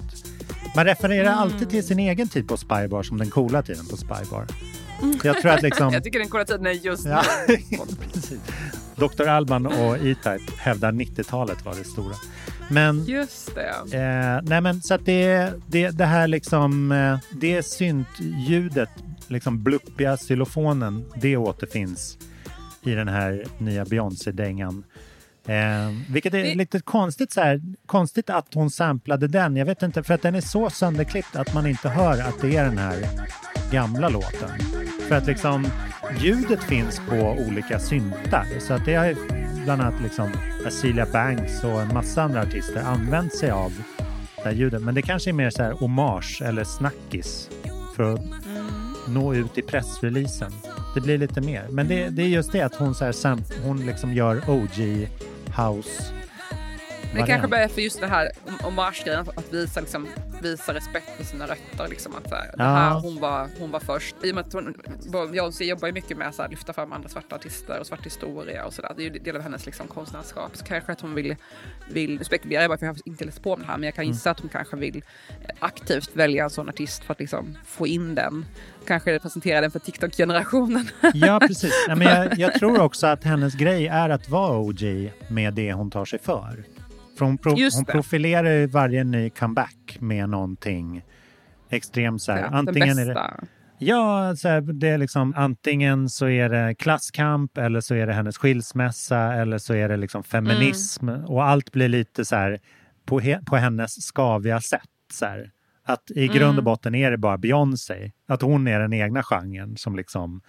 Man 0.75 0.85
refererar 0.85 1.31
alltid 1.31 1.69
till 1.69 1.87
sin 1.87 1.99
egen 1.99 2.29
tid 2.29 2.47
på 2.47 2.57
Spybar 2.57 3.03
som 3.03 3.17
den 3.17 3.29
coola 3.29 3.61
tiden 3.63 3.85
på 3.87 3.97
Spybar. 3.97 4.45
Jag 5.23 5.41
tror 5.41 5.51
att 5.51 5.61
liksom... 5.61 5.93
Jag 5.93 6.03
tycker 6.03 6.19
den 6.19 6.29
coola 6.29 6.45
tiden 6.45 6.65
är 6.65 6.71
just 6.71 7.05
Ja, 7.05 7.23
nu. 7.47 7.57
Dr. 9.07 9.27
Alban 9.27 9.65
och 9.65 9.97
E-Type 9.97 10.51
hävdar 10.57 10.91
90-talet 10.91 11.65
var 11.65 11.75
det 11.75 11.83
stora. 11.83 12.15
Men, 12.71 13.05
Just 13.05 13.55
det. 13.55 13.97
eh, 13.97 14.39
nej 14.43 14.61
men 14.61 14.81
så 14.81 14.93
att 14.93 15.05
det, 15.05 15.53
det, 15.67 15.89
det 15.89 16.05
här 16.05 16.27
liksom, 16.27 16.91
eh, 16.91 17.17
det 17.31 17.63
syntljudet, 17.63 18.89
liksom 19.27 19.63
bluppiga 19.63 20.17
xylofonen, 20.17 21.05
det 21.15 21.37
återfinns 21.37 22.17
i 22.83 22.91
den 22.91 23.07
här 23.07 23.45
nya 23.57 23.85
Beyoncé-dängan. 23.85 24.83
Eh, 25.47 25.55
vilket 26.09 26.33
är 26.33 26.43
Det- 26.43 26.55
lite 26.55 26.79
konstigt, 26.79 27.31
så 27.31 27.41
här, 27.41 27.61
konstigt 27.85 28.29
att 28.29 28.53
hon 28.53 28.69
samplade 28.71 29.27
den. 29.27 29.55
Jag 29.55 29.65
vet 29.65 29.83
inte, 29.83 30.03
för 30.03 30.13
att 30.13 30.21
den 30.21 30.35
är 30.35 30.41
så 30.41 30.69
sönderklippt 30.69 31.35
att 31.35 31.53
man 31.53 31.67
inte 31.67 31.89
hör 31.89 32.21
att 32.21 32.41
det 32.41 32.55
är 32.55 32.65
den 32.65 32.77
här 32.77 32.95
gamla 33.71 34.09
låten. 34.09 34.49
För 35.07 35.15
att 35.15 35.27
liksom 35.27 35.67
ljudet 36.19 36.63
finns 36.63 37.01
på 37.09 37.15
olika 37.47 37.79
syntar. 37.79 38.45
Så 38.59 38.73
att 38.73 38.85
det 38.85 38.95
har 38.95 39.15
bland 39.63 39.81
annat 39.81 40.01
liksom 40.01 40.31
Azealia 40.67 41.05
Banks 41.13 41.63
och 41.63 41.81
en 41.81 41.93
massa 41.93 42.23
andra 42.23 42.41
artister 42.41 42.81
använt 42.83 43.35
sig 43.35 43.51
av 43.51 43.71
det 44.35 44.41
här 44.43 44.51
ljudet. 44.51 44.81
Men 44.81 44.95
det 44.95 45.01
kanske 45.01 45.29
är 45.29 45.33
mer 45.33 45.49
så 45.49 45.63
här 45.63 45.71
hommage 45.71 46.41
eller 46.45 46.63
snackis 46.63 47.49
för 47.95 48.13
att 48.13 48.21
nå 49.07 49.33
ut 49.33 49.57
i 49.57 49.61
pressreleasen. 49.61 50.51
Det 50.95 51.01
blir 51.01 51.17
lite 51.17 51.41
mer. 51.41 51.65
Men 51.69 51.87
det, 51.87 52.09
det 52.09 52.21
är 52.23 52.27
just 52.27 52.51
det 52.51 52.61
att 52.61 52.75
hon, 52.75 52.95
så 52.95 53.05
här, 53.05 53.37
hon 53.65 53.85
liksom 53.85 54.13
gör 54.13 54.41
OG 54.49 55.07
house 55.57 56.03
Det 57.15 57.25
kanske 57.27 57.47
bara 57.47 57.63
är 57.63 57.67
för 57.67 57.81
just 57.81 57.99
det 58.01 58.07
här 58.07 58.29
om- 58.47 58.59
hommage-grejen, 58.63 59.25
att 59.35 59.53
visa, 59.53 59.79
liksom, 59.79 60.07
visa 60.41 60.73
respekt 60.73 61.09
för 61.17 61.23
sina 61.23 61.45
rötter. 61.47 61.87
Liksom, 61.89 62.15
att, 62.15 62.29
så 62.29 62.35
här, 62.35 62.43
det 62.47 62.53
Ja. 62.57 62.63
här, 62.63 62.99
hon, 62.99 63.19
var, 63.19 63.47
hon 63.59 63.71
var 63.71 63.79
först. 63.79 64.15
I 64.23 64.31
och 64.31 64.35
med 64.35 64.45
att 64.47 64.53
hon, 64.53 64.75
Beyoncé 65.31 65.65
jobbar 65.65 65.87
ju 65.87 65.93
mycket 65.93 66.17
med 66.17 66.27
att 66.37 66.49
lyfta 66.51 66.73
fram 66.73 66.93
andra 66.93 67.09
svarta 67.09 67.35
artister 67.35 67.79
och 67.79 67.87
svart 67.87 68.05
historia 68.05 68.65
och 68.65 68.73
sådär. 68.73 68.93
Det 68.97 69.01
är 69.05 69.11
ju 69.13 69.19
del 69.19 69.35
av 69.35 69.41
hennes 69.41 69.65
liksom, 69.65 69.87
konstnärskap. 69.87 70.57
Så 70.57 70.65
kanske 70.65 70.91
att 70.91 71.01
hon 71.01 71.13
vill, 71.15 71.35
vill 71.89 72.17
nu 72.17 72.23
spekulerar 72.23 72.61
jag 72.61 72.69
bara 72.71 72.77
för 72.77 72.85
jag 72.85 72.93
har 72.93 72.99
inte 73.05 73.25
läst 73.25 73.43
på 73.43 73.53
om 73.53 73.59
det 73.59 73.65
här, 73.65 73.73
men 73.77 73.83
jag 73.83 73.95
kan 73.95 74.01
Mm. 74.03 74.13
gissa 74.13 74.31
att 74.31 74.39
hon 74.39 74.49
kanske 74.49 74.75
vill 74.77 74.97
eh, 75.41 75.55
aktivt 75.59 76.09
välja 76.15 76.43
en 76.43 76.49
sån 76.49 76.69
artist 76.69 77.03
för 77.03 77.11
att 77.13 77.19
liksom, 77.19 77.57
få 77.65 77.87
in 77.87 78.15
den. 78.15 78.45
Kanske 78.87 79.19
presentera 79.19 79.61
den 79.61 79.71
för 79.71 79.79
TikTok-generationen. 79.79 80.87
Ja, 81.13 81.39
precis. 81.47 81.73
Ja, 81.87 81.95
men 81.95 82.07
jag, 82.07 82.39
jag 82.39 82.53
tror 82.53 82.79
också 82.81 83.07
att 83.07 83.23
hennes 83.23 83.53
grej 83.55 83.87
är 83.87 84.09
att 84.09 84.29
vara 84.29 84.57
OG 84.57 85.11
med 85.27 85.53
det 85.53 85.73
hon 85.73 85.91
tar 85.91 86.05
sig 86.05 86.19
för. 86.19 86.63
För 87.21 87.25
hon, 87.25 87.37
pro, 87.37 87.51
hon 87.73 87.85
profilerar 87.85 88.49
ju 88.49 88.67
varje 88.67 89.03
ny 89.03 89.29
comeback 89.29 89.97
med 89.99 90.29
någonting 90.29 91.03
extremt 91.69 92.21
så 92.21 92.31
här. 92.31 92.41
Ja, 92.41 92.47
antingen 92.47 92.97
den 92.97 93.09
är 93.09 93.13
bästa. 93.13 93.33
det, 93.41 93.85
ja, 93.85 94.35
så 94.35 94.47
här, 94.47 94.61
det 94.61 94.87
är 94.87 94.97
liksom 94.97 95.33
antingen 95.37 96.09
så 96.09 96.27
är 96.29 96.49
det 96.49 96.75
klasskamp 96.75 97.57
eller 97.57 97.81
så 97.81 97.95
är 97.95 98.07
det 98.07 98.13
hennes 98.13 98.37
skilsmässa 98.37 99.33
eller 99.33 99.57
så 99.57 99.73
är 99.73 99.89
det 99.89 99.97
liksom 99.97 100.23
feminism 100.23 101.09
och 101.09 101.43
allt 101.43 101.71
blir 101.71 101.87
lite 101.87 102.25
så 102.25 102.35
här 102.35 102.59
på, 103.05 103.19
he, 103.19 103.41
på 103.45 103.55
hennes 103.55 104.01
skaviga 104.05 104.61
sätt. 104.61 104.81
Så 105.13 105.25
här. 105.25 105.51
Att 105.83 106.11
i 106.15 106.27
grund 106.27 106.57
och 106.57 106.63
botten 106.63 106.95
är 106.95 107.11
det 107.11 107.17
bara 107.17 107.37
Beyoncé. 107.37 108.11
Att 108.27 108.41
hon 108.41 108.67
är 108.67 108.79
den 108.79 108.93
egna 108.93 109.23
genren 109.23 109.77
som 109.77 109.95
liksom 109.95 110.41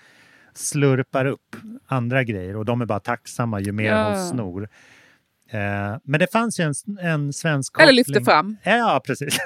slurpar 0.55 1.25
upp 1.25 1.57
andra 1.87 2.25
grejer 2.25 2.57
och 2.57 2.65
de 2.65 2.81
är 2.81 2.87
bara 2.87 3.01
tacksamma 3.01 3.61
ju 3.61 3.73
mer 3.73 3.93
Ja. 3.93 4.09
hon 4.09 4.29
snor. 4.29 4.69
Eh, 5.55 5.97
men 6.05 6.21
det 6.21 6.33
fanns 6.33 6.61
ju 6.61 6.65
en, 6.65 6.75
en 7.01 7.33
svensk 7.33 7.75
Eller 7.79 7.87
koppling. 7.87 7.97
lyfter 7.97 8.21
fram. 8.33 8.57
Ja, 8.63 9.03
precis. 9.07 9.37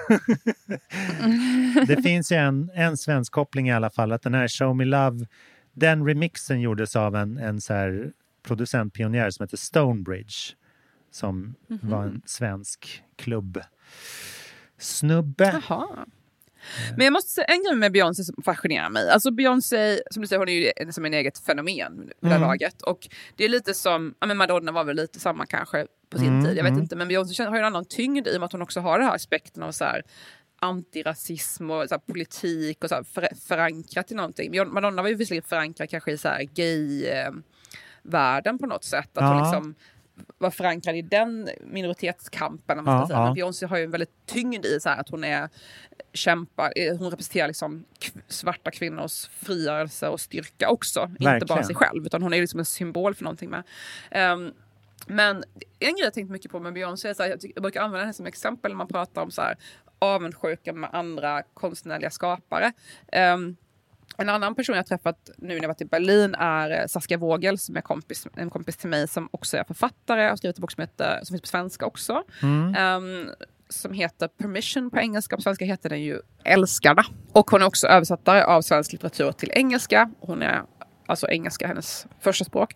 det 1.87 2.03
finns 2.03 2.33
ju 2.33 2.37
en, 2.37 2.71
en 2.75 2.97
svensk 2.97 3.33
koppling 3.33 3.69
i 3.69 3.73
alla 3.73 3.91
fall, 3.91 4.13
att 4.13 4.23
den 4.23 4.35
här 4.35 4.49
Show 4.49 4.77
Me 4.77 4.85
Love, 4.85 5.27
den 5.73 6.07
remixen 6.07 6.61
gjordes 6.61 6.97
av 6.97 7.17
en, 7.17 7.39
en 7.39 7.61
så 7.61 7.73
här 7.75 8.13
producentpionjär 8.43 9.31
som 9.31 9.45
heter 9.45 9.57
Stonebridge, 9.57 10.35
som 11.11 11.55
var 11.69 12.03
en 12.05 12.23
svensk 12.27 13.03
klubb. 13.17 13.61
Snubbe. 14.79 15.61
Jaha. 15.69 15.87
Men 16.97 17.05
jag 17.05 17.13
måste 17.13 17.31
säga 17.31 17.45
en 17.47 17.63
grej 17.65 17.77
med 17.77 17.93
Beyoncé 17.93 18.25
som 18.25 18.43
fascinerar 18.45 18.91
mig. 18.91 19.11
Alltså 19.11 19.31
Beyoncé, 19.31 20.01
som 20.11 20.23
du 20.23 20.27
säger, 20.29 20.39
hon 20.39 20.49
är 20.49 20.53
ju 20.87 20.93
som 20.93 21.05
en 21.05 21.15
eget 21.15 21.39
fenomen 21.39 21.99
vid 21.99 22.13
det 22.21 22.27
Mm. 22.37 22.41
laget. 22.41 22.83
Och 22.83 23.09
det 23.37 23.45
är 23.45 23.49
lite 23.49 23.75
som, 23.75 24.15
ja 24.21 24.27
men 24.27 24.37
Madonna 24.37 24.73
var 24.73 24.85
väl 24.85 24.97
lite 24.97 25.21
samma 25.21 25.47
kanske 25.47 25.87
på 26.11 26.19
sin 26.19 26.29
Mm, 26.29 26.45
tid, 26.45 26.57
jag 26.59 26.63
vet 26.65 26.71
mm. 26.71 26.83
inte. 26.83 26.97
Men 26.97 27.09
Beyoncé 27.09 27.45
har 27.45 27.53
ju 27.55 27.59
en 27.59 27.65
annan 27.65 27.85
tyngd 27.85 28.27
i 28.29 28.37
och 28.37 28.41
med 28.41 28.47
att 28.47 28.53
hon 28.53 28.63
också 28.63 28.81
har 28.81 28.99
den 28.99 29.09
här 29.09 29.15
aspekten 29.15 29.63
av 29.63 29.73
så 29.73 29.85
här 29.85 30.03
antirasism 30.59 31.71
och 31.71 31.89
så 31.89 31.95
här, 31.95 31.99
politik 32.13 32.85
och 32.85 32.89
så 32.91 32.95
här, 32.95 33.03
för, 33.03 33.29
förankrat 33.49 34.11
i 34.13 34.15
någonting. 34.15 34.53
Madonna 34.73 35.03
var 35.03 35.09
ju 35.09 35.15
visserligen 35.15 35.43
förankrad 35.49 35.91
kanske 35.91 36.13
i 36.13 36.19
så 36.19 36.29
här 36.29 36.43
gay-världen 38.03 38.59
på 38.59 38.67
något 38.67 38.85
sätt. 38.85 39.19
Att 39.19 39.25
hon 39.29 39.37
Ja. 39.39 39.43
liksom 39.45 39.75
var 40.39 40.51
förankrad 40.51 40.97
i 40.97 41.03
den 41.03 41.49
minoritetskampen. 41.61 42.79
om 42.79 42.85
man 42.85 43.01
Ja, 43.01 43.07
säga. 43.07 43.19
ja. 43.19 43.25
Men 43.25 43.35
Beyoncé 43.35 43.67
har 43.67 43.77
ju 43.77 43.85
en 43.85 43.91
väldigt 43.91 44.27
tyngd 44.27 44.67
i 44.67 44.81
så 44.81 44.89
här, 44.89 45.01
att 45.01 45.09
hon 45.09 45.25
är 45.25 45.49
kämpar, 46.13 46.73
eh, 46.77 46.97
hon 46.99 47.11
representerar 47.11 47.49
liksom 47.49 47.85
svarta 48.29 48.71
kvinnors 48.71 49.27
frigörelse 49.29 50.09
och 50.09 50.21
styrka 50.21 50.69
också. 50.69 51.01
Inte 51.03 51.25
Verkligen. 51.25 51.47
bara 51.57 51.63
sig 51.65 51.75
själv, 51.75 52.07
utan 52.07 52.23
hon 52.23 52.33
är 52.35 52.41
liksom 52.41 52.59
en 52.61 52.65
symbol 52.67 53.15
för 53.15 53.25
någonting 53.25 53.51
med. 53.51 53.63
Ehm, 54.11 54.53
men 55.07 55.45
en 55.79 55.93
grej 55.93 56.05
jag 56.05 56.15
tänkt 56.15 56.31
mycket 56.31 56.51
på 56.51 56.61
med 56.61 56.73
Beyoncé 56.73 57.09
är 57.09 57.15
så 57.15 57.23
här, 57.23 57.31
jag, 57.31 57.53
jag 57.55 57.63
brukar 57.63 57.83
använda 57.83 58.05
henne 58.05 58.13
som 58.13 58.27
exempel 58.27 58.71
när 58.71 58.77
man 58.77 58.89
pratar 58.89 59.23
om 59.23 59.31
så 59.31 59.43
här, 59.43 59.57
avundsjuka 59.99 60.73
med 60.73 60.91
andra 60.93 61.43
konstnärliga 61.43 62.11
skapare. 62.11 62.73
Ehm, 63.13 63.57
en 64.19 64.29
annan 64.29 64.55
person 64.55 64.77
jag 64.77 64.87
träffat 64.87 65.31
nu 65.37 65.55
när 65.55 65.61
jag 65.61 65.69
varit 65.69 65.81
i 65.81 65.85
Berlin 65.85 66.35
är 66.35 66.71
eh, 66.71 66.87
Saskia 66.87 67.19
Vogel 67.19 67.59
som 67.59 67.77
är 67.77 67.81
kompis, 67.81 68.27
en 68.37 68.51
kompis 68.51 68.77
till 68.77 68.89
mig 68.89 69.09
som 69.09 69.29
också 69.31 69.57
är 69.57 69.65
författare. 69.65 70.29
Har 70.29 70.37
skrivit 70.37 70.57
en 70.57 70.61
bok 70.61 70.73
som, 70.73 70.81
heter, 70.81 71.21
som 71.23 71.35
finns 71.35 71.43
på 71.43 71.49
svenska 71.49 71.87
också. 71.87 72.23
Mm. 72.43 72.75
Ehm, 72.75 73.31
som 73.69 73.93
heter 73.93 74.29
Permission 74.29 74.91
på 74.91 74.99
engelska. 74.99 75.37
På 75.37 75.43
svenska 75.43 75.65
heter 75.65 75.89
den 75.89 76.03
ju 76.03 76.21
Älskarna. 76.45 77.05
Och 77.33 77.51
hon 77.51 77.63
är 77.63 77.67
också 77.67 77.87
översättare 77.87 78.43
av 78.43 78.63
svensk 78.63 78.93
litteratur 78.93 79.33
till 79.33 79.51
engelska. 79.53 80.11
Hon 80.21 80.43
är 80.43 80.63
alltså 81.07 81.29
engelska 81.29 81.67
hennes 81.67 82.07
första 82.21 82.45
språk. 82.45 82.75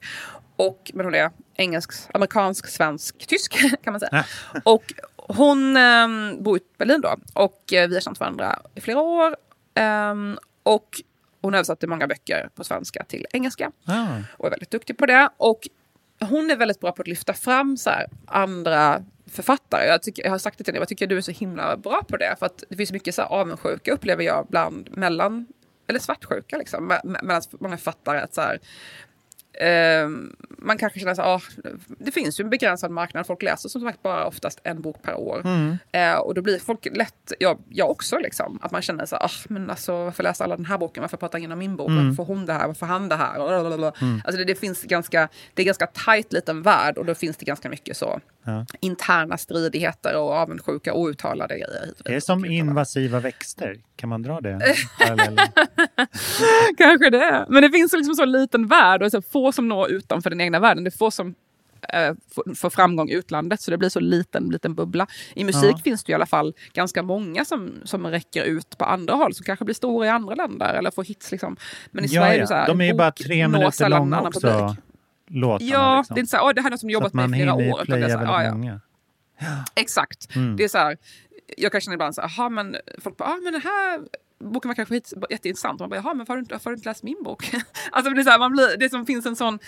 Och, 0.57 0.91
men 0.95 1.07
hon 1.07 1.15
är 1.15 1.31
engelsk, 1.57 1.93
amerikansk, 2.15 2.67
svensk, 2.67 3.27
tysk 3.27 3.53
kan 3.85 3.93
man 3.93 4.01
säga. 4.01 4.25
och 4.65 4.85
hon 5.17 5.77
ehm, 5.77 6.43
bor 6.43 6.59
i 6.59 6.61
Berlin 6.79 7.01
då. 7.01 7.17
Och 7.35 7.73
eh, 7.73 7.89
vi 7.89 7.95
har 7.95 8.01
känt 8.01 8.21
varandra 8.21 8.59
i 8.75 8.81
flera 8.81 9.01
år. 9.01 9.37
Ehm, 9.75 10.39
och 10.63 10.89
hon 11.43 11.55
översatte 11.55 11.87
många 11.87 12.07
böcker 12.07 12.49
på 12.55 12.65
svenska 12.65 13.05
till 13.05 13.27
engelska 13.33 13.73
Ah. 13.85 14.07
och 14.37 14.47
är 14.47 14.51
väldigt 14.51 14.71
duktig 14.71 14.99
på 14.99 15.07
det. 15.07 15.31
Och 15.37 15.69
hon 16.21 16.51
är 16.51 16.57
väldigt 16.57 16.81
bra 16.81 16.93
på 16.93 17.03
att 17.03 17.09
lyfta 17.09 17.35
fram 17.35 17.77
så 17.77 17.91
här, 17.91 18.07
andra 18.27 19.03
författare. 19.31 19.87
Jag, 19.87 20.03
tycker, 20.03 20.23
jag 20.25 20.31
har 20.31 20.39
sagt 20.39 20.59
det 20.59 20.65
till 20.65 20.75
henne, 20.75 20.81
jag 20.83 20.89
tycker 20.89 21.07
du 21.07 21.17
är 21.17 21.21
så 21.21 21.31
himla 21.33 21.77
bra 21.77 22.03
på 22.09 22.17
det. 22.17 22.37
För 22.39 22.47
att 22.47 22.65
det 22.69 22.77
finns 22.77 22.93
mycket 22.93 23.15
så 23.15 23.23
här 23.23 23.29
avundsjuka 23.29 23.93
upplever 23.93 24.25
jag 24.25 24.47
bland 24.51 24.97
mellan, 24.97 25.47
eller 25.91 26.01
svartsjuka 26.01 26.59
liksom, 26.59 26.99
Medan 27.05 27.43
man 27.61 27.79
fattar 27.79 28.15
många. 28.15 28.25
Att 28.25 28.35
så 28.35 28.41
här, 28.41 28.61
eh, 29.61 30.09
man 30.59 30.79
kanske 30.79 31.01
känner 31.01 31.15
så 31.15 31.23
ah, 31.23 31.41
det 31.89 32.11
finns 32.11 32.41
ju 32.41 32.43
en 32.45 32.51
begränsad 32.51 32.91
marknad. 32.91 33.27
Folk 33.27 33.43
läser 33.43 33.69
som 33.69 33.81
sagt 33.81 34.03
bara 34.03 34.27
oftast 34.27 34.61
en 34.65 34.83
bok 34.83 35.03
per 35.03 35.15
år. 35.15 35.43
Mm. 35.45 35.79
Eh, 35.93 36.15
och 36.19 36.35
då 36.35 36.43
blir 36.43 36.59
folk 36.59 36.89
lätt, 36.97 37.33
jag, 37.39 37.59
jag 37.69 37.91
också 37.91 38.19
liksom, 38.19 38.59
att 38.63 38.71
man 38.73 38.83
känner 38.83 39.07
så 39.07 39.17
ah, 39.17 39.31
men 39.49 39.71
alltså 39.71 40.05
varför 40.05 40.23
läser 40.23 40.45
alla 40.45 40.57
den 40.57 40.67
här 40.67 40.79
boken? 40.79 41.01
Varför 41.01 41.17
pratar 41.17 41.39
ingen 41.39 41.53
om 41.53 41.59
min 41.59 41.77
bok? 41.77 41.89
Mm. 41.89 42.05
Varför 42.05 42.17
får 42.17 42.35
hon 42.35 42.47
det 42.47 42.53
här? 42.53 42.67
Varför 42.67 42.87
han 42.87 43.09
det 43.09 43.17
här? 43.17 43.37
Mm. 44.03 44.23
Alltså 44.25 44.39
det, 44.39 44.45
det 44.45 44.55
finns 44.55 44.83
ganska, 44.83 45.29
det 45.55 45.63
är 45.63 45.67
ganska 45.67 45.87
tajt 45.87 46.33
liten 46.33 46.63
värld 46.63 46.99
och 46.99 47.05
då 47.05 47.15
finns 47.15 47.37
det 47.37 47.45
ganska 47.45 47.69
mycket 47.69 47.97
så 47.97 48.21
Ja. 48.45 48.67
interna 48.81 49.37
stridigheter 49.37 50.17
och 50.17 50.33
avundsjuka 50.33 50.95
outtalade 50.95 51.55
grejer. 51.55 51.87
hit 51.87 52.03
Det 52.05 52.15
är 52.15 52.21
som 52.21 52.45
invasiva 52.45 53.21
växter. 53.21 53.77
Kan 53.97 54.09
man 54.09 54.23
dra 54.23 54.41
det? 54.41 54.59
Kanske 56.79 57.11
det. 57.11 57.47
Men 57.49 57.63
det 57.63 57.71
finns 57.71 57.93
liksom 57.93 58.15
så 58.15 58.25
liten 58.25 58.67
värld 58.67 59.03
och 59.03 59.11
så 59.11 59.23
få 59.23 59.50
som 59.53 59.69
når 59.69 59.91
utanför 59.91 60.31
den 60.31 60.41
egna 60.41 60.59
världen. 60.61 60.85
Det 60.85 60.89
är 60.89 60.99
få 60.99 61.11
som 61.11 61.35
eh, 61.93 62.15
får- 62.57 62.71
framgång 62.71 63.09
i 63.09 63.15
utlandet 63.15 63.61
så 63.61 63.71
det 63.71 63.79
blir 63.79 63.89
så 63.89 64.01
liten, 64.01 64.49
liten 64.49 64.75
bubbla. 64.75 65.07
I 65.35 65.45
musik 65.45 65.73
Ja. 65.77 65.79
finns 65.85 66.05
det 66.05 66.13
i 66.13 66.15
alla 66.15 66.27
fall 66.27 66.55
ganska 66.73 67.03
många 67.03 67.45
som, 67.45 67.73
som 67.85 68.07
räcker 68.07 68.45
ut 68.45 68.79
på 68.79 68.85
andra 68.85 69.15
håll 69.15 69.35
som 69.35 69.45
kanske 69.45 69.65
blir 69.65 69.75
stora 69.75 70.07
i 70.07 70.09
andra 70.09 70.35
länder 70.35 70.75
eller 70.75 70.91
får 70.91 71.05
hits. 71.05 71.33
Liksom. 71.33 71.57
Men 71.91 72.05
i 72.05 72.09
ja, 72.11 72.23
Sverige 72.23 72.33
är 72.33 72.37
ja. 72.37 72.41
det 72.41 72.47
så 72.47 72.55
här, 72.55 72.67
De 72.67 72.81
är 72.81 72.85
ju 72.85 72.95
bara 72.95 73.11
tre 73.11 73.49
minuter 73.49 73.89
långa 73.89 74.21
också, 74.21 74.41
publik. 74.41 74.79
låtarna. 75.29 75.71
Ja, 75.71 75.99
liksom. 75.99 76.15
det 76.15 76.19
är 76.19 76.21
inte 76.21 76.31
så 76.31 76.37
här, 76.37 76.45
"Åh, 76.45 76.53
det 76.55 76.61
här 76.61 76.69
är 76.69 76.71
något 76.71 76.81
som 76.81 76.91
jobbat 76.91 77.13
med 77.15 77.31
i 77.31 77.33
flera 77.33 77.55
år. 77.55 77.83
utan 77.83 78.01
det 78.01 78.07
är 78.07 78.11
så 78.11 78.19
här, 78.19 78.49
"Ah, 78.49 78.53
många. 78.53 78.81
Exakt. 79.75 80.37
Mm. 80.37 80.57
Det 80.57 80.65
är 80.65 80.69
så 80.69 80.79
här, 80.79 80.97
jag 81.57 81.73
kan 81.73 81.81
känna 81.81 81.95
ibland 81.95 82.15
så 82.15 82.21
här, 82.21 82.29
"Aha, 82.29 82.49
men 82.49 82.77
folk 82.99 83.17
bara, 83.17 83.29
ah, 83.29 83.37
men 83.45 83.53
den 83.53 83.63
här 83.63 84.01
boken 84.41 84.69
var 84.69 84.75
kanske 84.75 84.95
hit- 84.95 85.13
jätteintressant. 85.31 85.81
Man 85.81 85.89
bara, 85.91 85.97
jaha, 85.97 86.15
men 86.15 86.19
varför 86.19 86.33
har 86.33 86.37
du 86.37 86.41
inte, 86.43 86.55
varför 86.55 86.65
har 86.71 86.73
du 86.73 86.77
inte 86.79 86.89
läst 86.89 87.03
min 87.03 87.23
bok? 87.25 87.51
alltså 87.93 88.13
det, 88.13 88.21
är 88.21 88.25
så 88.25 88.31
här, 88.31 88.39
man 88.39 88.53
blir, 88.53 88.77
det 88.79 88.91
som 88.91 89.07
finns 89.07 89.27
en 89.27 89.37
sån 89.37 89.59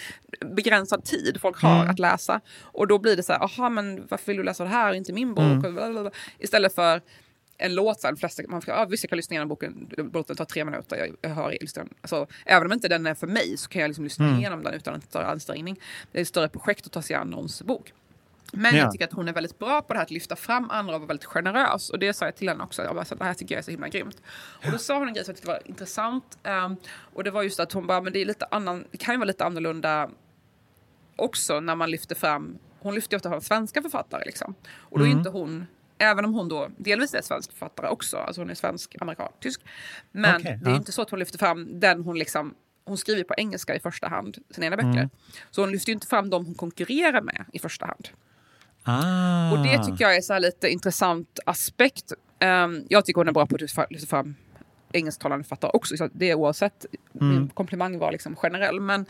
begränsad 0.41 1.05
tid 1.05 1.39
folk 1.41 1.62
har 1.62 1.77
Mm. 1.77 1.91
att 1.91 1.99
läsa. 1.99 2.41
Och 2.62 2.87
då 2.89 2.99
blir 2.99 3.16
det 3.16 3.23
så 3.23 3.33
här, 3.33 3.41
jaha, 3.57 3.68
men 3.68 4.07
varför 4.09 4.27
vill 4.27 4.37
du 4.37 4.43
läsa 4.43 4.64
det 4.64 4.70
här 4.70 4.91
och 4.91 4.97
inte 4.97 5.12
min 5.12 5.35
bok? 5.35 5.64
Mm. 5.64 6.11
Istället 6.39 6.75
för 6.75 7.01
en 7.59 7.75
låt, 7.75 8.01
så 8.01 8.07
här, 8.07 8.12
de 8.14 8.18
flesta, 8.18 8.43
man 8.49 8.62
får, 8.62 8.73
ah, 8.73 8.85
visst 8.85 9.05
jag 9.05 9.09
kan 9.09 9.16
lyssna 9.16 9.35
igenom 9.35 9.49
boken, 9.49 9.89
låten 10.12 10.37
tar 10.37 10.45
tre 10.45 10.64
minuter, 10.64 10.97
jag, 10.97 11.16
jag 11.20 11.31
hör 11.31 11.57
lyssna, 11.61 11.85
alltså, 12.01 12.27
Även 12.47 12.66
om 12.66 12.73
inte 12.73 12.89
den 12.89 13.07
är 13.07 13.14
för 13.14 13.27
mig 13.27 13.57
så 13.57 13.68
kan 13.68 13.83
jag 13.83 13.89
liksom 13.89 14.05
lyssna 14.05 14.25
Mm. 14.27 14.39
igenom 14.39 14.62
den 14.62 14.75
utan 14.75 14.95
att 14.95 15.11
ta 15.11 15.23
ansträngning. 15.23 15.81
Det 16.12 16.18
är 16.18 16.23
ett 16.23 16.29
större 16.29 16.49
projekt 16.49 16.87
att 16.87 16.93
ta 16.93 17.03
sig 17.03 17.16
an 17.16 17.29
någons 17.31 17.62
bok. 17.62 17.93
Men 18.55 18.74
Ja. 18.76 18.82
jag 18.82 18.92
tycker 18.92 19.05
att 19.05 19.12
hon 19.12 19.28
är 19.28 19.32
väldigt 19.32 19.59
bra 19.59 19.82
på 19.82 19.92
det 19.92 19.98
här 19.98 20.05
att 20.05 20.11
lyfta 20.11 20.36
fram 20.36 20.70
andra 20.70 20.94
och 20.94 21.00
vara 21.00 21.09
väldigt 21.09 21.24
generös. 21.24 21.90
Och 21.90 21.98
det 21.98 22.12
sa 22.14 22.24
jag 22.24 22.36
till 22.36 22.48
henne 22.48 22.64
också. 22.64 22.82
Jag 22.82 22.94
bara, 22.94 23.05
så 23.05 23.14
det 23.14 23.24
här 23.24 23.34
tycker 23.34 23.55
jag 23.55 23.59
är 23.59 23.62
så 23.64 23.70
himla 23.70 23.88
grymt. 23.88 24.22
Och 24.64 24.70
då 24.72 24.78
sa 24.78 24.98
hon 24.98 25.09
en 25.09 25.14
grej 25.14 25.24
som 25.24 25.30
jag 25.32 25.36
tyckte 25.36 25.48
var 25.50 25.61
intressant. 25.64 26.38
ehm, 26.42 26.76
och 27.14 27.24
det 27.24 27.30
var 27.30 27.42
just 27.42 27.61
att 27.61 27.72
hon 27.72 27.86
bara, 27.86 28.00
men 28.00 28.12
det, 28.12 28.18
är 28.18 28.24
lite 28.24 28.46
annan, 28.50 28.84
det 28.90 28.98
kan 28.98 29.14
ju 29.14 29.18
vara 29.18 29.26
lite 29.26 29.44
annorlunda 29.44 30.11
också 31.16 31.61
när 31.61 31.74
man 31.74 31.90
lyfter 31.90 32.14
fram, 32.14 32.59
hon 32.80 32.94
lyfter 32.94 33.14
ju 33.14 33.16
ofta 33.16 33.28
fram 33.30 33.40
svenska 33.40 33.82
författare 33.82 34.24
liksom. 34.24 34.55
Och 34.76 34.98
då 34.98 35.05
är 35.05 35.09
Mm. 35.09 35.18
inte 35.18 35.30
hon, 35.30 35.66
även 35.98 36.24
om 36.24 36.34
hon 36.34 36.48
då 36.48 36.68
delvis 36.76 37.14
är 37.14 37.22
svensk 37.22 37.50
författare 37.53 37.88
också, 37.88 38.16
alltså 38.16 38.40
hon 38.40 38.50
är 38.50 38.55
svensk, 38.55 38.96
amerikan, 39.00 39.32
tysk. 39.40 39.61
Men 40.12 40.36
Okej, 40.40 40.59
det 40.62 40.66
är 40.68 40.72
ja. 40.72 40.76
inte 40.76 40.92
så 40.92 41.03
att 41.03 41.11
hon 41.11 41.18
lyfter 41.18 41.38
fram 41.38 41.80
den 41.80 42.03
hon 42.03 42.18
liksom 42.18 42.55
hon 42.84 42.98
skriver 42.98 43.24
på 43.24 43.34
engelska 43.36 43.74
i 43.74 43.80
första 43.80 44.09
hand, 44.09 44.38
sina 44.50 44.66
egna 44.66 44.76
böcker. 44.76 44.88
Mm. 44.88 45.11
Så 45.50 45.61
hon 45.62 45.70
lyfter 45.72 45.92
inte 45.92 46.07
fram 46.07 46.30
de 46.30 46.46
hon 46.46 46.55
konkurrerar 46.55 47.20
med 47.22 47.44
i 47.53 47.59
första 47.59 47.86
hand. 47.86 48.09
Ah. 48.85 49.53
Och 49.53 49.59
det 49.59 49.85
tycker 49.85 50.05
jag 50.05 50.16
är 50.16 50.20
så 50.20 50.39
lite 50.39 50.68
intressant 50.68 51.39
aspekt. 51.47 52.12
Ehm, 52.39 52.87
jag 52.89 53.05
tycker 53.05 53.20
hon 53.20 53.28
är 53.28 53.33
bra 53.33 53.47
på 53.47 53.55
att 53.55 53.91
lyfta 53.91 54.07
fram 54.07 54.35
engelsktalande 54.93 55.45
författare 55.45 55.70
också. 55.74 55.97
Så 55.97 56.09
det 56.12 56.30
är 56.30 56.35
oavsett. 56.35 56.87
Mm. 57.20 57.35
Min 57.35 57.49
komplimang 57.49 57.99
var 57.99 58.12
liksom 58.12 58.37
generell. 58.37 58.80
Men 58.80 59.07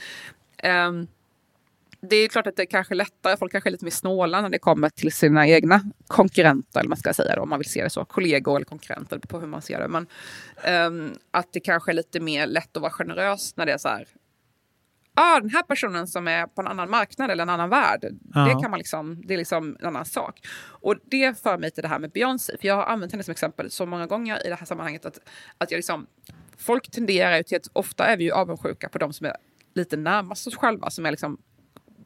ehm, 0.56 1.06
det 2.00 2.16
är 2.16 2.28
klart 2.28 2.46
att 2.46 2.56
det 2.56 2.62
är 2.62 2.66
kanske 2.66 2.94
lättare. 2.94 3.36
Folk 3.36 3.52
kanske 3.52 3.68
är 3.68 3.72
lite 3.72 3.84
mer 3.84 3.92
snåla 3.92 4.40
när 4.40 4.48
det 4.48 4.58
kommer 4.58 4.88
till 4.88 5.12
sina 5.12 5.48
egna 5.48 5.80
konkurrenter. 6.06 6.80
Eller 6.80 6.88
man 6.88 6.98
ska 6.98 7.12
säga 7.12 7.36
då, 7.36 7.42
om 7.42 7.48
man 7.48 7.58
vill 7.58 7.70
se 7.70 7.82
det 7.82 7.90
så. 7.90 8.04
Kollegor 8.04 8.56
eller 8.56 8.66
konkurrenter 8.66 9.18
på 9.18 9.40
hur 9.40 9.46
man 9.46 9.62
ser 9.62 9.80
det. 9.80 9.88
Men 9.88 10.06
ehm, 10.64 11.12
att 11.30 11.52
det 11.52 11.60
kanske 11.60 11.90
är 11.92 11.94
lite 11.94 12.20
mer 12.20 12.46
lätt 12.46 12.76
att 12.76 12.82
vara 12.82 12.92
generös 12.92 13.56
när 13.56 13.66
det 13.66 13.72
är 13.72 13.78
så 13.78 13.88
här. 13.88 14.06
Ah, 15.14 15.40
den 15.40 15.50
här 15.50 15.62
personen 15.62 16.06
som 16.06 16.28
är 16.28 16.46
på 16.46 16.60
en 16.60 16.66
annan 16.68 16.90
marknad 16.90 17.30
eller 17.30 17.42
en 17.42 17.48
annan 17.50 17.68
värld. 17.70 18.04
Ja. 18.34 18.40
Det 18.40 18.62
kan 18.62 18.70
man 18.70 18.78
liksom, 18.78 19.22
det 19.26 19.34
är 19.34 19.38
liksom 19.38 19.76
en 19.80 19.86
annan 19.86 20.04
sak. 20.04 20.40
Och 20.66 20.94
det 21.10 21.42
för 21.42 21.58
mig 21.58 21.70
till 21.70 21.82
det 21.82 21.88
här 21.88 21.98
med 21.98 22.10
Beyoncé. 22.10 22.52
För 22.60 22.68
jag 22.68 22.74
har 22.76 22.84
använt 22.84 23.12
henne 23.12 23.24
som 23.24 23.32
exempel 23.32 23.70
så 23.70 23.86
många 23.86 24.06
gånger 24.06 24.46
i 24.46 24.48
det 24.48 24.54
här 24.54 24.66
sammanhanget. 24.66 25.06
Att, 25.06 25.18
att 25.58 25.70
jag 25.70 25.78
liksom, 25.78 26.06
folk 26.58 26.90
tenderar 26.90 27.36
ju 27.36 27.42
till 27.42 27.56
att 27.56 27.68
ofta 27.72 28.06
är 28.06 28.16
vi 28.16 28.24
ju 28.24 28.32
avundsjuka 28.32 28.88
på 28.88 28.98
de 28.98 29.12
som 29.12 29.26
är 29.26 29.36
lite 29.74 29.96
närmast 29.96 30.46
oss 30.46 30.56
själva. 30.56 30.90
Som 30.90 31.06
är 31.06 31.10
liksom 31.10 31.38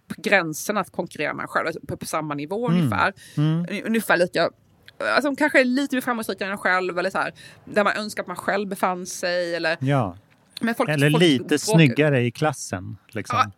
på 0.08 0.14
gränsen 0.18 0.76
att 0.76 0.90
konkurrera 0.92 1.34
med 1.34 1.42
en 1.42 1.48
själv. 1.48 1.66
alltså 1.66 1.80
På, 1.86 1.96
på 1.96 2.06
samma 2.06 2.34
nivå 2.34 2.68
Mm. 2.68 2.78
ungefär. 2.80 3.12
Mm. 3.36 3.66
Un- 3.66 3.86
Ungefär 3.86 4.16
lika 4.16 4.50
Alltså, 5.14 5.36
kanske 5.36 5.60
är 5.60 5.64
lite 5.64 5.96
mer 5.96 6.00
framgångsrika 6.00 6.44
än 6.46 6.50
en 6.50 6.58
själv, 6.58 6.98
eller 6.98 7.10
så 7.10 7.18
här, 7.18 7.32
där 7.64 7.84
man 7.84 7.96
önskar 7.96 8.22
att 8.22 8.26
man 8.26 8.36
själv 8.36 8.68
befann 8.68 9.06
sig. 9.06 9.54
Eller, 9.54 9.76
Ja. 9.80 10.16
Folk, 10.76 10.88
Eller 10.90 11.10
folk 11.10 11.22
lite 11.22 11.44
bråkar- 11.44 11.56
snyggare 11.58 12.22
i 12.22 12.30
klassen. 12.30 12.96
Liksom. 13.08 13.36
Ja, 13.38 13.50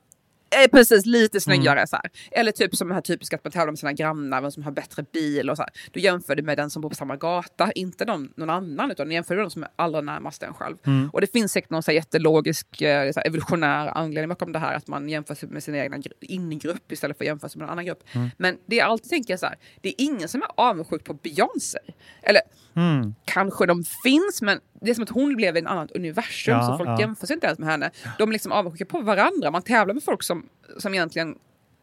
Eh, 0.64 0.70
precis, 0.70 1.06
lite 1.06 1.34
Mm. 1.36 1.40
snyggare. 1.40 1.86
Så 1.86 1.96
här. 1.96 2.10
Eller 2.30 2.52
typ 2.52 2.76
som 2.76 2.88
det 2.88 2.94
här 2.94 3.00
typiska 3.00 3.36
att 3.36 3.44
man 3.44 3.52
tävlar 3.52 3.72
med 3.72 3.78
sina 3.78 3.92
grannar, 3.92 4.40
vem 4.40 4.50
som 4.50 4.62
har 4.62 4.72
bättre 4.72 5.04
bil. 5.12 5.50
och 5.50 5.56
så 5.56 5.62
här. 5.62 5.70
Du 5.92 6.00
jämför 6.00 6.36
det 6.36 6.42
med 6.42 6.58
den 6.58 6.70
som 6.70 6.82
bor 6.82 6.88
på 6.88 6.94
samma 6.94 7.16
gata, 7.16 7.72
inte 7.72 8.04
de, 8.04 8.32
någon 8.36 8.50
annan, 8.50 8.90
utan 8.90 9.08
du 9.08 9.14
jämför 9.14 9.34
med 9.34 9.44
de 9.44 9.50
som 9.50 9.62
är 9.62 9.68
allra 9.76 10.00
närmast 10.00 10.42
en 10.42 10.54
själv. 10.54 10.76
Mm. 10.86 11.10
Och 11.12 11.20
det 11.20 11.32
finns 11.32 11.52
säkert 11.52 11.70
någon 11.70 11.82
så 11.82 11.90
här 11.90 11.96
jättelogisk, 11.96 12.82
eh, 12.82 13.12
så 13.12 13.20
här 13.20 13.26
evolutionär 13.26 13.86
anledning 13.98 14.28
bakom 14.28 14.52
det 14.52 14.58
här, 14.58 14.74
att 14.74 14.86
man 14.86 15.08
jämför 15.08 15.34
sig 15.34 15.48
med 15.48 15.62
sin 15.62 15.74
egen 15.74 16.02
gr- 16.02 16.12
ingrupp 16.20 16.92
istället 16.92 17.16
för 17.18 17.24
att 17.24 17.28
jämföra 17.28 17.48
sig 17.48 17.58
med 17.58 17.66
en 17.66 17.70
annan 17.72 17.86
grupp. 17.86 18.02
Mm. 18.12 18.28
Men 18.36 18.58
det 18.66 18.76
jag 18.76 18.88
alltid 18.88 19.10
tänker 19.10 19.36
så 19.36 19.46
här, 19.46 19.56
det 19.80 19.88
är 19.88 19.94
ingen 19.98 20.28
som 20.28 20.42
är 20.42 20.48
avundsjuk 20.54 21.04
på 21.04 21.14
Beyoncé. 21.14 21.78
Eller 22.22 22.42
Mm. 22.78 23.14
kanske 23.24 23.66
de 23.66 23.84
finns, 24.04 24.42
men 24.42 24.60
det 24.80 24.90
är 24.90 24.94
som 24.94 25.02
att 25.04 25.10
hon 25.10 25.36
blev 25.36 25.56
i 25.56 25.60
ett 25.60 25.66
annat 25.66 25.90
universum, 25.92 26.54
Ja, 26.54 26.62
så 26.66 26.76
folk 26.76 26.88
ja. 26.88 27.00
jämför 27.00 27.26
sig 27.26 27.34
inte 27.34 27.46
ens 27.46 27.58
med 27.58 27.68
henne. 27.68 27.90
De 28.18 28.28
är 28.28 28.32
liksom 28.32 28.52
avundsjuka 28.52 28.84
på 28.84 29.00
varandra. 29.00 29.50
Man 29.50 29.62
tävlar 29.62 29.94
med 29.94 30.02
folk 30.02 30.22
som, 30.22 30.46
som 30.78 30.94
egentligen 30.94 31.34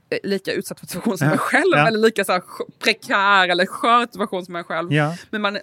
är 0.09 0.19
lika 0.23 0.51
utsatt 0.51 0.79
för 0.79 0.87
situation 0.87 1.17
som 1.17 1.27
Ja, 1.27 1.31
en 1.33 1.37
själv, 1.37 1.71
ja. 1.71 1.87
eller 1.87 1.99
lika 1.99 2.23
så 2.25 2.31
här, 2.31 2.41
prekär 2.83 3.49
eller 3.49 3.65
skör 3.65 4.05
situation 4.11 4.45
som 4.45 4.55
en 4.55 4.63
själv. 4.63 4.91
Men 5.29 5.41
man 5.41 5.57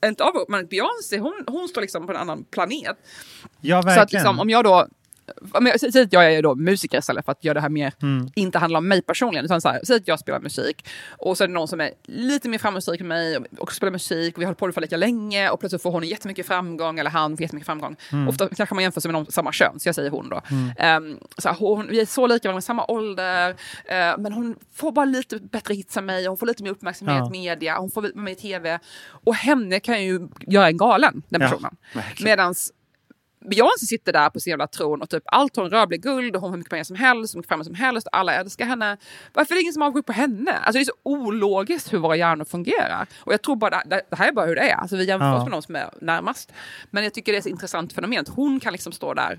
är 0.00 0.08
inte 0.08 0.24
avundsjuk. 0.24 0.48
Men 0.48 0.66
Beyoncé, 0.66 1.18
hon, 1.18 1.44
hon 1.46 1.68
står 1.68 1.80
liksom 1.80 2.06
på 2.06 2.12
en 2.12 2.18
annan 2.18 2.44
planet. 2.44 2.96
Så 3.94 4.00
att 4.00 4.12
liksom, 4.12 4.40
om 4.40 4.50
jag 4.50 4.64
då 4.64 4.88
säger 5.80 6.04
att 6.06 6.12
jag 6.12 6.32
är 6.34 6.42
då 6.42 6.54
musiker 6.54 6.98
istället 6.98 7.24
för 7.24 7.32
att 7.32 7.44
göra 7.44 7.54
det 7.54 7.60
här 7.60 7.68
mer, 7.68 7.92
Mm. 8.02 8.28
inte 8.34 8.58
handla 8.58 8.78
om 8.78 8.88
mig 8.88 9.02
personligen. 9.02 9.44
Utan 9.44 9.60
så 9.60 9.68
här, 9.68 9.80
säg 9.84 9.96
att 9.96 10.08
jag 10.08 10.18
spelar 10.18 10.40
musik 10.40 10.88
och 11.18 11.36
så 11.38 11.44
är 11.44 11.48
det 11.48 11.54
någon 11.54 11.68
som 11.68 11.80
är 11.80 11.90
lite 12.06 12.48
mer 12.48 12.58
framgångsrik 12.58 13.00
än 13.00 13.08
mig 13.08 13.36
och 13.36 13.44
också 13.58 13.74
spelar 13.76 13.90
musik 13.92 14.34
och 14.36 14.40
vi 14.40 14.44
har 14.44 14.48
hållit 14.48 14.58
på 14.58 14.72
för 14.72 14.80
lika 14.80 14.96
länge 14.96 15.50
och 15.50 15.60
plötsligt 15.60 15.82
får 15.82 15.90
hon 15.90 16.02
jättemycket 16.02 16.46
framgång 16.46 16.98
eller 16.98 17.10
han 17.10 17.36
får 17.36 17.42
jättemycket 17.42 17.66
framgång. 17.66 17.96
Mm. 18.12 18.28
Ofta 18.28 18.48
kanske 18.48 18.74
man 18.74 18.82
jämför 18.82 19.00
sig 19.00 19.12
med 19.12 19.20
någon 19.22 19.32
samma 19.32 19.52
kön, 19.52 19.80
så 19.80 19.88
jag 19.88 19.94
säger 19.94 20.10
hon 20.10 20.28
då. 20.28 20.40
Mm. 20.50 20.70
Ehm, 20.78 21.18
så 21.38 21.48
här, 21.48 21.56
hon, 21.56 21.88
vi 21.90 22.00
är 22.00 22.06
så 22.06 22.26
lika 22.26 22.48
varandra, 22.48 22.60
samma 22.62 22.84
ålder, 22.88 23.50
eh, 23.84 24.18
men 24.18 24.32
hon 24.32 24.56
får 24.74 24.92
bara 24.92 25.04
lite 25.04 25.38
bättre 25.38 25.74
hits 25.74 25.96
än 25.96 26.06
mig, 26.06 26.26
hon 26.26 26.36
får 26.36 26.46
lite 26.46 26.62
mer 26.62 26.70
uppmärksamhet 26.70 27.16
Ja. 27.18 27.30
media, 27.30 27.78
hon 27.78 27.90
får 27.90 28.02
vara 28.02 28.12
med 28.14 28.32
i 28.32 28.36
tv. 28.36 28.78
Och 29.24 29.34
henne 29.34 29.80
kan 29.80 30.04
ju 30.04 30.28
göra 30.46 30.68
en 30.68 30.76
galen, 30.76 31.22
den 31.28 31.40
Ja, 31.40 31.48
personen. 31.48 31.76
verkligen. 31.94 32.30
Medans 32.30 32.72
Beyoncé 33.40 33.86
sitter 33.86 34.12
där 34.12 34.30
på 34.30 34.40
sin 34.40 34.50
jävla 34.50 34.66
tron 34.66 35.02
och 35.02 35.10
typ 35.10 35.22
allt 35.26 35.56
hon 35.56 35.70
rör 35.70 35.86
blir 35.86 35.98
guld 35.98 36.36
och 36.36 36.42
hon 36.42 36.50
har 36.50 36.56
hur 36.56 36.58
mycket 36.58 36.70
pengar 36.70 36.84
som 36.84 36.96
helst, 36.96 37.34
hur 37.34 37.38
mycket 37.38 37.48
framgång 37.48 37.64
som 37.64 37.74
helst, 37.74 38.08
alla 38.12 38.34
älskar 38.34 38.66
henne. 38.66 38.96
Varför 39.34 39.54
är 39.54 39.56
det 39.56 39.62
ingen 39.62 39.72
som 39.72 39.82
avundsjuk 39.82 40.06
på 40.06 40.12
henne? 40.12 40.52
Alltså 40.52 40.72
det 40.72 40.82
är 40.82 40.84
så 40.84 40.92
ologiskt 41.02 41.92
hur 41.92 41.98
våra 41.98 42.16
hjärnor 42.16 42.44
fungerar. 42.44 43.06
Och 43.20 43.32
jag 43.32 43.42
tror 43.42 43.56
bara 43.56 43.82
det, 43.84 44.02
det 44.10 44.16
här 44.16 44.28
är 44.28 44.32
bara 44.32 44.46
hur 44.46 44.54
det 44.56 44.70
är. 44.70 44.74
Alltså 44.76 44.96
vi 44.96 45.04
jämför 45.04 45.26
Ja. 45.26 45.36
oss 45.36 45.44
med 45.44 45.52
de 45.52 45.62
som 45.62 45.76
är 45.76 45.90
närmast. 46.00 46.52
Men 46.90 47.04
jag 47.04 47.14
tycker 47.14 47.32
det 47.32 47.36
är 47.38 47.40
ett 47.40 47.46
intressant 47.46 47.92
fenomen. 47.92 48.24
Hon 48.30 48.60
kan 48.60 48.72
liksom 48.72 48.92
stå 48.92 49.14
där 49.14 49.38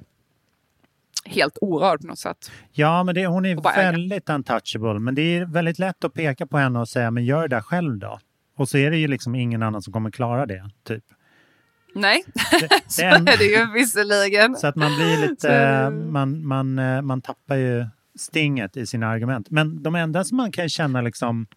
helt 1.25 1.57
orörd 1.61 2.01
på 2.01 2.07
något 2.07 2.19
sätt. 2.19 2.51
Ja, 2.71 3.03
men 3.03 3.15
det, 3.15 3.25
hon 3.27 3.45
är 3.45 3.55
bara 3.55 3.73
äga. 3.73 3.91
väldigt 3.91 4.29
untouchable. 4.29 4.99
Men 4.99 5.15
det 5.15 5.21
är 5.21 5.45
väldigt 5.45 5.79
lätt 5.79 6.03
att 6.03 6.13
peka 6.13 6.47
på 6.47 6.57
henne 6.57 6.79
och 6.79 6.89
säga, 6.89 7.11
men 7.11 7.25
gör 7.25 7.41
det 7.47 7.55
där 7.55 7.61
själv 7.61 7.97
då. 7.97 8.19
Och 8.57 8.69
så 8.69 8.77
är 8.77 8.91
det 8.91 8.97
ju 8.97 9.07
liksom 9.07 9.35
ingen 9.35 9.63
annan 9.63 9.81
som 9.81 9.93
kommer 9.93 10.11
klara 10.11 10.45
det, 10.45 10.69
typ. 10.87 11.03
Nej, 11.95 12.23
så 12.87 13.01
den- 13.01 13.27
är 13.27 13.37
det 13.37 13.43
ju 13.45 13.71
visserligen. 13.73 14.55
Så 14.55 14.67
att 14.67 14.75
man 14.75 14.95
blir 14.95 15.27
lite, 15.27 15.47
det. 15.83 15.89
man, 15.91 16.47
man, 16.47 16.79
eh, 16.79 17.01
man 17.01 17.21
tappar 17.21 17.55
ju 17.55 17.85
stinget 18.19 18.77
i 18.77 18.85
sina 18.85 19.07
argument. 19.07 19.49
Men 19.49 19.83
de 19.83 19.95
enda 19.95 20.23
som 20.23 20.37
man 20.37 20.51
kan 20.51 20.69
känna 20.69 21.01
liksom 21.01 21.47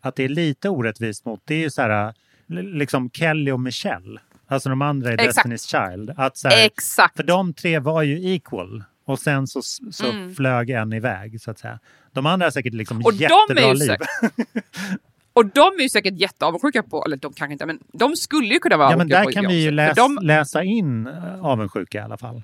att 0.00 0.16
det 0.16 0.24
är 0.24 0.28
lite 0.28 0.68
orättvist 0.68 1.24
mot, 1.24 1.40
det 1.44 1.54
är 1.54 1.58
ju 1.58 1.70
så 1.70 1.82
här, 1.82 2.14
l- 2.50 2.70
liksom 2.72 3.10
Kelly 3.10 3.50
och 3.50 3.60
Michelle. 3.60 4.20
Alltså 4.48 4.68
de 4.68 4.82
andra 4.82 5.10
i 5.10 5.14
Exakt. 5.14 5.48
Destiny's 5.48 5.90
Child. 5.90 6.12
Att 6.16 6.36
så 6.36 6.48
här, 6.48 6.66
Exakt. 6.66 7.16
För 7.16 7.22
de 7.22 7.54
tre 7.54 7.78
var 7.78 8.02
ju 8.02 8.34
equal. 8.34 8.84
Och 9.04 9.18
sen 9.18 9.46
så, 9.46 9.62
så 9.92 10.10
Mm. 10.10 10.34
flög 10.34 10.70
en 10.70 10.92
iväg, 10.92 11.40
så 11.40 11.50
att 11.50 11.58
säga. 11.58 11.78
De 12.12 12.26
andra 12.26 12.46
har 12.46 12.50
säkert 12.50 12.74
liksom 12.74 12.96
Och 13.04 13.14
de 13.14 13.24
är 13.24 13.30
jättebra 13.30 13.72
liv. 13.72 13.96
Och 15.36 15.46
de 15.46 15.60
är 15.78 15.82
ju 15.82 15.88
säkert 15.88 16.14
jätteavundsjuka 16.20 16.82
på, 16.82 17.04
eller 17.04 17.16
de 17.16 17.32
kanske 17.32 17.52
inte, 17.52 17.66
men 17.66 17.78
de 17.92 18.16
skulle 18.16 18.54
ju 18.54 18.58
kunna 18.60 18.76
vara 18.76 18.90
Ja, 18.90 18.96
men 18.96 19.08
där 19.08 19.24
på 19.24 19.30
kan 19.30 19.46
vi 19.48 19.62
ju 19.62 19.70
läs, 19.70 19.96
de, 19.96 20.18
läsa 20.22 20.62
in 20.62 21.06
eh, 21.06 21.44
avundsjuka 21.44 21.98
i 21.98 22.00
alla 22.00 22.16
fall. 22.16 22.42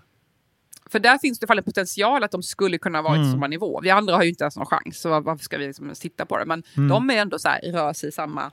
För 0.90 0.98
där 0.98 1.18
finns 1.18 1.38
det 1.38 1.54
i 1.54 1.58
en 1.58 1.64
potential 1.64 2.24
att 2.24 2.30
de 2.30 2.42
skulle 2.42 2.78
kunna 2.78 3.02
vara 3.02 3.14
Mm. 3.14 3.28
i 3.28 3.30
samma 3.30 3.46
nivå. 3.46 3.80
Vi 3.82 3.90
andra 3.90 4.14
har 4.16 4.22
ju 4.22 4.28
inte 4.28 4.44
ens 4.44 4.56
någon 4.56 4.66
chans, 4.66 5.00
så 5.00 5.20
varför 5.20 5.44
ska 5.44 5.58
vi 5.58 5.66
liksom 5.66 5.92
titta 6.00 6.26
på 6.26 6.38
det? 6.38 6.44
Men 6.44 6.62
Mm. 6.76 6.88
de 6.88 7.10
är 7.10 7.14
ändå 7.16 7.38
så 7.38 7.48
här, 7.48 7.60
rör 7.72 7.92
sig 7.92 8.08
i 8.08 8.12
samma... 8.12 8.50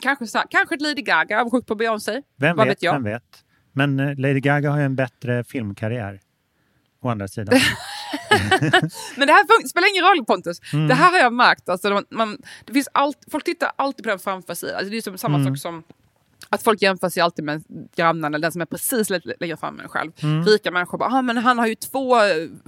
Kanske, 0.00 0.26
så 0.26 0.38
här, 0.38 0.46
kanske 0.50 0.74
ett 0.74 0.82
Lady 0.82 1.02
Gaga 1.02 1.40
avundsjuk 1.40 1.66
på 1.66 1.74
Beyoncé. 1.74 2.22
Vem 2.36 2.56
Vad 2.56 2.66
vet, 2.66 2.76
vet 2.76 2.82
jag? 2.82 2.92
vem 2.92 3.02
vet. 3.04 3.44
Men 3.72 4.00
eh, 4.00 4.16
Lady 4.18 4.40
Gaga 4.40 4.70
har 4.70 4.78
ju 4.78 4.84
en 4.84 4.96
bättre 4.96 5.44
filmkarriär. 5.44 6.20
Å 7.02 7.08
andra 7.08 7.28
sidan. 7.28 7.54
Men 9.16 9.26
det 9.28 9.32
här 9.32 9.68
spelar 9.68 9.90
ingen 9.90 10.04
roll 10.04 10.24
Pontus. 10.24 10.60
Mm. 10.72 10.88
Det 10.88 10.94
här 10.94 11.10
har 11.10 11.18
jag 11.18 11.32
märkt. 11.32 11.68
Alltså, 11.68 11.90
man, 11.90 12.04
man, 12.10 12.38
det 12.64 12.72
finns 12.72 12.88
allt, 12.92 13.18
folk 13.30 13.44
tittar 13.44 13.72
alltid 13.76 14.02
på 14.04 14.08
den 14.10 14.18
framför 14.18 14.54
sig. 14.54 14.74
Alltså, 14.74 14.90
det 14.90 14.96
är 14.96 15.02
som 15.02 15.18
samma 15.18 15.36
Mm. 15.36 15.46
sak 15.56 15.62
som 15.62 15.82
att 16.48 16.62
folk 16.62 16.82
jämför 16.82 17.08
sig 17.08 17.22
alltid 17.22 17.44
med 17.44 17.64
grannen 17.96 18.34
eller 18.34 18.42
den 18.42 18.52
som 18.52 18.60
är 18.60 18.66
precis 18.66 19.10
längre 19.40 19.56
fram 19.56 19.80
än 19.80 19.88
själv. 19.88 20.12
Mm. 20.22 20.44
Rika 20.44 20.70
människor 20.70 20.98
bara, 20.98 21.10
ah, 21.10 21.22
men 21.22 21.36
han 21.36 21.58
har 21.58 21.66
ju 21.66 21.74
två 21.74 22.16
eh, 22.16 22.22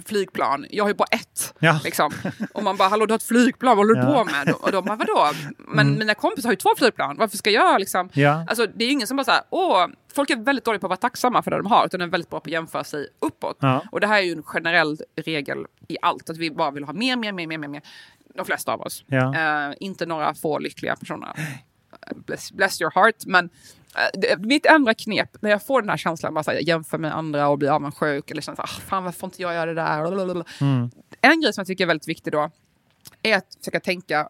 flygplan, 0.07 0.67
jag 0.71 0.85
har 0.85 0.89
ju 0.89 0.95
bara 0.95 1.09
ett. 1.11 1.55
Ja. 1.59 1.81
Liksom. 1.85 2.13
Och 2.55 2.63
man 2.63 2.77
bara, 2.77 2.89
hallå 2.89 3.07
du 3.07 3.13
har 3.13 3.17
ett 3.19 3.23
flygplan, 3.23 3.77
vad 3.77 3.87
håller 3.87 3.95
du 4.03 4.09
Ja. 4.13 4.25
på 4.25 4.25
med? 4.25 4.55
Och 4.55 4.73
de 4.73 4.85
bara, 4.85 4.97
vadå? 4.97 5.31
Men 5.59 5.87
Mm. 5.87 5.99
mina 5.99 6.15
kompisar 6.15 6.49
har 6.49 6.53
ju 6.53 6.57
två 6.57 6.71
flygplan, 6.79 7.17
varför 7.19 7.37
ska 7.37 7.51
jag 7.51 7.81
liksom? 7.81 8.09
Ja. 8.13 8.45
Alltså, 8.49 8.67
det 8.75 8.85
är 8.85 8.91
ingen 8.91 9.07
som 9.07 9.17
bara 9.17 9.25
såhär, 9.25 9.43
åh, 9.51 9.87
folk 10.15 10.31
är 10.31 10.37
väldigt 10.37 10.65
dåliga 10.65 10.81
på 10.81 10.87
att 10.87 10.91
vara 10.91 10.97
tacksamma 10.97 11.43
för 11.43 11.51
det 11.51 11.57
de 11.57 11.67
har, 11.67 11.87
utan 11.87 12.01
de 12.01 12.07
är 12.07 12.11
väldigt 12.11 12.31
bra 12.31 12.41
på 12.41 12.45
att 12.49 12.53
jämföra 12.53 12.85
sig 12.85 13.09
uppåt. 13.21 13.57
Ja. 13.61 13.83
Och 13.93 14.01
det 14.01 14.07
här 14.07 14.19
är 14.19 14.23
ju 14.23 14.33
en 14.33 14.43
generell 14.43 14.97
regel 15.17 15.59
i 15.89 15.97
allt, 16.03 16.31
att 16.31 16.37
vi 16.39 16.51
bara 16.51 16.71
vill 16.71 16.85
ha 16.85 16.93
mer, 16.93 17.17
mer, 17.17 17.33
mer, 17.33 17.47
mer, 17.47 17.59
mer. 17.59 17.69
mer. 17.69 17.83
De 18.35 18.45
flesta 18.47 18.73
av 18.73 18.81
oss. 18.81 19.05
Ja. 19.07 19.35
Eh, 19.69 19.75
inte 19.81 20.07
några 20.07 20.35
få 20.35 20.59
lyckliga 20.59 20.97
personer. 20.97 21.33
Bless, 22.15 22.53
bless 22.53 22.81
your 22.81 22.91
heart. 22.95 23.27
Men 23.27 23.45
eh, 23.97 24.21
det, 24.21 24.39
mitt 24.39 24.67
andra 24.67 24.95
knep, 24.95 25.43
när 25.43 25.51
jag 25.51 25.67
får 25.67 25.83
den 25.83 25.91
här 25.91 25.97
känslan, 25.97 26.35
bara 26.35 26.45
så 26.45 26.51
här, 26.51 26.59
jag 26.59 26.69
jämför 26.69 26.99
med 26.99 27.17
andra 27.17 27.49
och 27.49 27.59
blir 27.59 27.71
avundsjuk, 27.71 28.31
eller 28.31 28.43
känner 28.43 28.57
så 28.57 28.63
här, 28.63 28.69
ah, 28.77 28.81
fan 28.89 29.05
varför 29.05 29.19
får 29.19 29.27
inte 29.27 29.43
jag 29.43 29.55
göra 29.55 29.67
det 29.75 29.75
där? 29.83 30.43
Mm. 30.61 30.91
En 31.21 31.41
grej 31.41 31.53
som 31.53 31.61
jag 31.61 31.67
tycker 31.67 31.85
är 31.85 31.89
väldigt 31.89 32.09
viktig 32.09 32.33
då, 32.33 32.51
är 33.23 33.37
att 33.37 33.47
försöka 33.59 33.81
tänka 33.81 34.29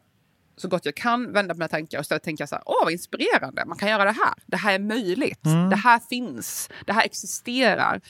så 0.57 0.69
gott 0.69 0.85
jag 0.85 0.95
kan, 0.95 1.33
vända 1.33 1.55
på 1.55 1.59
mina 1.59 1.69
tankar 1.69 1.99
och 1.99 2.03
istället 2.03 2.23
tänka 2.23 2.47
så 2.47 2.55
här, 2.55 2.63
åh 2.67 2.85
vad 2.85 2.93
inspirerande, 2.93 3.65
man 3.67 3.79
kan 3.79 3.89
göra 3.89 4.05
det 4.05 4.11
här. 4.13 4.35
Det 4.47 4.57
här 4.57 4.75
är 4.75 4.79
möjligt, 4.79 5.45
Mm. 5.47 5.71
det 5.71 5.77
här 5.77 5.99
finns, 5.99 6.71
det 6.87 6.93
här 6.93 7.05
existerar. 7.05 8.01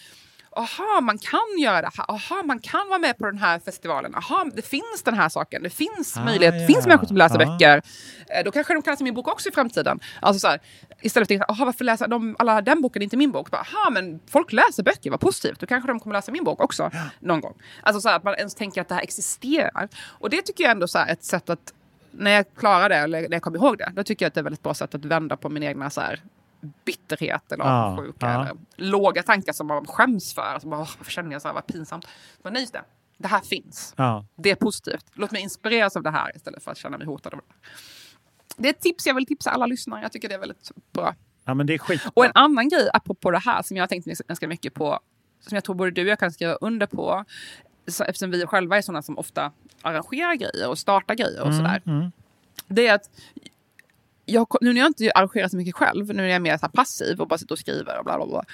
Aha, 0.56 1.00
man 1.02 1.18
kan 1.18 1.58
göra 1.62 1.80
det 1.82 1.90
här. 1.96 2.04
Aha, 2.10 2.42
man 2.44 2.58
kan 2.58 2.88
vara 2.88 2.98
med 2.98 3.18
på 3.18 3.26
den 3.26 3.38
här 3.38 3.58
festivalen. 3.58 4.14
Aha, 4.14 4.46
det 4.54 4.62
finns 4.62 5.02
den 5.04 5.14
här 5.14 5.28
saken. 5.28 5.62
Det 5.62 5.70
finns 5.70 6.16
Ah, 6.16 6.24
möjlighet. 6.24 6.54
Det 6.54 6.60
ja. 6.60 6.66
finns 6.66 6.86
människor 6.86 7.06
som 7.06 7.16
läser 7.16 7.40
Ja. 7.40 7.46
böcker. 7.46 7.82
Eh, 8.28 8.44
Då 8.44 8.50
kanske 8.50 8.74
de 8.74 8.82
kan 8.82 8.92
läsa 8.92 9.04
min 9.04 9.14
bok 9.14 9.28
också 9.28 9.48
i 9.48 9.52
framtiden. 9.52 10.00
Alltså 10.22 10.40
så 10.40 10.48
här, 10.48 10.60
istället 11.00 11.12
för 11.12 11.20
att 11.22 11.28
tänka, 11.28 11.44
aha, 11.44 11.64
varför 11.64 11.84
läser 11.84 12.08
de 12.08 12.36
alla 12.38 12.60
den 12.62 12.82
boken, 12.82 13.02
inte 13.02 13.16
min 13.16 13.30
bok? 13.32 13.50
Bara, 13.50 13.60
Aha, 13.60 13.90
men 13.90 14.20
folk 14.30 14.52
läser 14.52 14.82
böcker, 14.82 15.10
vad 15.10 15.20
positivt. 15.20 15.60
Då 15.60 15.66
kanske 15.66 15.86
de 15.88 16.00
kommer 16.00 16.14
läsa 16.16 16.32
min 16.32 16.44
bok 16.44 16.60
också 16.60 16.90
någon 17.20 17.40
gång. 17.40 17.54
Alltså 17.82 18.00
så 18.00 18.08
här, 18.08 18.16
att 18.16 18.24
man 18.24 18.34
ens 18.34 18.54
tänker 18.54 18.80
att 18.80 18.88
det 18.88 18.94
här 18.94 19.02
existerar. 19.02 19.88
Och 20.06 20.30
det 20.30 20.42
tycker 20.42 20.64
jag 20.64 20.70
ändå 20.70 20.86
här, 20.94 21.12
ett 21.12 21.24
sätt 21.24 21.50
att 21.50 21.72
när 22.10 22.30
jag 22.30 22.44
klarar 22.58 22.88
det, 22.88 22.96
eller 22.96 23.20
när 23.20 23.32
jag 23.32 23.42
kommer 23.42 23.58
ihåg 23.58 23.78
det, 23.78 23.92
då 23.94 24.02
tycker 24.04 24.24
jag 24.24 24.28
att 24.28 24.34
det 24.34 24.38
är 24.38 24.42
ett 24.42 24.46
väldigt 24.46 24.62
bra 24.62 24.74
sätt 24.74 24.94
att 24.94 25.04
vända 25.04 25.36
på 25.36 25.48
min 25.48 25.62
egna 25.62 25.90
så 25.90 26.00
här, 26.00 26.20
bitterhet 26.84 27.52
eller 27.52 27.64
Ja, 27.64 27.84
avundsjuka 27.84 28.26
ja. 28.26 28.34
eller 28.44 28.56
låga 28.76 29.22
tankar 29.22 29.52
som 29.52 29.66
man 29.66 29.86
skäms 29.86 30.34
för. 30.34 30.42
Alltså 30.42 30.68
bara, 30.68 30.80
"Åh, 30.80 30.88
varför 30.98 31.10
känner 31.12 31.32
jag 31.32 31.42
så 31.42 31.48
här, 31.48 31.54
vad 31.54 31.66
pinsamt. 31.66 32.06
Men 32.42 32.52
nej, 32.52 32.62
just 32.62 32.72
det. 32.72 32.84
Det 33.18 33.28
här 33.28 33.40
finns. 33.40 33.94
Ja. 33.96 34.26
Det 34.36 34.50
är 34.50 34.54
positivt. 34.54 35.06
Låt 35.14 35.30
mig 35.30 35.42
inspireras 35.42 35.96
av 35.96 36.02
det 36.02 36.10
här 36.10 36.36
istället 36.36 36.62
för 36.62 36.70
att 36.70 36.78
känna 36.78 36.98
mig 36.98 37.06
hotad 37.06 37.34
av 37.34 37.40
det. 37.40 37.44
Det 38.56 38.68
är 38.68 38.72
ett 38.72 38.80
tips 38.80 39.06
jag 39.06 39.14
vill 39.14 39.26
tipsa 39.26 39.50
alla 39.50 39.66
lyssnare. 39.66 40.02
Jag 40.02 40.12
tycker 40.12 40.28
det 40.28 40.34
är 40.34 40.38
väldigt 40.38 40.70
bra. 40.92 41.14
ja, 41.44 41.54
men 41.54 41.66
det 41.66 41.74
är 41.74 41.78
skit. 41.78 42.02
Och 42.14 42.24
en 42.24 42.32
annan 42.34 42.68
grej 42.68 42.88
apropå 42.92 43.30
det 43.30 43.38
här 43.38 43.62
som 43.62 43.76
jag 43.76 43.82
har 43.82 43.88
tänkt 43.88 44.26
ganska 44.26 44.48
mycket 44.48 44.74
på, 44.74 45.00
som 45.40 45.54
jag 45.54 45.64
tror 45.64 45.74
både 45.74 45.90
du 45.90 46.02
och 46.02 46.08
jag 46.08 46.18
kan 46.18 46.32
skriva 46.32 46.54
under 46.54 46.86
på, 46.86 47.24
eftersom 47.86 48.30
vi 48.30 48.46
själva 48.46 48.76
är 48.76 48.82
sådana 48.82 49.02
som 49.02 49.18
ofta 49.18 49.52
arrangerar 49.82 50.34
grejer 50.34 50.68
och 50.68 50.78
startar 50.78 51.14
grejer 51.14 51.42
och 51.42 51.54
sådär. 51.54 51.82
Mm. 51.86 52.12
Det 52.66 52.86
är 52.86 52.94
att 52.94 53.10
jag, 54.28 54.56
nu 54.60 54.72
när 54.72 54.80
jag 54.80 54.88
inte 54.88 55.10
arrangerar 55.14 55.48
så 55.48 55.56
mycket 55.56 55.74
själv, 55.74 56.14
nu 56.14 56.24
är 56.24 56.28
jag 56.28 56.42
mer 56.42 56.56
så 56.56 56.66
här 56.66 56.68
passiv 56.68 57.20
och 57.20 57.28
bara 57.28 57.38
sitter 57.38 57.52
och 57.52 57.58
skriver 57.58 57.98
och 57.98 58.04
bla 58.04 58.16
bla 58.16 58.26
bla. 58.26 58.44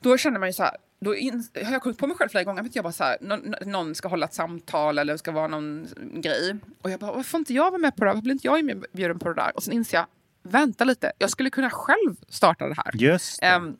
Då 0.00 0.16
känner 0.16 0.38
man 0.38 0.48
ju 0.48 0.52
så 0.52 0.62
här, 0.62 0.76
då 1.00 1.16
in, 1.16 1.48
har 1.64 1.72
jag 1.72 1.82
kommit 1.82 1.98
på 1.98 2.06
mig 2.06 2.16
själv 2.16 2.28
flera 2.28 2.44
gånger, 2.44 2.62
vet 2.62 2.76
jag 2.76 2.82
bara 2.82 2.92
så 2.92 3.04
här, 3.04 3.16
någon, 3.20 3.54
någon 3.64 3.94
ska 3.94 4.08
hålla 4.08 4.26
ett 4.26 4.34
samtal 4.34 4.98
eller 4.98 5.16
ska 5.16 5.32
vara 5.32 5.46
någon 5.46 5.88
grej. 6.14 6.56
Och 6.82 6.90
jag 6.90 7.00
bara, 7.00 7.12
varför 7.12 7.30
får 7.30 7.38
inte 7.38 7.54
jag 7.54 7.70
vara 7.70 7.78
med 7.78 7.96
på 7.96 8.04
det? 8.04 8.10
Varför 8.10 8.22
blir 8.22 8.32
inte 8.32 8.46
jag 8.46 8.58
inbjuden 8.58 9.18
på 9.18 9.28
det 9.28 9.34
där? 9.34 9.56
Och 9.56 9.62
sen 9.62 9.74
inser 9.74 9.96
jag, 9.96 10.06
vänta 10.42 10.84
lite, 10.84 11.12
jag 11.18 11.30
skulle 11.30 11.50
kunna 11.50 11.70
själv 11.70 12.16
starta 12.28 12.68
det 12.68 12.74
här. 12.74 12.90
Just 12.94 13.40
det. 13.40 13.46
Ehm, 13.46 13.76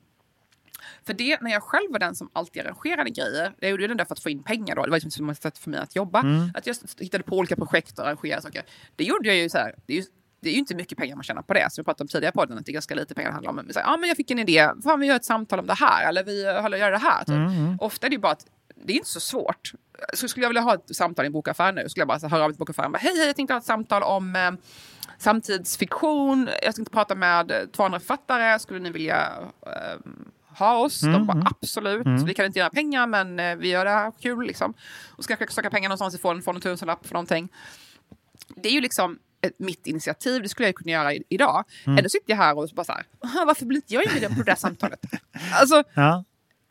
för 1.07 1.15
det, 1.15 1.41
när 1.41 1.51
jag 1.51 1.63
själv 1.63 1.93
var 1.93 1.99
den 1.99 2.15
som 2.15 2.31
alltid 2.33 2.63
arrangerade 2.63 3.11
grejer, 3.11 3.55
jag 3.61 3.71
gjorde 3.71 3.87
det 3.87 3.95
där 3.95 4.05
för 4.05 4.15
att 4.15 4.23
få 4.23 4.31
in 4.31 4.43
pengar 4.43 4.77
då, 4.77 4.83
det 4.83 4.91
var 4.91 4.97
liksom 4.97 5.11
som 5.11 5.31
ett 5.31 5.43
sätt 5.43 5.59
för 5.59 5.71
mig 5.71 5.81
att 5.81 5.97
jobba. 5.97 6.21
Mm. 6.21 6.51
Att 6.55 6.67
jag 6.67 6.77
hittade 6.99 7.25
på 7.25 7.37
olika 7.37 7.57
projekt 7.57 7.99
och 7.99 8.07
arrangerade 8.07 8.43
saker. 8.43 8.63
Det 8.97 9.05
gjorde 9.05 9.29
jag 9.29 9.37
ju 9.37 9.49
så 9.49 9.59
här, 9.59 9.75
det 9.87 9.93
är 9.93 9.97
ju, 9.97 10.05
det 10.45 10.51
är 10.51 10.53
ju 10.53 10.59
inte 10.59 10.75
mycket 10.75 10.99
pengar 10.99 11.15
man 11.17 11.25
tjänar 11.25 11.43
på 11.43 11.55
det, 11.55 11.73
som 11.73 11.83
vi 11.83 11.85
pratade 11.85 12.05
om 12.05 12.09
tidigare 12.09 12.33
på 12.33 12.41
podden, 12.41 12.59
att 12.59 12.67
det 12.67 12.71
är 12.71 12.75
ganska 12.75 12.95
lite 12.95 13.15
pengar 13.15 13.29
det 13.29 13.35
handlar 13.35 13.51
om. 13.51 13.57
Men 13.57 13.73
så 13.73 13.79
här, 13.81 13.87
ja, 13.87 13.97
men 13.97 14.09
jag 14.09 14.17
fick 14.17 14.31
en 14.31 14.39
idé, 14.39 14.71
fan 14.85 15.01
vi 15.01 15.07
gör 15.07 15.17
ett 15.17 15.25
samtal 15.25 15.59
om 15.59 15.67
det 15.67 15.75
här, 15.75 16.09
eller 16.09 16.25
vi 16.25 16.61
håller 16.63 16.79
gör 16.79 16.91
det 16.91 16.99
här. 16.99 17.19
Typ. 17.19 17.29
Mm, 17.29 17.77
Ofta 17.81 18.07
är 18.07 18.11
det 18.11 18.15
ju 18.15 18.21
bara 18.21 18.33
att 18.33 18.47
det 18.85 18.93
är 18.93 18.97
inte 18.97 19.09
så 19.09 19.21
svårt. 19.21 19.73
Så 20.15 20.29
skulle 20.29 20.45
jag 20.45 20.49
vilja 20.49 20.63
ha 20.63 20.75
ett 20.75 20.97
samtal 20.97 21.25
i 21.25 21.27
en 21.27 21.33
bokaffär 21.33 21.73
nu, 21.73 21.89
skulle 21.89 22.01
jag 22.01 22.09
bara 22.09 22.19
så 22.21 22.29
höra 22.29 22.43
av 22.43 22.49
mig 22.49 22.55
till 22.55 22.59
bokaffären, 22.59 22.93
bara, 22.93 22.99
hej, 22.99 23.13
hej, 23.17 23.27
jag 23.27 23.37
tänkte 23.37 23.55
ha 23.55 23.59
ett 23.59 23.65
samtal 23.65 24.03
om 24.03 24.37
eh, 24.37 24.51
samtidsfiktion, 25.19 26.49
jag 26.63 26.75
tänkte 26.75 26.93
prata 26.95 27.15
med 27.15 27.51
eh, 27.51 27.57
två 27.77 27.83
andra 27.83 28.01
författare, 28.01 28.59
skulle 28.59 28.81
ni 28.81 28.91
vilja 28.91 29.33
eh, 29.67 29.99
ha 30.59 30.77
oss? 30.77 31.01
De 31.01 31.09
Mm, 31.09 31.27
bara 31.27 31.33
mm. 31.33 31.47
absolut, 31.51 32.07
Mm. 32.07 32.25
vi 32.25 32.35
kan 32.35 32.47
inte 32.47 32.59
göra 32.59 32.71
pengar 32.71 33.07
men 33.07 33.41
eh, 33.41 33.57
vi 33.57 33.69
gör 33.69 33.85
det 33.85 33.91
här 33.91 34.13
kul 34.21 34.47
liksom. 34.47 34.75
Och 35.09 35.25
ska 35.25 35.37
kanske 35.37 35.55
söka 35.55 35.71
pengar 35.71 35.89
någonstans 35.89 36.15
ifrån, 36.15 36.43
få 36.43 36.51
en 36.51 36.61
tusenlapp 36.61 37.07
för 37.07 37.15
någonting. 37.15 37.49
Det 38.57 38.69
är 38.69 38.73
ju 38.73 38.81
liksom 38.81 39.19
ett, 39.47 39.59
mitt 39.59 39.87
initiativ, 39.87 40.43
det 40.43 40.49
skulle 40.49 40.69
jag 40.69 40.75
kunna 40.75 40.91
göra 40.93 41.13
i, 41.15 41.23
idag. 41.29 41.65
Mm. 41.87 41.99
Ändå 41.99 42.09
sitter 42.11 42.31
jag 42.33 42.37
här 42.37 42.59
och 42.59 42.69
bara 42.75 42.85
så 42.85 42.93
här, 42.93 43.07
"Aha, 43.25 43.45
varför 43.47 43.67
blir 43.67 43.77
inte 43.79 43.95
jag 43.95 44.05
inbjuden 44.05 44.31
på 44.35 44.43
det 44.43 44.51
där 44.51 44.57
samtalet? 44.57 45.01
Alltså, 45.53 45.83
Ja. 45.95 46.25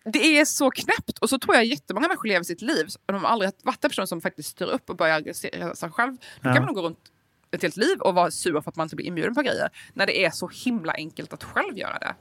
det 0.06 0.40
är 0.40 0.46
så 0.46 0.72
knäppt. 0.72 1.18
Och 1.20 1.30
så 1.30 1.40
tror 1.40 1.56
jag 1.56 1.66
jättemånga 1.66 2.08
människor 2.08 2.28
lever 2.28 2.44
sitt 2.44 2.62
liv. 2.62 2.86
Och 3.08 3.14
de 3.14 3.24
har 3.24 3.30
aldrig 3.32 3.52
varit 3.64 3.84
en 3.84 3.90
person 3.90 4.08
som 4.08 4.22
faktiskt 4.22 4.50
styr 4.50 4.66
upp 4.66 4.90
och 4.90 4.96
börjar 4.96 5.16
engagera 5.16 5.76
sig 5.76 5.90
själv. 5.92 6.12
Då 6.12 6.50
Ja. 6.50 6.54
kan 6.54 6.54
man 6.54 6.66
nog 6.66 6.76
gå 6.76 6.82
runt 6.82 7.00
ett 7.52 7.62
helt 7.62 7.78
liv 7.78 8.00
och 8.00 8.16
vara 8.16 8.32
sur 8.32 8.62
för 8.62 8.70
att 8.70 8.76
man 8.76 8.86
inte 8.86 8.96
blir 8.96 9.06
inbjuden 9.06 9.36
på 9.36 9.42
grejer. 9.42 9.70
När 9.94 10.06
det 10.06 10.26
är 10.26 10.30
så 10.32 10.48
himla 10.66 10.94
enkelt 10.94 11.34
att 11.34 11.44
själv 11.44 11.78
göra 11.78 12.00
det. 12.00 12.16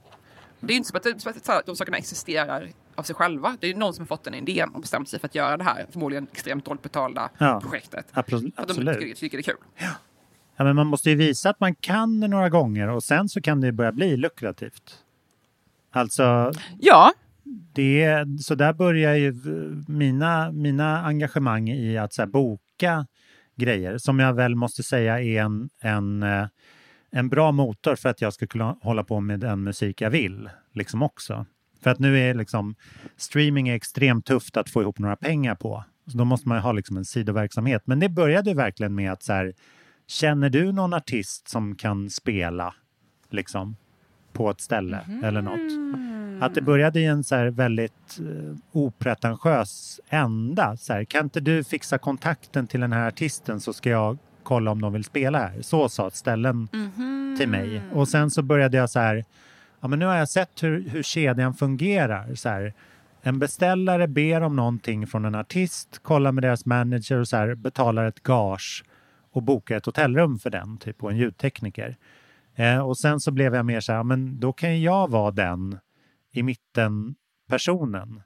Det 0.60 0.66
är 0.66 0.72
ju 0.72 0.76
inte 0.76 0.88
som 0.88 0.96
att, 0.96 1.22
som 1.22 1.32
att 1.32 1.44
så 1.44 1.62
de 1.66 1.76
sakerna 1.76 1.96
existerar 1.98 2.70
av 2.94 3.02
sig 3.02 3.14
själva. 3.14 3.56
Det 3.60 3.66
är 3.66 3.68
ju 3.70 3.76
någon 3.76 3.94
som 3.94 4.02
har 4.02 4.06
fått 4.06 4.24
den 4.24 4.34
idén 4.34 4.68
och 4.68 4.80
bestämt 4.80 5.08
sig 5.08 5.20
för 5.20 5.26
att 5.28 5.34
göra 5.34 5.56
det 5.56 5.64
här 5.64 5.86
förmodligen 5.90 6.26
extremt 6.32 6.64
dåligt 6.64 6.82
betalda 6.82 7.30
Ja. 7.38 7.60
projektet. 7.62 8.06
Absolut. 8.12 8.54
För 8.54 8.62
att 8.62 8.68
de 8.68 8.74
tycker, 8.74 9.14
tycker 9.14 9.36
det 9.38 9.40
är 9.40 9.42
kul. 9.42 9.56
Ja, 9.76 9.88
men 10.64 10.76
man 10.76 10.86
måste 10.86 11.10
ju 11.10 11.16
visa 11.16 11.50
att 11.50 11.60
man 11.60 11.74
kan 11.74 12.20
det 12.20 12.28
några 12.28 12.48
gånger 12.48 12.88
och 12.88 13.02
sen 13.02 13.28
så 13.28 13.40
kan 13.40 13.60
det 13.60 13.72
börja 13.72 13.92
bli 13.92 14.16
lukrativt. 14.16 14.98
Alltså, 15.90 16.52
Ja, 16.80 17.12
det 17.72 18.26
så 18.40 18.54
där 18.54 18.72
börjar 18.72 19.14
ju 19.14 19.34
mina, 19.88 20.52
mina 20.52 21.02
engagemang 21.02 21.68
i 21.68 21.98
att 21.98 22.12
så 22.12 22.22
här, 22.22 22.26
boka 22.26 23.06
grejer 23.56 23.98
som 23.98 24.18
jag 24.18 24.34
väl 24.34 24.54
måste 24.54 24.82
säga 24.82 25.20
är 25.20 25.42
en, 25.42 25.70
en, 25.80 26.22
eh, 26.22 26.46
en 27.10 27.28
bra 27.28 27.52
motor 27.52 27.96
för 27.96 28.08
att 28.08 28.20
jag 28.20 28.32
ska 28.32 28.46
kunna 28.46 28.76
hålla 28.82 29.04
på 29.04 29.20
med 29.20 29.40
den 29.40 29.62
musik 29.62 30.00
jag 30.00 30.10
vill. 30.10 30.50
Liksom 30.72 31.02
också. 31.02 31.46
För 31.82 31.90
att 31.90 31.98
nu 31.98 32.18
är 32.18 32.34
liksom 32.34 32.74
streaming 33.16 33.68
är 33.68 33.74
extremt 33.74 34.26
tufft 34.26 34.56
att 34.56 34.70
få 34.70 34.82
ihop 34.82 34.98
några 34.98 35.16
pengar 35.16 35.54
på. 35.54 35.84
Så 36.06 36.18
då 36.18 36.24
måste 36.24 36.48
man 36.48 36.58
ju 36.58 36.62
ha 36.62 36.72
liksom 36.72 36.96
en 36.96 37.04
sidoverksamhet. 37.04 37.82
Men 37.84 38.00
det 38.00 38.08
började 38.08 38.54
verkligen 38.54 38.94
med 38.94 39.12
att 39.12 39.22
så 39.22 39.32
här, 39.32 39.52
känner 40.12 40.50
du 40.50 40.72
någon 40.72 40.94
artist 40.94 41.48
som 41.48 41.74
kan 41.74 42.10
spela 42.10 42.74
liksom 43.30 43.76
på 44.32 44.50
ett 44.50 44.60
ställe 44.60 45.00
eller 45.22 45.42
något? 45.42 46.42
Att 46.42 46.54
det 46.54 46.62
började 46.62 47.00
i 47.00 47.04
en 47.04 47.24
så 47.24 47.34
här 47.34 47.46
väldigt 47.46 48.18
eh, 48.18 48.56
opretentiös 48.72 50.00
ända. 50.08 50.76
Så 50.76 50.92
här, 50.92 51.04
kan 51.04 51.24
inte 51.24 51.40
du 51.40 51.64
fixa 51.64 51.98
kontakten 51.98 52.66
till 52.66 52.80
den 52.80 52.92
här 52.92 53.08
artisten 53.08 53.60
så 53.60 53.72
ska 53.72 53.90
jag 53.90 54.18
kolla 54.42 54.70
om 54.70 54.80
de 54.80 54.92
vill 54.92 55.04
spela 55.04 55.38
här. 55.38 55.62
Så 55.62 55.88
sa 55.88 56.10
ställen 56.10 56.68
till 57.38 57.48
mig. 57.48 57.82
Och 57.92 58.08
sen 58.08 58.30
så 58.30 58.42
började 58.42 58.76
jag 58.76 58.90
så 58.90 59.00
här, 59.00 59.24
ja 59.80 59.88
men 59.88 59.98
nu 59.98 60.04
har 60.04 60.16
jag 60.16 60.28
sett 60.28 60.62
hur, 60.62 60.88
hur 60.88 61.02
kedjan 61.02 61.54
fungerar. 61.54 62.34
Så 62.34 62.48
här, 62.48 62.74
en 63.22 63.38
beställare 63.38 64.08
ber 64.08 64.40
om 64.40 64.56
någonting 64.56 65.06
från 65.06 65.24
en 65.24 65.34
artist, 65.34 66.00
kollar 66.02 66.32
med 66.32 66.44
deras 66.44 66.66
manager 66.66 67.18
och 67.18 67.28
så 67.28 67.36
här, 67.36 67.54
betalar 67.54 68.04
ett 68.04 68.22
gage 68.22 68.84
och 69.32 69.42
bokar 69.42 69.76
ett 69.76 69.86
hotellrum 69.86 70.38
för 70.38 70.50
den, 70.50 70.78
typ, 70.78 71.02
och 71.02 71.10
en 71.10 71.16
ljudtekniker. 71.16 71.96
Eh, 72.54 72.78
och 72.78 72.98
sen 72.98 73.20
så 73.20 73.30
blev 73.30 73.54
jag 73.54 73.66
mer 73.66 73.80
så 73.80 73.92
här, 73.92 74.02
men 74.02 74.40
då 74.40 74.52
kan 74.52 74.82
jag 74.82 75.10
vara 75.10 75.30
den 75.30 75.78
i 76.32 76.42
mitten 76.42 77.14
personen 77.48 78.22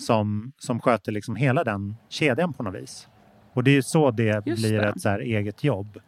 som, 0.00 0.52
som 0.58 0.80
sköter 0.80 1.12
liksom 1.12 1.36
hela 1.36 1.64
den 1.64 1.96
kedjan 2.08 2.52
på 2.52 2.62
något 2.62 2.74
vis. 2.74 3.08
Och 3.52 3.64
det 3.64 3.70
är 3.70 3.74
ju 3.74 3.82
så 3.82 4.10
det 4.10 4.46
Just 4.46 4.62
blir 4.62 4.78
det. 4.80 4.88
ett 4.88 5.00
så 5.00 5.08
här 5.08 5.18
eget 5.18 5.64
jobb. 5.64 5.98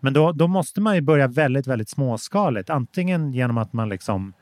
Men 0.00 0.12
då, 0.12 0.32
då 0.32 0.46
måste 0.46 0.80
man 0.80 0.94
ju 0.94 1.00
börja 1.00 1.28
väldigt, 1.28 1.66
väldigt 1.66 1.88
småskaligt. 1.88 2.70
Antingen 2.70 3.32
genom 3.32 3.58
att 3.58 3.72
man 3.72 3.88
liksom 3.88 4.32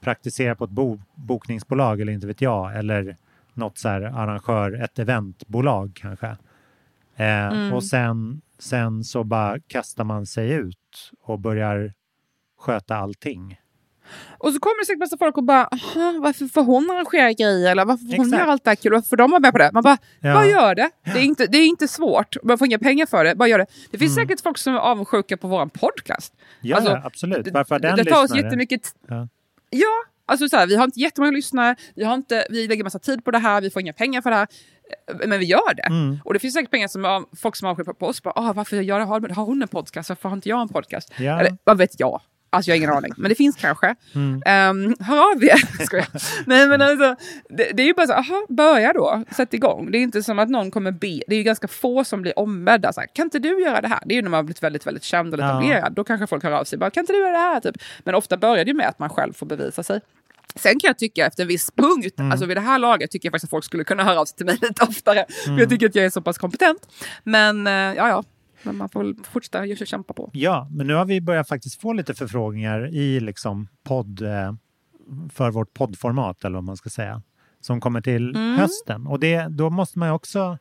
praktiserar 0.00 0.54
på 0.54 0.64
ett 0.64 0.70
bo, 0.70 1.00
bokningsbolag 1.14 2.00
eller 2.00 2.12
inte 2.12 2.26
vet 2.26 2.40
jag. 2.40 2.76
Eller 2.76 3.16
något 3.54 3.78
så 3.78 3.88
här 3.88 4.00
arrangör, 4.02 4.82
ett 4.84 4.98
eventbolag 4.98 5.92
kanske. 5.94 6.26
Eh, 7.16 7.46
Mm. 7.46 7.72
Och 7.72 7.84
sen, 7.84 8.40
sen 8.58 9.04
så 9.04 9.24
bara 9.24 9.60
kastar 9.66 10.04
man 10.04 10.26
sig 10.26 10.50
ut 10.52 11.10
och 11.22 11.40
börjar 11.40 11.92
sköta 12.58 12.96
allting. 12.96 13.58
Och 14.38 14.52
så 14.52 14.58
kommer 14.60 14.80
det 14.82 14.86
säkert 14.86 14.98
massa 15.00 15.16
folk 15.18 15.36
och 15.36 15.44
bara, 15.44 15.64
"Aha, 15.66 16.18
varför 16.22 16.46
får 16.46 16.62
hon 16.62 16.90
arrangera 16.90 17.32
grejer? 17.32 17.70
Eller 17.70 17.84
varför 17.84 18.04
får 18.04 18.16
hon 18.16 18.30
göra 18.30 18.52
allt 18.52 18.64
det 18.64 18.70
här 18.70 18.74
kul? 18.76 18.92
Varför 18.92 19.08
får 19.08 19.16
de 19.16 19.30
vara 19.30 19.40
med 19.40 19.52
på 19.52 19.58
det? 19.58 19.70
Man 19.72 19.82
bara, 19.82 19.98
Ja. 20.20 20.34
bara 20.34 20.46
gör 20.46 20.74
det. 20.74 20.90
Det 21.04 21.10
är, 21.10 21.22
inte, 21.22 21.46
det 21.46 21.58
är 21.58 21.66
inte 21.66 21.88
svårt. 21.88 22.36
Man 22.42 22.58
får 22.58 22.66
inga 22.66 22.78
pengar 22.78 23.06
för 23.06 23.24
det. 23.24 23.34
Bara 23.34 23.48
gör 23.48 23.58
det. 23.58 23.66
Det 23.90 23.98
finns 23.98 24.14
säkert 24.14 24.40
folk 24.40 24.58
som 24.58 24.74
är 24.74 24.78
avundsjuka 24.78 25.36
på 25.36 25.48
vår 25.48 25.66
podcast. 25.66 26.34
Mm. 26.34 26.46
Ja, 26.60 26.76
Alltså, 26.76 27.00
absolut. 27.04 27.44
det- 27.44 27.50
Varför 27.50 27.74
har 27.74 27.80
den 27.80 27.96
det 27.96 28.04
tar 28.04 28.24
oss 28.24 28.34
jättemycket 28.36 28.94
Ja. 29.08 29.28
Ja, 29.70 30.04
alltså 30.26 30.48
så 30.48 30.56
här, 30.56 30.66
vi 30.66 30.76
har 30.76 30.84
inte 30.84 31.00
jättemånga 31.00 31.30
lyssnare, 31.32 31.76
vi, 31.94 32.04
har 32.04 32.14
inte, 32.14 32.46
vi 32.50 32.68
lägger 32.68 32.84
massa 32.84 32.98
tid 32.98 33.24
på 33.24 33.30
det 33.30 33.38
här, 33.38 33.60
vi 33.60 33.70
får 33.70 33.82
inga 33.82 33.92
pengar 33.92 34.20
för 34.22 34.30
det 34.30 34.36
här. 34.36 34.46
eh, 35.10 35.28
Men 35.28 35.38
vi 35.38 35.44
gör 35.46 35.74
det. 35.74 35.82
Mm. 35.82 36.18
Och 36.24 36.32
det 36.34 36.38
finns 36.40 36.54
säkert 36.54 36.70
pengar 36.70 36.88
som 36.88 37.26
folk 37.36 37.56
som 37.56 37.68
avskyr 37.68 37.84
på 37.84 38.06
oss. 38.06 38.22
Bara, 38.22 38.32
ah, 38.36 38.52
varför 38.52 38.76
gör, 38.76 39.00
har, 39.00 39.28
har 39.28 39.44
hon 39.44 39.62
en 39.62 39.68
podcast? 39.68 40.08
Varför 40.08 40.28
har 40.28 40.36
inte 40.36 40.48
jag 40.48 40.60
en 40.60 40.68
podcast? 40.68 41.12
Ja. 41.18 41.40
Eller 41.40 41.56
vad 41.64 41.78
vet 41.78 42.00
jag? 42.00 42.20
Alltså 42.56 42.70
jag 42.70 42.74
har 42.74 42.78
ingen 42.78 42.90
aning. 42.90 43.12
Men 43.16 43.28
det 43.28 43.34
finns 43.34 43.56
kanske. 43.56 43.94
Mm. 44.14 44.34
Um, 44.86 44.96
hör 45.00 45.30
av 45.32 45.44
er. 45.44 45.84
Skojar. 45.84 46.06
Nej 46.46 46.66
men 46.68 46.82
alltså, 46.82 47.16
det, 47.48 47.70
det 47.74 47.82
är 47.82 47.86
ju 47.86 47.94
bara 47.94 48.06
så, 48.06 48.12
aha, 48.12 48.46
börja 48.48 48.92
då. 48.92 49.24
Sätt 49.36 49.54
igång. 49.54 49.90
Det 49.90 49.98
är 49.98 50.02
inte 50.02 50.22
som 50.22 50.38
att 50.38 50.48
någon 50.48 50.70
kommer 50.70 50.90
be. 50.92 51.20
Det 51.28 51.34
är 51.34 51.36
ju 51.38 51.42
ganska 51.42 51.68
få 51.68 52.04
som 52.04 52.22
blir 52.22 52.38
ombedda. 52.38 52.92
Så 52.92 53.00
här, 53.00 53.08
kan 53.12 53.26
inte 53.26 53.38
du 53.38 53.60
göra 53.62 53.80
det 53.80 53.88
här? 53.88 54.00
Det 54.06 54.14
är 54.14 54.16
ju 54.16 54.22
när 54.22 54.30
man 54.30 54.38
har 54.38 54.42
blivit 54.42 54.62
väldigt, 54.62 54.86
väldigt 54.86 55.04
känd 55.04 55.34
och 55.34 55.40
Ja. 55.40 55.44
etablerad. 55.48 55.92
Då 55.92 56.04
kanske 56.04 56.26
folk 56.26 56.42
hör 56.42 56.52
av 56.52 56.64
sig. 56.64 56.78
Bara, 56.78 56.90
kan 56.90 57.00
inte 57.02 57.12
du 57.12 57.18
göra 57.18 57.32
det 57.32 57.38
här? 57.38 57.60
Typ. 57.60 57.76
Men 58.04 58.14
ofta 58.14 58.36
börjar 58.36 58.64
det 58.64 58.68
ju 58.70 58.74
med 58.76 58.88
att 58.88 58.98
man 58.98 59.08
själv 59.10 59.32
får 59.32 59.46
bevisa 59.46 59.82
sig. 59.82 60.00
Sen 60.54 60.72
kan 60.80 60.88
jag 60.88 60.98
tycka 60.98 61.26
efter 61.26 61.42
en 61.42 61.48
viss 61.48 61.70
punkt, 61.70 62.18
Mm. 62.18 62.32
alltså 62.32 62.46
vid 62.46 62.56
det 62.56 62.60
här 62.60 62.78
laget 62.78 63.10
tycker 63.10 63.26
jag 63.26 63.32
faktiskt 63.32 63.44
att 63.44 63.50
folk 63.50 63.64
skulle 63.64 63.84
kunna 63.84 64.04
höra 64.04 64.20
av 64.20 64.24
sig 64.24 64.36
till 64.36 64.46
mig 64.46 64.58
lite 64.62 64.84
oftare. 64.84 65.24
För 65.44 65.48
Mm. 65.48 65.60
jag 65.60 65.68
tycker 65.70 65.86
att 65.86 65.94
jag 65.94 66.04
är 66.04 66.10
så 66.10 66.20
pass 66.22 66.38
kompetent. 66.38 66.78
Men 67.24 67.66
eh, 67.66 67.72
ja, 67.72 68.08
ja. 68.08 68.24
Men 68.66 68.76
man 68.76 68.88
får 68.88 69.02
väl 69.04 69.14
fortsätta 69.24 69.66
just 69.66 69.86
kämpa 69.88 70.14
på. 70.14 70.30
Ja, 70.32 70.68
men 70.70 70.86
nu 70.86 70.94
har 70.94 71.04
vi 71.04 71.20
börjat 71.20 71.48
faktiskt 71.48 71.80
få 71.80 71.92
lite 71.92 72.14
förfrågningar 72.14 72.86
i 72.94 73.20
liksom 73.20 73.68
podd, 73.84 74.22
eh, 74.22 74.52
för 75.32 75.50
vårt 75.50 75.74
poddformat 75.74 76.44
eller 76.44 76.54
vad 76.54 76.64
man 76.64 76.76
ska 76.76 76.90
säga, 76.90 77.22
som 77.60 77.80
kommer 77.80 78.00
till 78.00 78.36
Mm. 78.36 78.58
hösten. 78.58 79.06
Och 79.06 79.20
det, 79.20 79.46
då 79.50 79.70
måste 79.70 79.98
man 79.98 80.08
ju 80.08 80.12
också, 80.14 80.58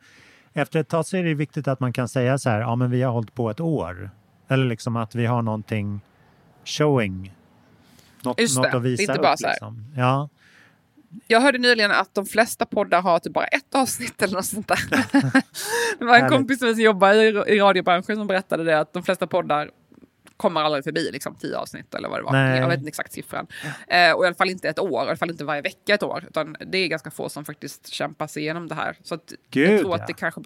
efter 0.53 0.79
ett 0.79 0.87
tag 0.89 1.05
så 1.05 1.17
är 1.17 1.23
det 1.23 1.33
viktigt 1.33 1.67
att 1.67 1.79
man 1.79 1.93
kan 1.93 2.07
säga 2.07 2.37
så 2.37 2.49
här, 2.49 2.59
ja 2.59 2.75
men 2.75 2.91
vi 2.91 3.01
har 3.01 3.11
hållit 3.11 3.33
på 3.35 3.49
ett 3.49 3.59
år. 3.59 4.09
Eller 4.47 4.65
liksom 4.65 4.95
att 4.95 5.15
vi 5.15 5.25
har 5.25 5.41
någonting 5.41 6.01
showing. 6.65 7.33
Något, 8.23 8.39
Just 8.41 8.57
något 8.57 8.63
det, 8.63 8.77
att 8.77 8.83
det 8.83 8.89
är 8.89 8.91
visa 8.91 9.03
inte 9.03 9.13
upp. 9.13 9.21
bara 9.21 9.37
så 9.37 9.47
här. 9.47 9.53
liksom. 9.53 9.85
Ja, 9.95 10.29
Jag 11.27 11.41
hörde 11.41 11.57
nyligen 11.57 11.91
att 11.91 12.15
de 12.15 12.25
flesta 12.25 12.65
poddar 12.65 13.01
har 13.01 13.19
typ 13.19 13.33
bara 13.33 13.45
ett 13.45 13.75
avsnitt 13.75 14.21
eller 14.21 14.33
något 14.33 14.45
sånt 14.45 14.67
där. 14.67 14.79
det 15.99 16.05
var 16.05 16.17
en 16.17 16.29
kompis 16.29 16.59
som 16.59 16.73
jobbar 16.73 17.13
i 17.49 17.59
radiobranschen 17.59 18.15
som 18.15 18.27
berättade 18.27 18.63
det 18.63 18.79
att 18.79 18.93
de 18.93 19.03
flesta 19.03 19.27
poddar 19.27 19.69
kommer 20.37 20.61
aldrig 20.61 20.83
förbi 20.83 21.09
liksom, 21.11 21.35
tio 21.35 21.57
avsnitt 21.57 21.95
eller 21.95 22.09
vad 22.09 22.19
det 22.19 22.23
var. 22.23 22.31
Nej. 22.31 22.59
Jag 22.59 22.67
vet 22.67 22.77
inte 22.77 22.89
exakt 22.89 23.13
siffran. 23.13 23.47
Eh, 23.87 24.11
och 24.11 24.23
i 24.23 24.27
alla 24.27 24.35
fall 24.35 24.49
inte 24.49 24.69
ett 24.69 24.79
år, 24.79 25.03
i 25.03 25.07
alla 25.07 25.15
fall 25.15 25.31
inte 25.31 25.43
varje 25.45 25.61
vecka 25.61 25.93
ett 25.93 26.03
år. 26.03 26.25
Utan 26.27 26.57
det 26.67 26.77
är 26.77 26.87
ganska 26.87 27.11
få 27.11 27.29
som 27.29 27.45
faktiskt 27.45 27.87
kämpar 27.87 28.27
sig 28.27 28.43
igenom 28.43 28.67
det 28.67 28.75
här. 28.75 28.97
Så 29.03 29.15
att 29.15 29.23
jag 29.29 29.39
Gud, 29.49 29.79
tror 29.79 29.91
ja. 29.91 30.01
att 30.01 30.07
det 30.07 30.13
kanske, 30.13 30.41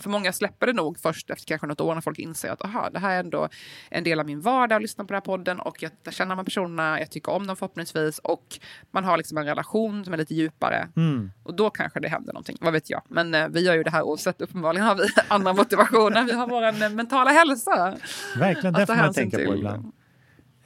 för 0.00 0.10
många 0.10 0.32
släpper 0.32 0.66
det 0.66 0.72
nog 0.72 0.98
först 0.98 1.30
efter 1.30 1.46
kanske 1.46 1.66
något 1.66 1.80
år 1.80 1.94
när 1.94 2.00
folk 2.00 2.18
inser 2.18 2.50
att 2.50 2.64
aha, 2.64 2.90
det 2.90 2.98
här 2.98 3.16
är 3.16 3.20
ändå 3.20 3.48
en 3.90 4.04
del 4.04 4.20
av 4.20 4.26
min 4.26 4.40
vardag 4.40 4.76
att 4.76 4.82
lyssna 4.82 5.04
på 5.04 5.08
den 5.08 5.16
här 5.16 5.20
podden 5.20 5.60
och 5.60 5.82
jag 5.82 5.92
jag 6.08 6.14
känner 6.14 6.30
de 6.30 6.38
här 6.38 6.44
personerna, 6.44 7.00
jag 7.00 7.10
tycker 7.10 7.32
om 7.32 7.46
dem 7.46 7.56
förhoppningsvis 7.56 8.18
och 8.18 8.58
man 8.90 9.04
har 9.04 9.16
liksom 9.16 9.38
en 9.38 9.44
relation 9.44 10.04
som 10.04 10.14
är 10.14 10.18
lite 10.18 10.34
djupare. 10.34 10.88
mm. 10.96 11.30
Och 11.42 11.54
då 11.54 11.70
kanske 11.70 12.00
det 12.00 12.08
händer 12.08 12.32
någonting, 12.32 12.56
vad 12.60 12.72
vet 12.72 12.90
jag. 12.90 13.02
Men 13.08 13.34
eh, 13.34 13.48
vi 13.48 13.60
gör 13.60 13.74
ju 13.74 13.82
det 13.82 13.90
här 13.90 14.02
oavsett, 14.02 14.40
uppenbarligen 14.40 14.86
har 14.86 14.94
vi 14.94 15.08
andra 15.28 15.52
motivationer. 15.52 16.24
Vi 16.24 16.32
har 16.32 16.48
vår 16.48 16.82
eh, 16.82 16.90
mentala 16.90 17.30
hälsa. 17.30 17.96
verkligen. 18.36 18.74
Det 18.74 18.86
Tänka 19.18 19.36
på 19.36 19.56
ibland. 19.56 19.92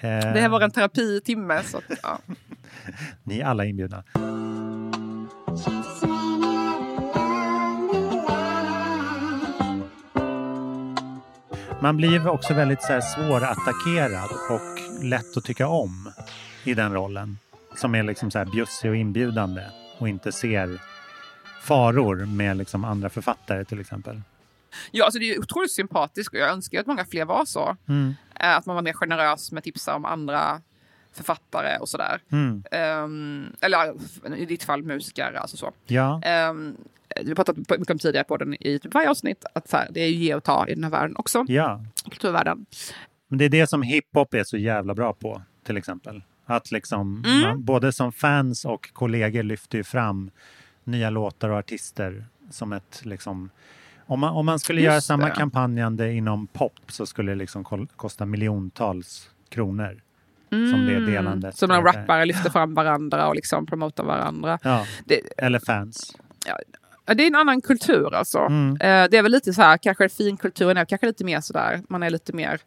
Det 0.01 0.09
är 0.09 0.45
Eh, 0.45 0.51
vår 0.51 0.69
terapitimme. 0.69 1.63
Så 1.63 1.79
att, 1.79 1.85
ja. 2.03 2.19
Ni 3.23 3.41
är 3.41 3.45
alla 3.45 3.65
inbjudna. 3.65 4.05
Man 11.81 11.97
blir 11.97 12.29
också 12.29 12.55
väldigt 12.55 12.83
så 12.83 12.93
här 12.93 13.01
svårattackerad 13.01 14.31
och 14.51 15.05
lätt 15.05 15.37
att 15.37 15.45
tycka 15.45 15.69
om 15.69 16.13
i 16.65 16.75
den 16.75 16.93
rollen. 16.93 17.39
Som 17.77 17.95
är 17.95 18.03
liksom 18.03 18.31
så 18.31 18.39
här 18.39 18.47
bjussig 18.47 18.91
och 18.91 18.97
inbjudande 18.97 19.63
och 19.99 20.09
inte 20.09 20.33
ser 20.33 20.81
faror 21.63 22.17
med 22.17 22.57
liksom 22.57 22.85
andra 22.85 23.09
författare 23.11 23.65
till 23.65 23.81
exempel. 23.81 24.23
Ja, 24.91 25.05
alltså 25.05 25.19
det 25.19 25.31
är 25.35 25.39
otroligt 25.39 25.73
sympatiskt 25.73 26.35
och 26.35 26.41
jag 26.41 26.51
önskar 26.51 26.81
att 26.81 26.87
många 26.87 27.05
fler 27.05 27.25
var 27.25 27.45
så. 27.45 27.77
Mm. 27.89 28.15
Eh, 28.41 28.57
Att 28.57 28.67
man 28.67 28.75
var 28.75 28.83
mer 28.83 28.93
generös 28.93 29.53
med 29.53 29.63
tipsa 29.65 29.95
om 29.97 30.05
andra 30.05 30.61
författare 31.13 31.79
och 31.79 31.89
sådär. 31.89 32.21
Mm. 32.33 32.65
Ehm, 32.71 33.47
eller 33.61 33.95
i 34.37 34.45
ditt 34.47 34.63
fall 34.65 34.83
musiker, 34.83 35.33
alltså 35.33 35.57
så. 35.57 35.73
Ja, 35.87 36.21
Um, 36.51 36.77
vi 37.23 37.29
har 37.29 37.35
pratat 37.35 37.57
mycket 37.57 37.91
om 37.91 37.99
tidigare 37.99 38.25
på 38.25 38.37
den 38.37 38.55
i 38.67 38.79
typ 38.79 38.95
varje 38.95 39.11
avsnitt, 39.11 39.45
att 39.55 39.69
så 39.69 39.77
här, 39.77 39.89
det 39.91 40.01
är 40.01 40.07
ju 40.09 40.15
ge 40.15 40.35
och 40.35 40.45
ta 40.45 40.67
i 40.69 40.75
den 40.75 40.85
här 40.85 40.91
världen 40.91 41.17
också, 41.17 41.45
ja. 41.49 41.81
kulturvärlden. 42.11 42.67
Men 43.29 43.39
det 43.39 43.45
är 43.45 43.49
det 43.49 43.67
som 43.67 43.83
hiphop 43.83 44.35
är 44.35 44.45
så 44.45 44.57
jävla 44.57 44.95
bra 44.95 45.13
på, 45.13 45.43
till 45.65 45.77
exempel. 45.77 46.23
Att 46.47 46.71
liksom, 46.73 47.25
Mm. 47.27 47.41
man, 47.41 47.65
både 47.65 47.93
som 47.93 48.13
fans 48.13 48.65
och 48.65 48.93
kollegor 48.93 49.43
lyfter 49.43 49.79
ju 49.79 49.85
fram 49.85 50.31
nya 50.85 51.11
låtar 51.11 51.49
och 51.49 51.59
artister 51.59 52.25
som 52.51 52.73
ett 52.73 53.01
liksom... 53.05 53.51
Om 54.13 54.21
man, 54.21 54.33
om 54.35 54.47
man 54.47 54.59
skulle 54.59 54.81
Just 54.81 54.91
göra 54.93 55.01
samma 55.01 55.25
det. 55.29 55.31
kampanjande 55.35 56.13
inom 56.13 56.47
pop 56.47 56.73
så 56.89 57.07
skulle 57.07 57.33
det 57.33 57.37
liksom 57.37 57.87
kosta 57.97 58.27
miljontals 58.27 59.31
kronor. 59.49 60.03
Som 60.51 60.87
det 60.87 61.01
delandet. 61.13 61.57
Som 61.57 61.69
när 61.69 61.83
rappare 61.83 62.25
lyfter 62.25 62.51
fram 62.51 62.75
varandra 62.75 63.29
och 63.29 63.35
liksom 63.35 63.67
promotar 63.67 64.05
varandra. 64.05 64.59
Ja, 64.63 64.87
Det, 65.05 65.21
eller 65.39 65.59
fans. 65.59 66.17
ja, 66.47 67.15
det 67.15 67.23
är 67.23 67.27
en 67.27 67.35
annan 67.35 67.61
kultur 67.61 68.15
alltså. 68.15 68.39
Mm. 68.39 68.71
Eh, 68.73 69.09
det 69.11 69.17
är 69.17 69.23
väl 69.23 69.33
lite 69.33 69.53
så 69.53 69.63
här, 69.63 69.77
kanske 69.77 70.09
finkulturen 70.09 70.77
är 70.77 70.85
kanske 70.85 71.07
lite 71.07 71.25
mer 71.25 71.41
sådär, 71.41 71.83
man 71.89 72.03
är 72.03 72.11
lite 72.11 72.33
mer 72.33 72.61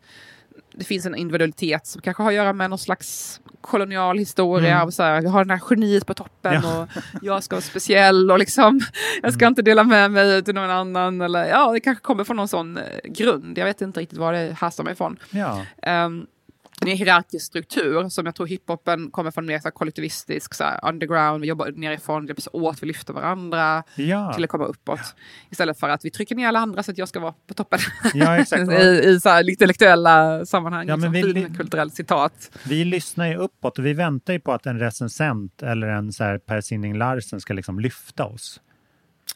det 0.78 0.84
finns 0.86 1.06
en 1.06 1.16
individualitet 1.16 1.88
som 1.88 2.02
kanske 2.02 2.24
har 2.24 2.30
att 2.30 2.36
göra 2.36 2.54
med 2.54 2.70
någon 2.70 2.80
slags 2.80 3.40
kolonial 3.62 4.18
historia. 4.18 4.72
Mm. 4.72 4.84
Av 4.88 4.90
så 4.92 5.04
här, 5.04 5.22
jag 5.22 5.30
har 5.30 5.46
den 5.46 5.60
här 5.60 5.62
geniet 5.70 6.06
på 6.06 6.14
toppen 6.14 6.54
Ja. 6.64 6.82
och 6.82 6.88
jag 7.22 7.44
ska 7.44 7.56
vara 7.56 7.62
speciell 7.62 8.32
och 8.32 8.40
liksom, 8.40 8.82
jag 9.22 9.34
ska 9.34 9.48
inte 9.48 9.62
dela 9.62 9.84
med 9.84 10.12
mig 10.12 10.44
till 10.44 10.56
någon 10.56 10.70
annan. 10.70 11.22
Eller, 11.22 11.46
ja, 11.46 11.72
det 11.72 11.80
kanske 11.80 12.02
kommer 12.04 12.24
från 12.24 12.38
någon 12.38 12.48
sån 12.48 12.78
eh, 12.78 12.84
grund. 13.04 13.58
Jag 13.58 13.66
vet 13.66 13.82
inte 13.82 14.00
riktigt 14.00 14.20
var 14.20 14.34
det 14.34 14.56
härstammar 14.60 14.92
ifrån. 14.92 15.18
Ja, 15.30 15.62
Um, 16.06 16.28
en 16.82 16.88
hierarkisk 16.88 17.46
struktur 17.46 18.10
som 18.10 18.26
jag 18.26 18.36
tror 18.36 18.48
hiphopen 18.48 19.12
kommer 19.12 19.32
från 19.32 19.46
mer 19.46 19.60
så 19.60 19.64
här, 19.64 19.72
kollektivistisk, 19.72 20.54
så 20.54 20.64
här, 20.64 20.80
underground, 20.84 21.42
vi 21.42 21.48
jobbar 21.48 21.72
nerifrån, 21.76 22.22
vi 22.22 22.28
hjälps 22.28 22.48
åt, 22.52 22.84
vi 22.84 22.88
lyfter 22.88 23.14
varandra 23.14 23.84
ja. 23.96 24.34
till 24.34 24.44
att 24.44 24.50
komma 24.50 24.66
uppåt. 24.66 25.16
Istället 25.50 25.80
för 25.80 25.90
att 25.90 26.06
vi 26.06 26.12
trycker 26.12 26.36
ner 26.36 26.48
alla 26.48 26.60
andra 26.60 26.84
så 26.84 26.92
att 26.92 26.98
jag 26.98 27.08
ska 27.08 27.20
vara 27.20 27.34
på 27.48 27.54
toppen. 27.54 27.80
ja. 28.14 28.38
I, 28.82 29.10
i 29.10 29.20
så 29.20 29.30
här, 29.30 29.50
intellektuella 29.50 30.46
sammanhang. 30.46 30.88
Ja, 30.88 30.96
liksom, 30.96 31.12
vi- 31.12 31.22
fin 31.24 31.90
citat. 31.92 32.52
Vi 32.66 32.86
lyssnar 32.86 33.28
ju 33.28 33.36
uppåt 33.36 33.80
och 33.80 33.86
vi 33.86 33.94
väntar 33.94 34.34
ju 34.34 34.40
på 34.40 34.52
att 34.52 34.66
en 34.66 34.80
recensent 34.80 35.64
eller 35.64 35.88
en 35.88 36.14
så 36.14 36.24
här 36.24 36.38
Per 36.38 36.62
Sinding 36.62 36.98
Larsen 36.98 37.42
ska 37.42 37.54
liksom 37.54 37.80
lyfta 37.80 38.26
oss. 38.26 38.62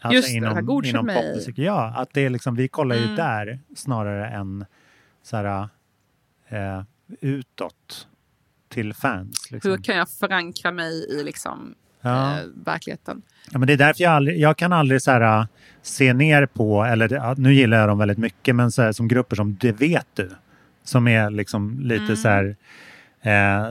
Alltså 0.02 0.16
Just 0.16 0.34
det, 0.34 0.40
det 0.40 0.54
här 0.54 0.62
godkänn 0.62 0.90
inom 0.90 1.06
mig. 1.06 1.54
Ja, 1.56 1.94
att 1.96 2.14
det 2.14 2.22
är 2.26 2.30
liksom, 2.30 2.56
vi 2.56 2.68
kollar 2.68 2.96
ju 2.96 3.04
Mm. 3.04 3.16
där 3.16 3.60
snarare 3.76 4.28
än 4.28 4.66
så 5.24 5.38
här, 5.38 5.70
eh, 6.48 6.84
utåt 7.22 8.08
till 8.70 8.94
fans. 8.94 9.52
Liksom. 9.52 9.72
Hur 9.72 9.78
kan 9.78 9.96
jag 9.98 10.10
förankra 10.10 10.72
mig 10.72 11.06
i 11.20 11.24
liksom, 11.24 11.76
Ja. 12.02 12.40
eh, 12.40 12.46
verkligheten? 12.66 13.22
Ja, 13.52 13.60
men 13.60 13.68
det 13.68 13.74
är 13.74 13.78
därför 13.78 14.04
jag, 14.04 14.12
aldrig, 14.14 14.40
jag 14.40 14.58
kan 14.58 14.74
aldrig 14.74 15.02
så 15.02 15.12
här, 15.12 15.40
äh, 15.42 15.46
se 15.82 16.14
ner 16.14 16.46
på, 16.46 16.84
eller 16.84 17.36
nu 17.36 17.54
gillar 17.54 17.78
jag 17.80 17.90
dem 17.90 17.98
väldigt 17.98 18.18
mycket, 18.18 18.56
men 18.56 18.72
så 18.72 18.82
här, 18.82 18.92
som 18.92 19.08
grupper 19.08 19.36
som 19.36 19.58
Det 19.62 19.72
vet 19.72 20.08
du. 20.14 20.30
Som 20.84 21.08
är 21.08 21.30
liksom 21.30 21.80
lite 21.80 22.04
Mm. 22.04 22.16
så 22.16 22.28
här 22.28 22.56
eh, 23.22 23.68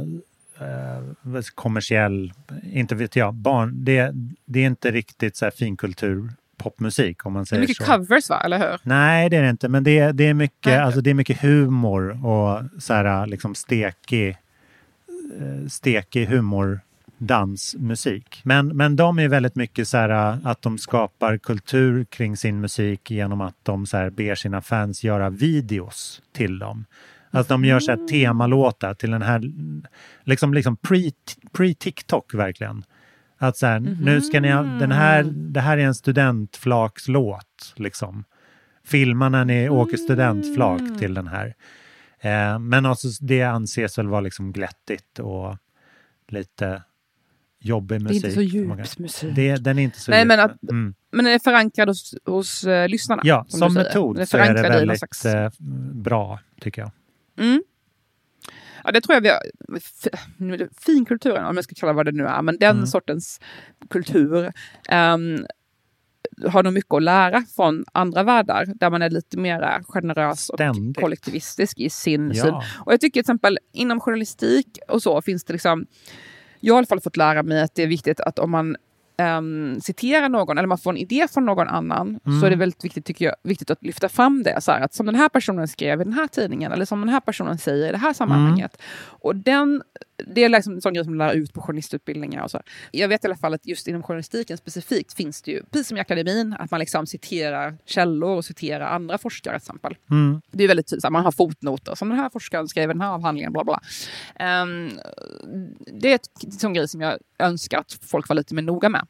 eh, 0.69 1.41
kommersiell, 1.55 2.33
inte 2.73 2.95
vet 2.95 3.17
jag, 3.17 3.35
barn. 3.35 3.85
Det, 3.85 4.13
det 4.45 4.61
är 4.61 4.67
inte 4.67 4.91
riktigt 4.91 5.37
så 5.37 5.45
här 5.45 5.51
finkultur 5.53 6.31
popmusik 6.59 7.27
om 7.27 7.33
man 7.33 7.41
Det 7.41 7.45
är 7.45 7.47
säger 7.47 7.61
mycket 7.63 7.77
så. 7.77 7.85
covers 7.93 8.31
va, 8.31 8.41
eller 8.45 8.59
hur? 8.59 8.77
Nej, 8.83 9.31
det 9.31 9.37
är 9.37 9.43
det 9.43 9.51
inte, 9.51 9.69
men 9.69 9.85
det, 9.85 10.13
det, 10.13 10.27
är, 10.27 10.35
mycket, 10.35 10.67
Nej. 10.67 10.79
alltså, 10.79 11.01
det 11.01 11.11
är 11.11 11.15
mycket 11.15 11.41
humor 11.43 12.27
och 12.27 12.63
så 12.83 12.95
här, 12.95 13.27
liksom 13.27 13.55
stekig, 13.55 14.29
eh, 14.29 14.35
stekig 15.69 16.27
humordansmusik. 16.27 18.41
Men, 18.45 18.69
men 18.77 18.97
de 18.97 19.19
är 19.19 19.29
väldigt 19.29 19.55
mycket 19.57 19.89
så 19.89 19.97
här 19.97 20.39
att 20.45 20.63
de 20.63 20.79
skapar 20.79 21.39
kultur 21.39 22.05
kring 22.05 22.37
sin 22.37 22.61
musik 22.61 23.11
genom 23.11 23.41
att 23.41 23.57
de 23.63 23.87
så 23.87 23.97
här 23.97 24.11
ber 24.11 24.35
sina 24.35 24.61
fans 24.61 25.05
göra 25.05 25.31
videos 25.31 26.23
till 26.33 26.59
dem. 26.59 26.85
Alltså 27.31 27.53
de 27.55 27.65
gör 27.65 27.81
så 27.81 27.93
Mm. 27.93 28.01
här 28.01 28.09
temalåtar 28.09 28.95
till 28.95 29.11
den 29.11 29.23
här, 29.23 29.43
liksom, 30.25 30.55
liksom 30.55 30.77
pre- 30.77 31.13
pre-TikTok 31.53 32.35
verkligen. 32.35 32.85
Att 33.39 33.57
så 33.57 33.67
här, 33.67 33.81
nu 33.81 34.21
ska 34.21 34.41
ni 34.41 34.51
ha, 34.51 34.63
den 34.63 34.93
här, 34.93 35.23
det 35.35 35.61
här 35.61 35.79
är 35.79 35.83
en 35.85 35.95
studentflakslåt, 35.95 37.73
liksom. 37.77 38.25
Filma 38.85 39.29
när 39.29 39.45
ni 39.45 39.69
åker 39.69 39.97
studentflak 39.97 40.81
till 40.99 41.15
den 41.15 41.27
här. 41.27 41.55
Eh, 42.21 42.59
men 42.59 42.87
alltså, 42.87 43.09
det 43.21 43.43
anses 43.43 43.99
väl 43.99 44.09
vara 44.09 44.21
liksom 44.21 44.53
glättigt 44.53 45.19
och 45.19 45.57
lite 46.29 46.83
jobbig 47.61 48.01
Det 48.01 48.03
är 48.03 48.05
musik. 48.05 48.25
inte 48.25 48.35
så 48.35 48.43
djup 48.43 48.99
musik. 48.99 49.35
Det, 49.37 49.57
den 49.57 49.79
är 49.79 49.83
inte 49.83 50.01
så 50.01 50.11
Nej, 50.11 50.21
djup. 50.21 50.29
men 50.29 50.41
att- 50.41 50.63
mm. 50.71 50.95
Men 51.13 51.25
den 51.25 51.35
är 51.35 51.39
förankrad 51.39 51.89
hos, 51.89 52.15
hos 52.25 52.65
eh, 52.65 52.89
lyssnarna. 52.89 53.23
Ja, 53.25 53.45
som, 53.49 53.59
som 53.61 53.75
metod 53.75 54.29
så 54.29 54.37
är 54.39 54.55
det 54.55 54.63
väldigt 54.63 54.99
slags- 54.99 55.25
eh, 55.25 55.51
bra, 55.93 56.41
tycker 56.61 56.83
jag. 56.83 56.91
Mm. 57.47 57.63
Ja, 58.89 58.93
det 58.93 59.01
tror 59.01 59.15
jag 59.15 59.21
vi 59.21 59.29
har. 59.29 60.69
Finkulturen, 60.85 61.45
om 61.45 61.55
jag 61.57 61.65
ska 61.65 61.75
kalla 61.75 61.93
vad 61.93 62.07
det 62.07 62.13
nu 62.13 62.25
är, 62.27 62.43
men 62.43 62.59
den 62.59 62.77
Mm. 62.77 62.87
sortens 62.87 63.41
kultur 63.91 64.53
ehm, 64.89 65.47
har 66.47 66.63
nog 66.63 66.73
mycket 66.73 66.95
att 66.95 67.03
lära 67.03 67.43
från 67.57 67.85
andra 67.93 68.23
världar 68.23 68.67
där 68.75 68.91
man 68.91 69.03
är 69.03 69.11
lite 69.11 69.39
mer 69.39 69.83
generös 69.89 70.49
och 70.51 70.57
Ständigt. 70.57 70.97
kollektivistisk 71.01 71.79
i 71.79 71.91
sin 71.91 72.33
Ja. 72.35 72.43
syn. 72.45 72.55
Och 72.85 72.93
jag 72.93 73.01
tycker 73.01 73.13
till 73.13 73.21
exempel 73.21 73.59
inom 73.73 74.01
journalistik 74.01 74.79
och 74.89 75.03
så 75.03 75.23
finns 75.23 75.45
det 75.45 75.53
liksom 75.53 75.87
jag 76.61 76.75
har 76.75 76.79
i 76.79 76.81
alla 76.81 76.87
fall 76.87 77.01
fått 77.01 77.17
lära 77.17 77.43
mig 77.43 77.63
att 77.63 77.75
det 77.75 77.83
är 77.83 77.87
viktigt 77.87 78.21
att 78.21 78.39
om 78.39 78.51
man 78.51 78.77
ehm, 79.19 79.81
citerar 79.81 80.29
någon 80.29 80.59
eller 80.59 80.69
man 80.69 80.79
får 80.79 80.91
en 80.91 80.97
idé 80.97 81.27
från 81.31 81.47
någon 81.47 81.69
annan 81.69 82.21
Mm. 82.27 82.41
så 82.41 82.47
är 82.47 82.51
det 82.51 82.57
väldigt 82.57 82.85
viktigt, 82.85 83.05
tycker 83.05 83.25
jag, 83.25 83.35
viktigt 83.43 83.71
att 83.71 83.83
lyfta 83.83 84.09
fram 84.09 84.43
det. 84.43 84.61
Så 84.61 84.73
här, 84.73 84.81
att 84.81 84.95
som 84.95 85.07
den 85.07 85.15
här 85.15 85.29
personen 85.29 85.69
skrev 85.69 86.01
i 86.01 86.05
den 86.05 86.13
här 86.13 86.27
tidningen 86.27 86.73
eller 86.73 86.85
som 86.85 87.01
den 87.01 87.09
här 87.09 87.21
personen 87.21 87.59
säger 87.59 87.89
i 87.89 87.93
det 87.93 87.99
här 87.99 88.13
sammanhanget. 88.13 88.83
Och 89.07 89.37
den, 89.37 89.83
det 90.27 90.45
är 90.45 90.49
liksom 90.49 90.75
en 90.75 90.81
sån 90.81 90.95
grej 90.95 91.05
som 91.05 91.15
lär 91.15 91.33
ut 91.33 91.53
på 91.53 91.61
journalistutbildningar. 91.61 92.43
Och 92.45 92.51
så. 92.51 92.61
Jag 92.91 93.09
vet 93.09 93.25
i 93.25 93.27
alla 93.27 93.37
fall 93.37 93.55
att 93.55 93.67
just 93.67 93.89
inom 93.89 94.03
journalistiken 94.03 94.59
specifikt 94.59 95.13
finns 95.13 95.43
det 95.43 95.51
ju, 95.51 95.63
precis 95.63 95.89
som 95.89 95.97
i 95.97 96.01
akademin, 96.01 96.57
att 96.59 96.71
man 96.71 96.81
liksom 96.81 97.07
citerar 97.07 97.79
källor 97.85 98.37
och 98.37 98.45
citerar 98.45 98.87
andra 98.87 99.19
forskare 99.19 99.59
till 99.61 99.65
exempel. 99.65 99.97
Mm. 100.11 100.41
Det 100.51 100.65
är 100.65 100.69
väldigt 100.69 100.87
tydligt, 100.87 101.11
man 101.11 101.25
har 101.25 101.33
fotnoter. 101.33 101.95
Som 101.95 102.09
den 102.09 102.19
här 102.19 102.31
forskaren 102.31 102.69
skrev 102.69 102.91
i 102.91 102.93
den 102.93 103.01
här 103.01 103.09
avhandlingen, 103.09 103.53
bla 103.53 103.65
bla. 103.65 103.81
Ehm, 104.37 104.91
det 106.01 106.11
är 106.11 106.15
ett 106.15 106.61
sån 106.61 106.75
grej 106.75 106.89
som 106.89 107.01
jag 107.01 107.19
önskar 107.39 107.79
att 107.79 107.99
folk 108.03 108.29
var 108.29 108.37
lite 108.37 108.55
mer 108.55 108.63
noga 108.63 108.89
med. 108.89 109.07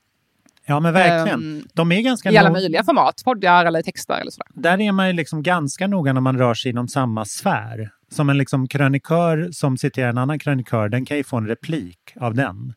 Ja, 0.68 0.80
men 0.80 0.92
verkligen. 0.92 1.40
Ehm, 1.58 1.64
De 1.74 1.92
är 1.92 2.00
ganska 2.00 2.30
I 2.30 2.36
alla 2.36 2.50
möjliga 2.50 2.84
format, 2.84 3.22
poddar 3.24 3.64
eller 3.66 3.82
texter 3.82 4.14
eller 4.20 4.30
sådär. 4.30 4.48
där 4.54 4.80
är 4.80 4.92
man 4.92 5.06
ju 5.06 5.12
liksom 5.12 5.42
ganska 5.42 5.86
noga 5.86 6.12
när 6.12 6.20
man 6.20 6.38
rör 6.38 6.54
sig 6.54 6.70
inom 6.70 6.88
samma 6.88 7.24
sfär. 7.24 7.90
Som 8.10 8.30
en 8.30 8.38
liksom 8.38 8.68
krönikör 8.68 9.48
som 9.52 9.76
citerar 9.78 10.08
en 10.08 10.18
annan 10.18 10.38
krönikör, 10.38 10.88
den 10.88 11.04
kan 11.06 11.16
ju 11.16 11.24
få 11.24 11.36
en 11.36 11.46
replik 11.46 11.98
av 12.20 12.34
den. 12.34 12.74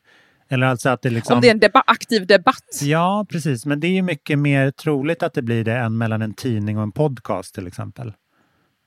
Eller 0.48 0.66
alltså 0.66 0.88
att 0.88 1.02
det 1.02 1.10
liksom... 1.10 1.34
Om 1.34 1.40
det 1.40 1.46
är 1.48 1.50
en 1.54 1.60
deba- 1.60 1.82
aktiv 1.86 2.26
debatt. 2.26 2.80
Ja, 2.82 3.26
precis. 3.30 3.66
Men 3.66 3.80
det 3.80 3.86
är 3.86 3.92
ju 3.92 4.02
mycket 4.02 4.38
mer 4.38 4.70
troligt 4.70 5.22
att 5.22 5.34
det 5.34 5.42
blir 5.42 5.64
det 5.64 5.76
än 5.76 5.98
mellan 5.98 6.22
en 6.22 6.34
tidning 6.34 6.76
och 6.76 6.82
en 6.82 6.92
podcast 6.92 7.54
till 7.54 7.66
exempel. 7.66 8.12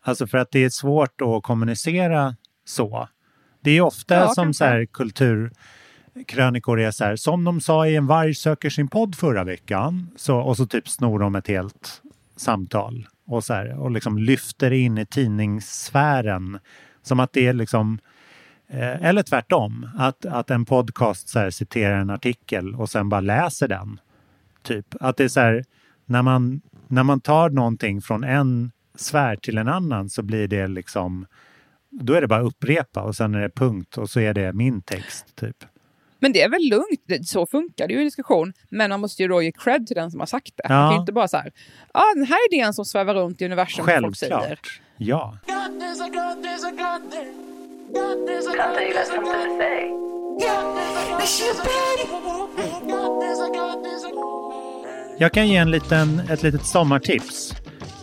Alltså 0.03 0.27
för 0.27 0.37
att 0.37 0.51
det 0.51 0.63
är 0.63 0.69
svårt 0.69 1.21
att 1.21 1.43
kommunicera 1.43 2.35
så. 2.65 3.07
Det 3.63 3.71
är 3.71 3.81
ofta 3.81 4.15
Ja, 4.15 4.27
som 4.27 4.43
kanske. 4.45 4.57
så 4.57 4.65
här 4.65 4.85
krönikor 6.27 6.79
är 6.79 6.91
så 6.91 7.03
här, 7.03 7.15
som 7.15 7.43
de 7.43 7.61
sa 7.61 7.87
i 7.87 7.95
En 7.95 8.07
varg 8.07 8.35
söker 8.35 8.69
sin 8.69 8.87
podd 8.87 9.15
förra 9.15 9.43
veckan. 9.43 10.09
Så, 10.15 10.37
och 10.37 10.57
så 10.57 10.65
typ 10.65 10.87
snor 10.87 11.19
de 11.19 11.35
ett 11.35 11.47
helt 11.47 12.01
samtal 12.35 13.07
och, 13.27 13.43
så 13.43 13.53
här, 13.53 13.79
och 13.79 13.91
liksom 13.91 14.17
lyfter 14.17 14.71
in 14.71 14.97
i 14.97 15.05
tidningssfären. 15.05 16.59
Som 17.03 17.19
att 17.19 17.33
det 17.33 17.47
är 17.47 17.53
liksom 17.53 17.99
Eh, 18.67 19.05
Eller 19.05 19.23
tvärtom, 19.23 19.89
att, 19.97 20.25
att 20.25 20.51
en 20.51 20.65
podcast 20.65 21.29
så 21.29 21.39
här, 21.39 21.49
citerar 21.49 21.99
en 21.99 22.09
artikel 22.09 22.75
och 22.75 22.89
sen 22.89 23.09
bara 23.09 23.21
läser 23.21 23.67
den. 23.67 23.99
Typ. 24.61 24.85
Att 24.99 25.17
det 25.17 25.23
är 25.23 25.27
så 25.27 25.39
här, 25.39 25.65
när 26.05 26.21
man, 26.21 26.61
när 26.87 27.03
man 27.03 27.21
tar 27.21 27.49
någonting 27.49 28.01
från 28.01 28.23
en 28.23 28.71
sfär 28.95 29.35
till 29.35 29.57
en 29.57 29.67
annan 29.67 30.09
så 30.09 30.23
blir 30.23 30.47
det 30.47 30.67
liksom, 30.67 31.25
då 31.89 32.13
är 32.13 32.21
det 32.21 32.27
bara 32.27 32.41
upprepa 32.41 33.01
och 33.01 33.15
sen 33.15 33.35
är 33.35 33.41
det 33.41 33.49
punkt 33.49 33.97
och 33.97 34.09
så 34.09 34.19
är 34.19 34.33
det 34.33 34.53
min 34.53 34.81
text. 34.81 35.35
Typ. 35.35 35.57
Men 36.25 36.33
det 36.33 36.41
är 36.41 36.49
väl 36.49 36.69
lugnt, 36.69 37.27
så 37.27 37.45
funkar 37.45 37.87
det 37.87 37.93
ju 37.93 38.01
i 38.01 38.03
diskussion. 38.03 38.53
Men 38.69 38.89
man 38.89 38.99
måste 39.01 39.21
ju 39.21 39.27
då 39.27 39.41
ge 39.41 39.51
cred 39.51 39.87
till 39.87 39.95
den 39.95 40.11
som 40.11 40.19
har 40.19 40.27
sagt 40.27 40.51
det. 40.55 40.69
Man 40.69 40.77
Ja. 40.77 40.87
kan 40.87 40.95
ju 40.95 40.99
inte 40.99 41.11
bara 41.11 41.27
så 41.27 41.37
här, 41.37 41.51
ja 41.93 41.99
ah, 41.99 42.13
den 42.15 42.25
här 42.25 42.53
idén 42.53 42.73
som 42.73 42.85
svävar 42.85 43.13
runt 43.13 43.41
i 43.41 43.45
universum 43.45 43.85
som 43.85 44.01
folk 44.01 44.17
säger. 44.17 44.39
Självklart. 44.39 44.81
Ja. 44.97 45.37
Jag 55.19 55.31
kan 55.31 55.47
ge 55.47 55.55
en 55.55 55.71
liten, 55.71 56.19
ett 56.29 56.43
litet 56.43 56.65
sommartips. 56.65 57.53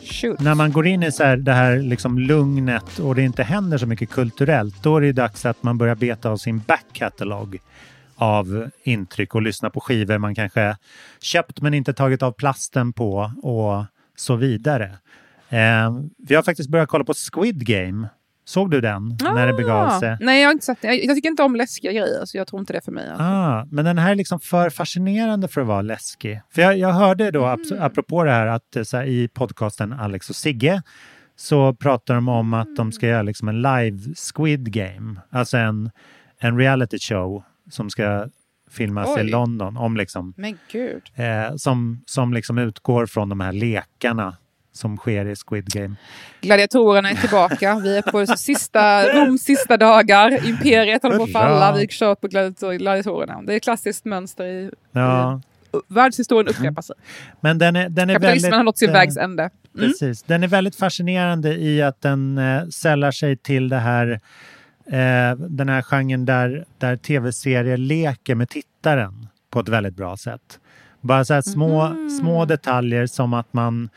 Shoot. 0.03 0.41
När 0.41 0.55
man 0.55 0.73
går 0.73 0.87
in 0.87 1.03
i 1.03 1.13
så 1.13 1.25
här, 1.25 1.37
det 1.37 1.53
här 1.53 1.77
liksom 1.77 2.19
lugnet 2.19 2.99
och 2.99 3.15
det 3.15 3.23
inte 3.23 3.43
händer 3.43 3.79
så 3.79 3.87
mycket 3.87 4.11
kulturellt, 4.11 4.83
då 4.83 4.97
är 4.97 5.01
det 5.01 5.13
dags 5.13 5.47
att 5.47 5.63
man 5.63 5.79
börjar 5.79 5.95
beta 5.95 6.31
av 6.31 6.37
sin 6.37 6.59
backkatalog 6.59 7.59
av 8.17 8.71
intryck 8.83 9.35
och 9.35 9.43
lyssna 9.43 9.71
på 9.71 9.81
skivor 9.81 10.19
man 10.19 10.35
kanske 10.35 10.77
köpt 11.21 11.61
men 11.61 11.75
inte 11.75 11.93
tagit 11.93 12.23
av 12.23 12.33
plasten 12.33 12.93
på 12.93 13.33
och 13.43 13.85
så 14.17 14.37
vidare. 14.37 14.85
Eh, 15.49 15.93
vi 16.29 16.35
har 16.35 16.43
faktiskt 16.43 16.69
börjat 16.71 16.89
kolla 16.89 17.05
på 17.05 17.15
Squid 17.33 17.67
Game. 17.67 18.09
Såg 18.45 18.71
du 18.71 18.81
den 18.81 19.19
när 19.23 19.47
det 19.47 19.53
begav 19.53 20.01
sig? 20.01 20.11
Ah. 20.11 20.17
Nej, 20.21 20.41
jag 20.41 20.49
har 20.49 20.53
inte 20.53 20.65
sett. 20.65 20.79
Jag, 20.81 21.05
jag 21.05 21.17
tycker 21.17 21.29
inte 21.29 21.43
om 21.43 21.57
läskiga 21.57 21.93
grejer, 21.93 22.25
så 22.25 22.37
jag 22.37 22.47
tror 22.47 22.61
inte 22.61 22.73
det 22.73 22.81
för 22.85 22.93
mig. 22.93 23.09
Alltså. 23.09 23.25
Ah, 23.25 23.65
men 23.71 23.85
den 23.85 23.99
här 23.99 24.11
är 24.11 24.15
liksom 24.15 24.41
för 24.41 24.71
fascinerande 24.71 25.49
för 25.49 25.61
att 25.61 25.67
vara 25.67 25.83
läskig. 25.83 26.41
För 26.55 26.63
jag, 26.63 26.79
jag 26.79 26.93
hörde 26.93 27.31
då, 27.31 27.45
Mm. 27.45 27.59
ap- 27.61 27.81
apropå 27.81 28.25
det 28.25 28.31
här, 28.31 28.47
att 28.47 28.77
eh, 28.77 28.83
så 28.83 28.97
här, 28.97 29.05
i 29.05 29.29
podcasten 29.29 29.93
Alex 29.93 30.31
och 30.31 30.37
Sigge 30.37 30.83
så 31.37 31.75
pratar 31.75 32.15
de 32.15 32.29
om 32.29 32.55
att 32.55 32.77
de 32.77 32.93
ska 32.93 33.07
göra 33.07 33.23
liksom 33.23 33.49
en 33.49 33.63
live 33.63 33.99
Squid 34.35 34.73
Game. 34.73 35.21
Alltså 35.31 35.57
en, 35.57 35.91
en 36.39 36.59
reality 36.59 36.99
show 36.99 37.43
som 37.73 37.91
ska 37.91 38.27
filmas 38.71 39.09
i 39.09 39.21
Oj. 39.21 39.31
London. 39.31 39.77
Om 39.77 39.97
liksom, 39.97 40.35
Men 40.37 40.59
gud. 40.73 41.03
eh, 41.15 41.57
som, 41.57 42.03
som 42.07 42.33
liksom 42.35 42.59
utgår 42.59 43.07
från 43.07 43.29
de 43.29 43.41
här 43.41 43.53
lekarna 43.53 44.37
som 44.75 44.97
sker 44.97 45.27
i 45.27 45.35
Squid 45.47 45.67
Game. 45.73 45.95
Gladiatorerna 46.41 47.11
är 47.11 47.15
tillbaka. 47.15 47.81
Vi 47.85 47.97
är 47.97 48.03
på 48.03 48.27
sista, 48.37 49.03
Roms 49.09 49.43
sista 49.43 49.77
dagar. 49.77 50.47
Imperiet 50.49 51.03
håller 51.03 51.17
på 51.17 51.23
att 51.25 51.33
falla. 51.33 51.77
Vi 51.77 51.89
kör 51.89 52.15
på 52.15 52.27
gladiator- 52.29 52.75
gladiatorerna. 52.79 53.43
Det 53.43 53.53
är 53.53 53.57
ett 53.57 53.63
klassiskt 53.63 54.05
mönster 54.05 54.45
i 54.47 54.71
Ja, 54.93 55.41
världshistorien 55.89 56.49
upprepar 56.49 56.83
sig. 56.83 56.97
men 57.41 57.59
den 57.59 57.77
är, 57.77 57.89
den 57.89 58.11
är 58.11 58.15
Kapitalismen 58.15 58.51
väldigt... 58.51 58.57
har 58.57 58.65
nått 58.65 58.79
sin 58.79 58.89
eh, 58.89 58.93
vägs 58.95 59.17
ände. 59.17 59.51
Mm. 59.75 59.89
Precis. 59.89 60.23
Den 60.23 60.43
är 60.43 60.49
väldigt 60.49 60.77
fascinerande 60.77 61.55
i 61.55 61.83
att 61.83 62.01
den 62.01 62.39
eh, 62.39 62.67
sällar 62.69 63.11
sig 63.11 63.37
till 63.37 63.69
det 63.69 63.79
här, 63.79 64.21
eh, 64.87 65.37
den 65.37 65.69
här 65.69 65.83
genren 65.83 66.25
där, 66.25 66.65
där 66.79 66.97
tv-serier 66.97 67.77
leker 67.77 68.35
med 68.35 68.49
tittaren 68.49 69.27
på 69.51 69.61
ett 69.61 69.69
väldigt 69.69 69.97
bra 69.97 70.17
sätt. 70.17 70.59
Bara 71.01 71.25
så 71.25 71.35
här 71.35 71.43
små, 71.43 71.89
Mhm. 71.89 72.11
små 72.11 72.45
detaljer 72.45 73.07
som 73.07 73.35
att 73.35 73.53
man 73.53 73.89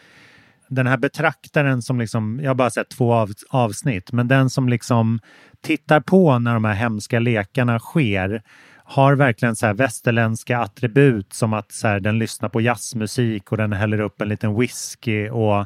den 0.67 0.87
här 0.87 0.97
betraktaren 0.97 1.81
som 1.81 1.99
liksom, 1.99 2.39
jag 2.43 2.49
har 2.49 2.55
bara 2.55 2.69
sett 2.69 2.89
två 2.89 3.13
av, 3.13 3.31
avsnitt, 3.49 4.11
men 4.11 4.27
den 4.27 4.49
som 4.49 4.69
liksom 4.69 5.19
tittar 5.61 5.99
på 5.99 6.39
när 6.39 6.53
de 6.53 6.65
här 6.65 6.73
hemska 6.73 7.19
lekarna 7.19 7.79
sker 7.79 8.41
har 8.83 9.15
verkligen 9.15 9.55
så 9.55 9.65
här 9.65 9.73
västerländska 9.73 10.59
attribut 10.59 11.33
som 11.33 11.53
att 11.53 11.71
så 11.71 11.87
här, 11.87 11.99
den 11.99 12.19
lyssnar 12.19 12.49
på 12.49 12.61
jazzmusik 12.61 13.51
och 13.51 13.57
den 13.57 13.73
häller 13.73 13.99
upp 13.99 14.21
en 14.21 14.29
liten 14.29 14.59
whisky 14.59 15.29
och 15.29 15.59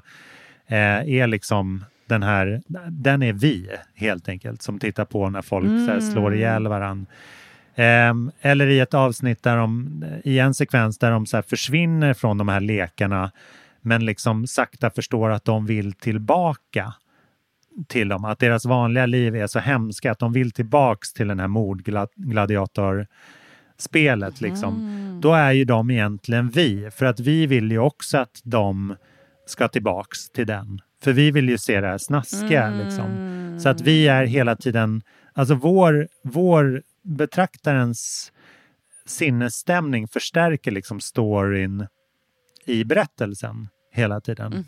eh, 0.67 1.09
är 1.09 1.27
liksom 1.27 1.85
den 2.09 2.23
här, 2.23 2.61
den 2.89 3.23
är 3.23 3.33
vi 3.33 3.69
helt 3.95 4.29
enkelt 4.29 4.61
som 4.61 4.79
tittar 4.79 5.05
på 5.05 5.29
när 5.29 5.41
folk 5.41 5.65
så 5.65 5.91
här, 5.91 5.99
slår 5.99 6.35
ihjäl 6.35 6.67
varandra. 6.67 7.05
Ehm, 7.75 8.31
eller 8.41 8.67
i 8.67 8.79
ett 8.79 8.93
avsnitt 8.93 9.43
där 9.43 9.57
de, 9.57 10.03
i 10.23 10.39
en 10.39 10.53
sekvens 10.53 10.97
där 10.97 11.11
de 11.11 11.25
så 11.25 11.41
försvinner 11.41 12.13
från 12.13 12.37
de 12.37 12.47
här 12.47 12.59
lekarna 12.59 13.31
men 13.81 14.05
liksom 14.05 14.47
sakta 14.47 14.89
förstår 14.89 15.29
att 15.29 15.45
de 15.45 15.65
vill 15.65 15.93
tillbaka 15.93 16.93
till 17.87 18.07
dem. 18.07 18.25
Att 18.25 18.39
deras 18.39 18.65
vanliga 18.65 19.05
liv 19.05 19.35
är 19.35 19.47
så 19.47 19.59
hemska 19.59 20.11
att 20.11 20.19
de 20.19 20.33
vill 20.33 20.51
tillbaks 20.51 21.13
till 21.13 21.27
den 21.27 21.39
här 21.39 21.47
mordgladiatorspelet. 21.47 24.41
Liksom. 24.41 24.95
Då 25.21 25.33
är 25.33 25.51
ju 25.51 25.65
de 25.65 25.91
egentligen 25.91 26.49
vi. 26.49 26.89
För 26.91 27.05
att 27.05 27.19
vi 27.19 27.45
vill 27.45 27.71
ju 27.71 27.79
också 27.79 28.17
att 28.17 28.41
de 28.43 28.95
ska 29.45 29.67
tillbaks 29.67 30.29
till 30.29 30.47
den. 30.47 30.81
För 31.03 31.13
vi 31.13 31.31
vill 31.31 31.49
ju 31.49 31.57
se 31.57 31.81
det 31.81 31.87
här 31.87 31.97
snaskiga. 31.97 32.69
Liksom. 32.69 33.29
Så 33.63 33.69
att 33.69 33.81
vi 33.81 34.07
är 34.07 34.25
hela 34.25 34.55
tiden, 34.55 35.01
alltså 35.33 35.55
vår, 35.55 36.07
vår 36.23 36.83
betraktarens 37.03 38.31
sinnesstämning 39.05 40.07
förstärker 40.07 40.71
liksom 40.71 40.99
storyn 40.99 41.87
i 42.65 42.83
berättelsen 42.83 43.67
hela 43.93 44.21
tiden. 44.21 44.65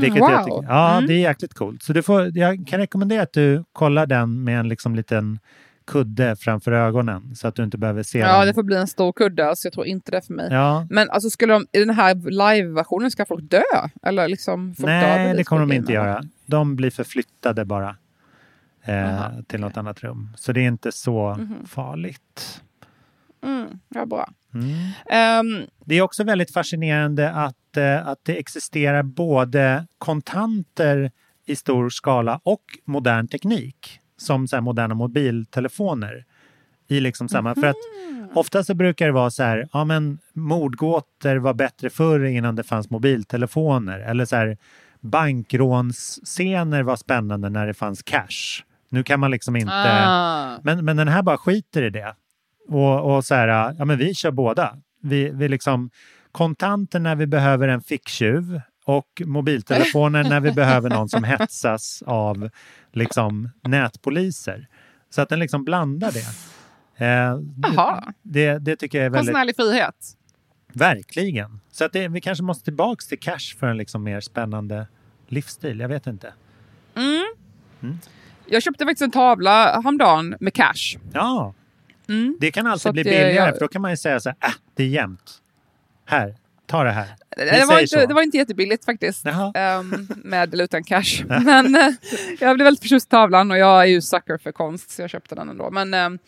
Vilket 0.00 0.18
jag 0.18 0.30
Wow. 0.38 0.44
tycker, 0.44 0.72
ja, 0.72 0.92
Mm. 0.96 1.06
det 1.06 1.14
är 1.14 1.18
jäkligt 1.18 1.54
coolt. 1.54 1.82
Så 1.82 1.92
du 1.92 2.02
får, 2.02 2.38
jag 2.38 2.66
kan 2.68 2.78
rekommendera 2.80 3.22
att 3.22 3.32
du 3.32 3.64
kollar 3.72 4.06
den 4.06 4.44
med 4.44 4.60
en 4.60 4.68
liksom 4.68 4.94
liten 4.96 5.38
kudde 5.86 6.36
framför 6.36 6.72
ögonen 6.72 7.34
så 7.36 7.48
att 7.48 7.54
du 7.54 7.64
inte 7.64 7.78
behöver 7.78 8.02
se 8.02 8.18
Ja, 8.18 8.36
dem. 8.38 8.46
det 8.46 8.54
får 8.54 8.62
bli 8.62 8.76
en 8.76 8.86
stor 8.86 9.12
kudde, 9.12 9.48
alltså 9.48 9.66
jag 9.66 9.72
tror 9.72 9.86
inte 9.86 10.10
det 10.10 10.22
för 10.26 10.34
mig. 10.34 10.48
Ja. 10.52 10.86
Men 10.90 11.10
alltså, 11.10 11.30
skulle 11.30 11.52
de, 11.52 11.66
i 11.72 11.78
den 11.78 11.90
här 11.90 12.14
live-versionen, 12.14 13.10
ska 13.10 13.24
folk 13.26 13.50
dö? 13.50 13.62
Eller 14.02 14.28
liksom 14.28 14.74
folk 14.74 14.86
dö 14.86 14.92
Nej, 14.92 15.26
vid 15.28 15.36
det 15.36 15.44
kommer 15.44 15.66
de 15.66 15.72
inte 15.72 15.92
göra. 15.92 16.22
De 16.46 16.76
blir 16.76 16.90
förflyttade 16.90 17.64
bara 17.64 17.96
eh, 18.84 18.94
Jaha. 18.94 19.32
till 19.48 19.60
något 19.60 19.76
annat 19.76 20.00
rum. 20.00 20.28
Så 20.36 20.52
det 20.52 20.60
är 20.60 20.68
inte 20.68 20.92
så 20.92 21.34
Mhm. 21.38 21.66
farligt. 21.66 22.60
Mm, 23.44 23.66
ja, 23.88 24.06
bra. 24.06 24.28
Mm. 24.54 24.70
Ehm, 25.06 25.66
Det 25.84 25.94
är 25.94 26.02
också 26.02 26.24
väldigt 26.24 26.52
fascinerande 26.52 27.30
att, 27.30 27.76
eh, 27.76 28.06
att 28.08 28.18
det 28.22 28.38
existerar 28.38 29.02
både 29.02 29.86
kontanter 29.98 31.10
i 31.46 31.56
stor 31.56 31.90
skala 31.90 32.40
och 32.42 32.62
modern 32.84 33.28
teknik. 33.28 34.00
Som 34.22 34.48
så 34.48 34.56
här 34.56 34.60
moderna 34.60 34.94
mobiltelefoner. 34.94 36.24
I 36.88 37.00
liksom 37.00 37.28
samma, 37.28 37.54
För 37.54 37.66
att 37.66 37.76
ofta 38.34 38.64
så 38.64 38.74
brukar 38.74 39.06
det 39.06 39.12
vara 39.12 39.30
så 39.30 39.42
här, 39.42 39.68
ja 39.72 39.84
men 39.84 40.18
mordgåtor 40.32 41.36
var 41.36 41.54
bättre 41.54 41.90
förr 41.90 42.24
innan 42.24 42.56
det 42.56 42.62
fanns 42.62 42.90
mobiltelefoner. 42.90 43.98
Eller 43.98 44.24
så 44.24 44.36
här, 44.36 44.56
bankrånsscener 45.00 46.82
var 46.82 46.96
spännande 46.96 47.50
när 47.50 47.66
det 47.66 47.74
fanns 47.74 48.02
cash. 48.02 48.64
Nu 48.88 49.02
kan 49.02 49.20
man 49.20 49.30
liksom 49.30 49.56
inte... 49.56 49.72
Ah. 49.72 50.58
Men, 50.62 50.84
men 50.84 50.96
den 50.96 51.08
här 51.08 51.22
bara 51.22 51.38
skiter 51.38 51.82
i 51.82 51.90
det. 51.90 52.14
Och, 52.68 53.14
och 53.14 53.24
så 53.24 53.34
här, 53.34 53.74
ja 53.78 53.84
men 53.84 53.98
vi 53.98 54.14
kör 54.14 54.30
båda. 54.30 54.76
Vi, 55.02 55.30
vi 55.30 55.48
liksom 55.48 55.90
kontanter 56.32 57.00
när 57.00 57.16
vi 57.16 57.26
behöver 57.26 57.68
en 57.68 57.80
ficktjuv 57.80 58.60
och 58.84 59.22
mobiltelefoner 59.24 60.24
när 60.24 60.40
vi 60.40 60.52
behöver 60.62 60.90
någon 60.90 61.08
som 61.08 61.24
hetsas 61.24 62.02
av 62.06 62.48
liksom 62.92 63.50
nätpoliser. 63.62 64.68
Så 65.10 65.22
att 65.22 65.28
den 65.28 65.38
liksom 65.38 65.64
blandar 65.64 66.12
det. 66.12 66.26
Eh, 67.04 67.38
Jaha. 67.74 68.12
det, 68.22 68.58
det 68.58 68.76
tycker 68.76 68.98
jag 68.98 69.04
är 69.06 69.10
väldigt... 69.10 69.28
Konstnärlig 69.34 69.56
frihet. 69.56 69.94
Verkligen. 70.72 71.60
Så 71.70 71.84
att 71.84 71.92
det, 71.92 72.08
vi 72.08 72.20
kanske 72.20 72.44
måste 72.44 72.64
tillbaks 72.64 73.06
till 73.06 73.18
cash 73.20 73.56
för 73.58 73.66
en 73.66 73.76
liksom 73.76 74.02
mer 74.02 74.20
spännande 74.20 74.86
livsstil. 75.28 75.80
Jag 75.80 75.88
vet 75.88 76.06
inte. 76.06 76.32
Mm. 76.94 77.24
Mm. 77.82 77.98
Jag 78.46 78.62
köpte 78.62 78.84
faktiskt 78.84 79.02
en 79.02 79.10
tavla 79.10 79.64
häromdagen 79.72 80.36
med 80.40 80.54
cash. 80.54 80.98
Ja, 81.12 81.54
Mm. 82.08 82.36
det 82.40 82.50
kan 82.50 82.66
alltid 82.66 82.92
bli 82.92 83.04
billigare 83.04 83.32
jag- 83.32 83.52
för 83.54 83.60
då 83.60 83.68
kan 83.68 83.82
man 83.82 83.90
ju 83.90 83.96
säga 83.96 84.20
så 84.20 84.28
här, 84.28 84.36
äh, 84.48 84.54
det 84.74 84.82
är 84.82 84.86
jämnt. 84.88 85.32
Här, 86.06 86.36
ta 86.72 86.84
det 86.84 86.90
här. 86.90 87.06
Vi 87.36 87.44
Det 87.44 87.64
var, 87.64 87.80
inte, 87.80 87.86
så. 88.00 88.06
det 88.06 88.14
var 88.14 88.22
inte 88.22 88.36
jättebilligt 88.36 88.84
faktiskt. 88.84 89.26
Ehm, 89.54 90.08
med 90.16 90.54
eller 90.54 90.64
utan 90.64 90.84
cash. 90.84 91.24
Men 91.44 91.74
eh, 91.74 91.88
jag 92.40 92.56
blev 92.56 92.64
väldigt 92.64 92.82
förtjust 92.82 93.06
i 93.06 93.10
tavlan 93.10 93.50
och 93.50 93.58
jag 93.58 93.82
är 93.82 93.86
ju 93.86 94.00
sucker 94.00 94.38
för 94.38 94.52
konst 94.52 94.90
så 94.90 95.02
jag 95.02 95.10
köpte 95.10 95.34
den 95.34 95.48
ändå. 95.48 95.70
Men 95.70 95.94
ehm, 95.94 96.18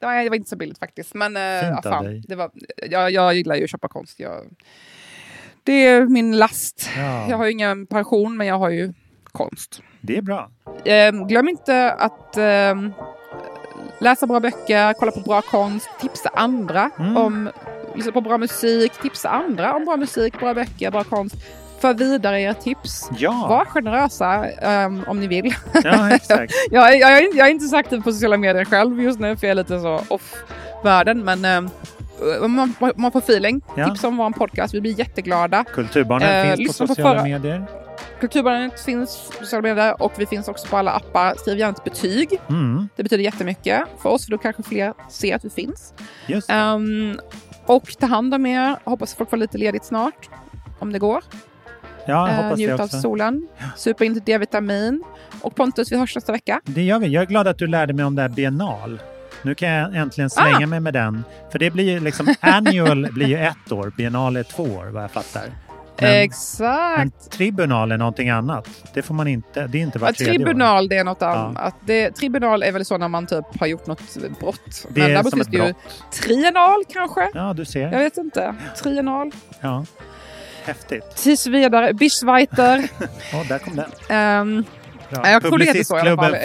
det, 0.00 0.06
var, 0.06 0.22
det 0.22 0.28
var 0.28 0.36
inte 0.36 0.50
så 0.50 0.56
billigt 0.56 0.78
faktiskt. 0.78 1.14
Men 1.14 1.36
eh, 1.36 1.60
Fint 1.60 1.82
dig. 1.82 2.22
det 2.28 2.36
var, 2.36 2.50
jag, 2.90 3.10
jag 3.10 3.34
gillar 3.34 3.56
ju 3.56 3.64
att 3.64 3.70
köpa 3.70 3.88
konst. 3.88 4.20
Jag, 4.20 4.44
det 5.62 5.86
är 5.86 6.06
min 6.06 6.36
last. 6.38 6.90
Ja. 6.96 7.30
Jag 7.30 7.36
har 7.36 7.44
ju 7.44 7.52
ingen 7.52 7.86
pension 7.86 8.36
men 8.36 8.46
jag 8.46 8.58
har 8.58 8.70
ju 8.70 8.92
konst. 9.24 9.82
Det 10.00 10.16
är 10.16 10.22
bra. 10.22 10.50
Ehm, 10.84 11.26
glöm 11.28 11.48
inte 11.48 11.92
att 11.92 12.36
läsa 13.98 14.26
bra 14.26 14.40
böcker, 14.40 14.92
kolla 14.92 15.12
på 15.12 15.20
bra 15.20 15.42
konst, 15.42 15.88
tipsa 16.00 16.30
andra 16.34 16.90
Mm. 16.98 17.16
om 17.16 17.50
lyssna 17.94 18.12
på 18.12 18.20
bra 18.20 18.38
musik, 18.38 18.92
tipsa 19.02 19.28
andra 19.28 19.74
om 19.74 19.84
bra 19.84 19.96
musik, 19.96 20.40
bra 20.40 20.54
böcker, 20.54 20.90
bra 20.90 21.04
konst. 21.04 21.34
För 21.80 21.94
vidare 21.94 22.40
era 22.40 22.54
tips. 22.54 23.08
Ja. 23.18 23.46
Var 23.48 23.64
generösa 23.64 24.46
ehm, 24.50 25.04
om 25.06 25.20
ni 25.20 25.26
vill. 25.26 25.54
Ja, 25.84 26.10
exakt. 26.14 26.52
jag, 26.70 26.98
jag, 26.98 27.22
jag 27.34 27.46
är 27.46 27.50
inte 27.50 27.64
så 27.66 27.76
aktiv 27.76 28.02
på 28.02 28.12
sociala 28.12 28.36
medier 28.36 28.64
själv 28.64 29.00
just 29.02 29.20
nu 29.20 29.36
för 29.36 29.46
jag 29.46 29.50
är 29.50 29.54
lite 29.54 29.80
så 29.80 30.00
off-världen. 30.08 31.24
Men 31.24 31.44
ehm, 31.44 31.70
man, 32.48 32.74
man 32.96 33.12
får 33.12 33.18
feeling. 33.18 33.60
Ja. 33.76 33.88
Tipsa 33.88 34.08
om 34.08 34.16
vår 34.16 34.30
podcast, 34.30 34.74
vi 34.74 34.80
blir 34.80 34.98
jätteglada. 34.98 35.64
Kulturbarnen 35.64 36.28
Eh, 36.28 36.42
finns 36.42 36.56
på 36.56 36.62
lyssna 36.62 36.86
på 36.86 36.94
sociala 36.94 37.14
förra- 37.18 37.22
medier. 37.28 37.64
Kulturbarnet 38.20 38.80
finns 38.80 39.30
på 39.38 39.44
sociala 39.44 39.62
medier 39.62 40.02
och 40.02 40.12
vi 40.18 40.26
finns 40.26 40.48
också 40.48 40.68
på 40.68 40.76
alla 40.76 40.90
appar. 40.92 41.34
Skriv 41.36 41.58
gärna 41.58 41.72
ett 41.76 41.84
betyg. 41.84 42.40
Mm, 42.48 42.88
Det 42.96 43.02
betyder 43.02 43.24
jättemycket 43.24 43.82
för 44.02 44.08
oss, 44.10 44.24
för 44.24 44.30
då 44.30 44.38
kanske 44.38 44.62
fler 44.62 44.94
ser 45.10 45.36
att 45.36 45.44
vi 45.44 45.50
finns. 45.50 45.94
just. 46.26 46.50
Ehm, 46.50 47.18
och 47.66 47.88
ta 47.98 48.06
hand 48.06 48.34
om 48.34 48.46
er. 48.46 48.76
Hoppas 48.84 49.14
folk 49.14 49.30
får 49.30 49.36
lite 49.36 49.58
ledigt 49.58 49.84
snart, 49.84 50.28
om 50.78 50.92
det 50.92 50.98
går. 50.98 51.22
Ja, 52.06 52.28
jag 52.28 52.38
Eh, 52.38 52.44
hoppas 52.44 52.58
njut 52.58 52.76
det 52.76 52.82
av 52.82 52.86
solen. 52.88 53.48
Supa 53.76 54.04
in 54.04 54.22
D-vitamin. 54.26 55.04
Och 55.40 55.54
Pontus, 55.54 55.92
vi 55.92 55.96
hörs 55.96 56.14
nästa 56.14 56.32
vecka. 56.32 56.60
Det 56.64 56.82
gör 56.82 56.98
vi. 56.98 57.06
Jag 57.08 57.22
är 57.22 57.26
glad 57.26 57.48
att 57.48 57.58
du 57.58 57.66
lärde 57.66 57.92
mig 57.94 58.04
om 58.04 58.14
det 58.14 58.22
här 58.22 58.28
biennal. 58.28 59.02
Nu 59.42 59.54
kan 59.54 59.68
jag 59.68 59.96
äntligen 59.96 60.30
slänga 60.30 60.56
Ah! 60.56 60.66
mig 60.66 60.80
med 60.80 60.94
den. 60.94 61.24
För 61.52 61.58
det 61.58 61.70
blir 61.70 61.90
ju 61.90 62.00
liksom, 62.00 62.34
annual 62.40 63.12
blir 63.12 63.26
ju 63.26 63.38
ett 63.38 63.72
år, 63.72 63.92
biennal 63.96 64.36
är 64.36 64.42
två 64.42 64.62
år 64.62 64.86
vad 64.86 65.02
jag 65.02 65.10
fattar. 65.10 65.42
Men, 66.00 66.14
Exakt. 66.22 66.98
men 66.98 67.10
tribunal 67.30 67.92
är 67.92 67.96
någonting 67.96 68.28
annat. 68.30 68.68
Det 68.94 69.02
får 69.02 69.14
man 69.14 69.28
inte, 69.28 69.66
det 69.66 69.78
är 69.78 69.82
inte 69.82 69.98
Ja, 69.98 70.04
vart 70.06 70.16
tredje 70.16 70.32
år. 70.32 70.36
tribunal, 70.36 70.88
det 70.88 70.96
är 70.96 71.04
något 71.04 71.18
Ja. 71.20 71.34
annat. 71.34 71.74
Det, 71.80 72.10
tribunal 72.10 72.62
är 72.62 72.72
väl 72.72 72.84
så 72.84 72.98
när 72.98 73.08
man 73.08 73.26
typ 73.26 73.60
har 73.60 73.66
gjort 73.66 73.86
något 73.86 74.16
brott. 74.40 74.86
Det 74.90 75.00
Men 75.00 75.10
är 75.16 75.22
som 75.22 75.40
ett 75.40 75.50
det 75.50 75.56
ju 75.56 75.62
brott. 75.64 75.76
trienal 76.12 76.84
kanske? 76.92 77.30
Ja, 77.34 77.52
du 77.52 77.64
ser. 77.64 77.80
Jag 77.92 77.98
vet 77.98 78.16
inte. 78.16 78.54
Trienal. 78.82 79.30
Ja. 79.60 79.84
Häftigt. 80.64 81.16
Tills 81.16 81.46
vidare. 81.46 81.92
Bischweiter. 81.94 82.88
Ja, 83.32 83.44
där 83.48 83.58
kom 83.58 83.76
den. 83.76 83.90
Bra. 84.08 84.70
Ja, 85.10 85.30
jag 85.30 85.42
tror 85.42 85.58
det 85.58 85.64
heter 85.64 85.84
så 85.84 85.96
i 85.96 86.00
alla 86.00 86.16
fall. 86.16 86.36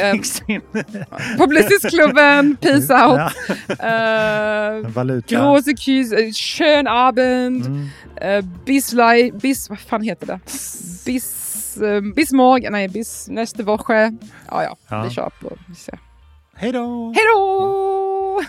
Publicistklubben 1.38 2.58
Eh, 2.62 2.70
peace 2.72 2.94
out. 2.94 3.20
Ja. 3.80 4.80
Uh, 4.80 4.88
valuta. 4.88 5.36
Große 5.36 5.74
äh, 6.14 6.34
schön 6.34 6.88
Abend, 6.88 7.66
Mm. 7.68 7.90
äh, 8.16 8.44
bis, 8.66 8.96
bis, 9.42 9.70
vad 9.70 9.80
fan 9.80 10.02
heter 10.02 10.26
det? 10.26 10.40
Bis, 11.06 11.78
äh, 11.82 12.02
bis 12.16 12.32
morgen, 12.32 12.72
nej, 12.72 12.88
bis 12.88 13.28
nästa 13.28 13.64
vecka. 13.64 14.12
Ja, 14.52 14.64
ja, 14.64 14.76
Ja. 14.90 15.04
vi 15.04 15.10
kör 15.10 15.30
på. 15.42 15.58
Vi 15.68 15.76
ser. 15.76 16.00
Hej 16.56 16.72
då! 16.72 17.14
Hej 17.16 17.24
då! 17.34 18.42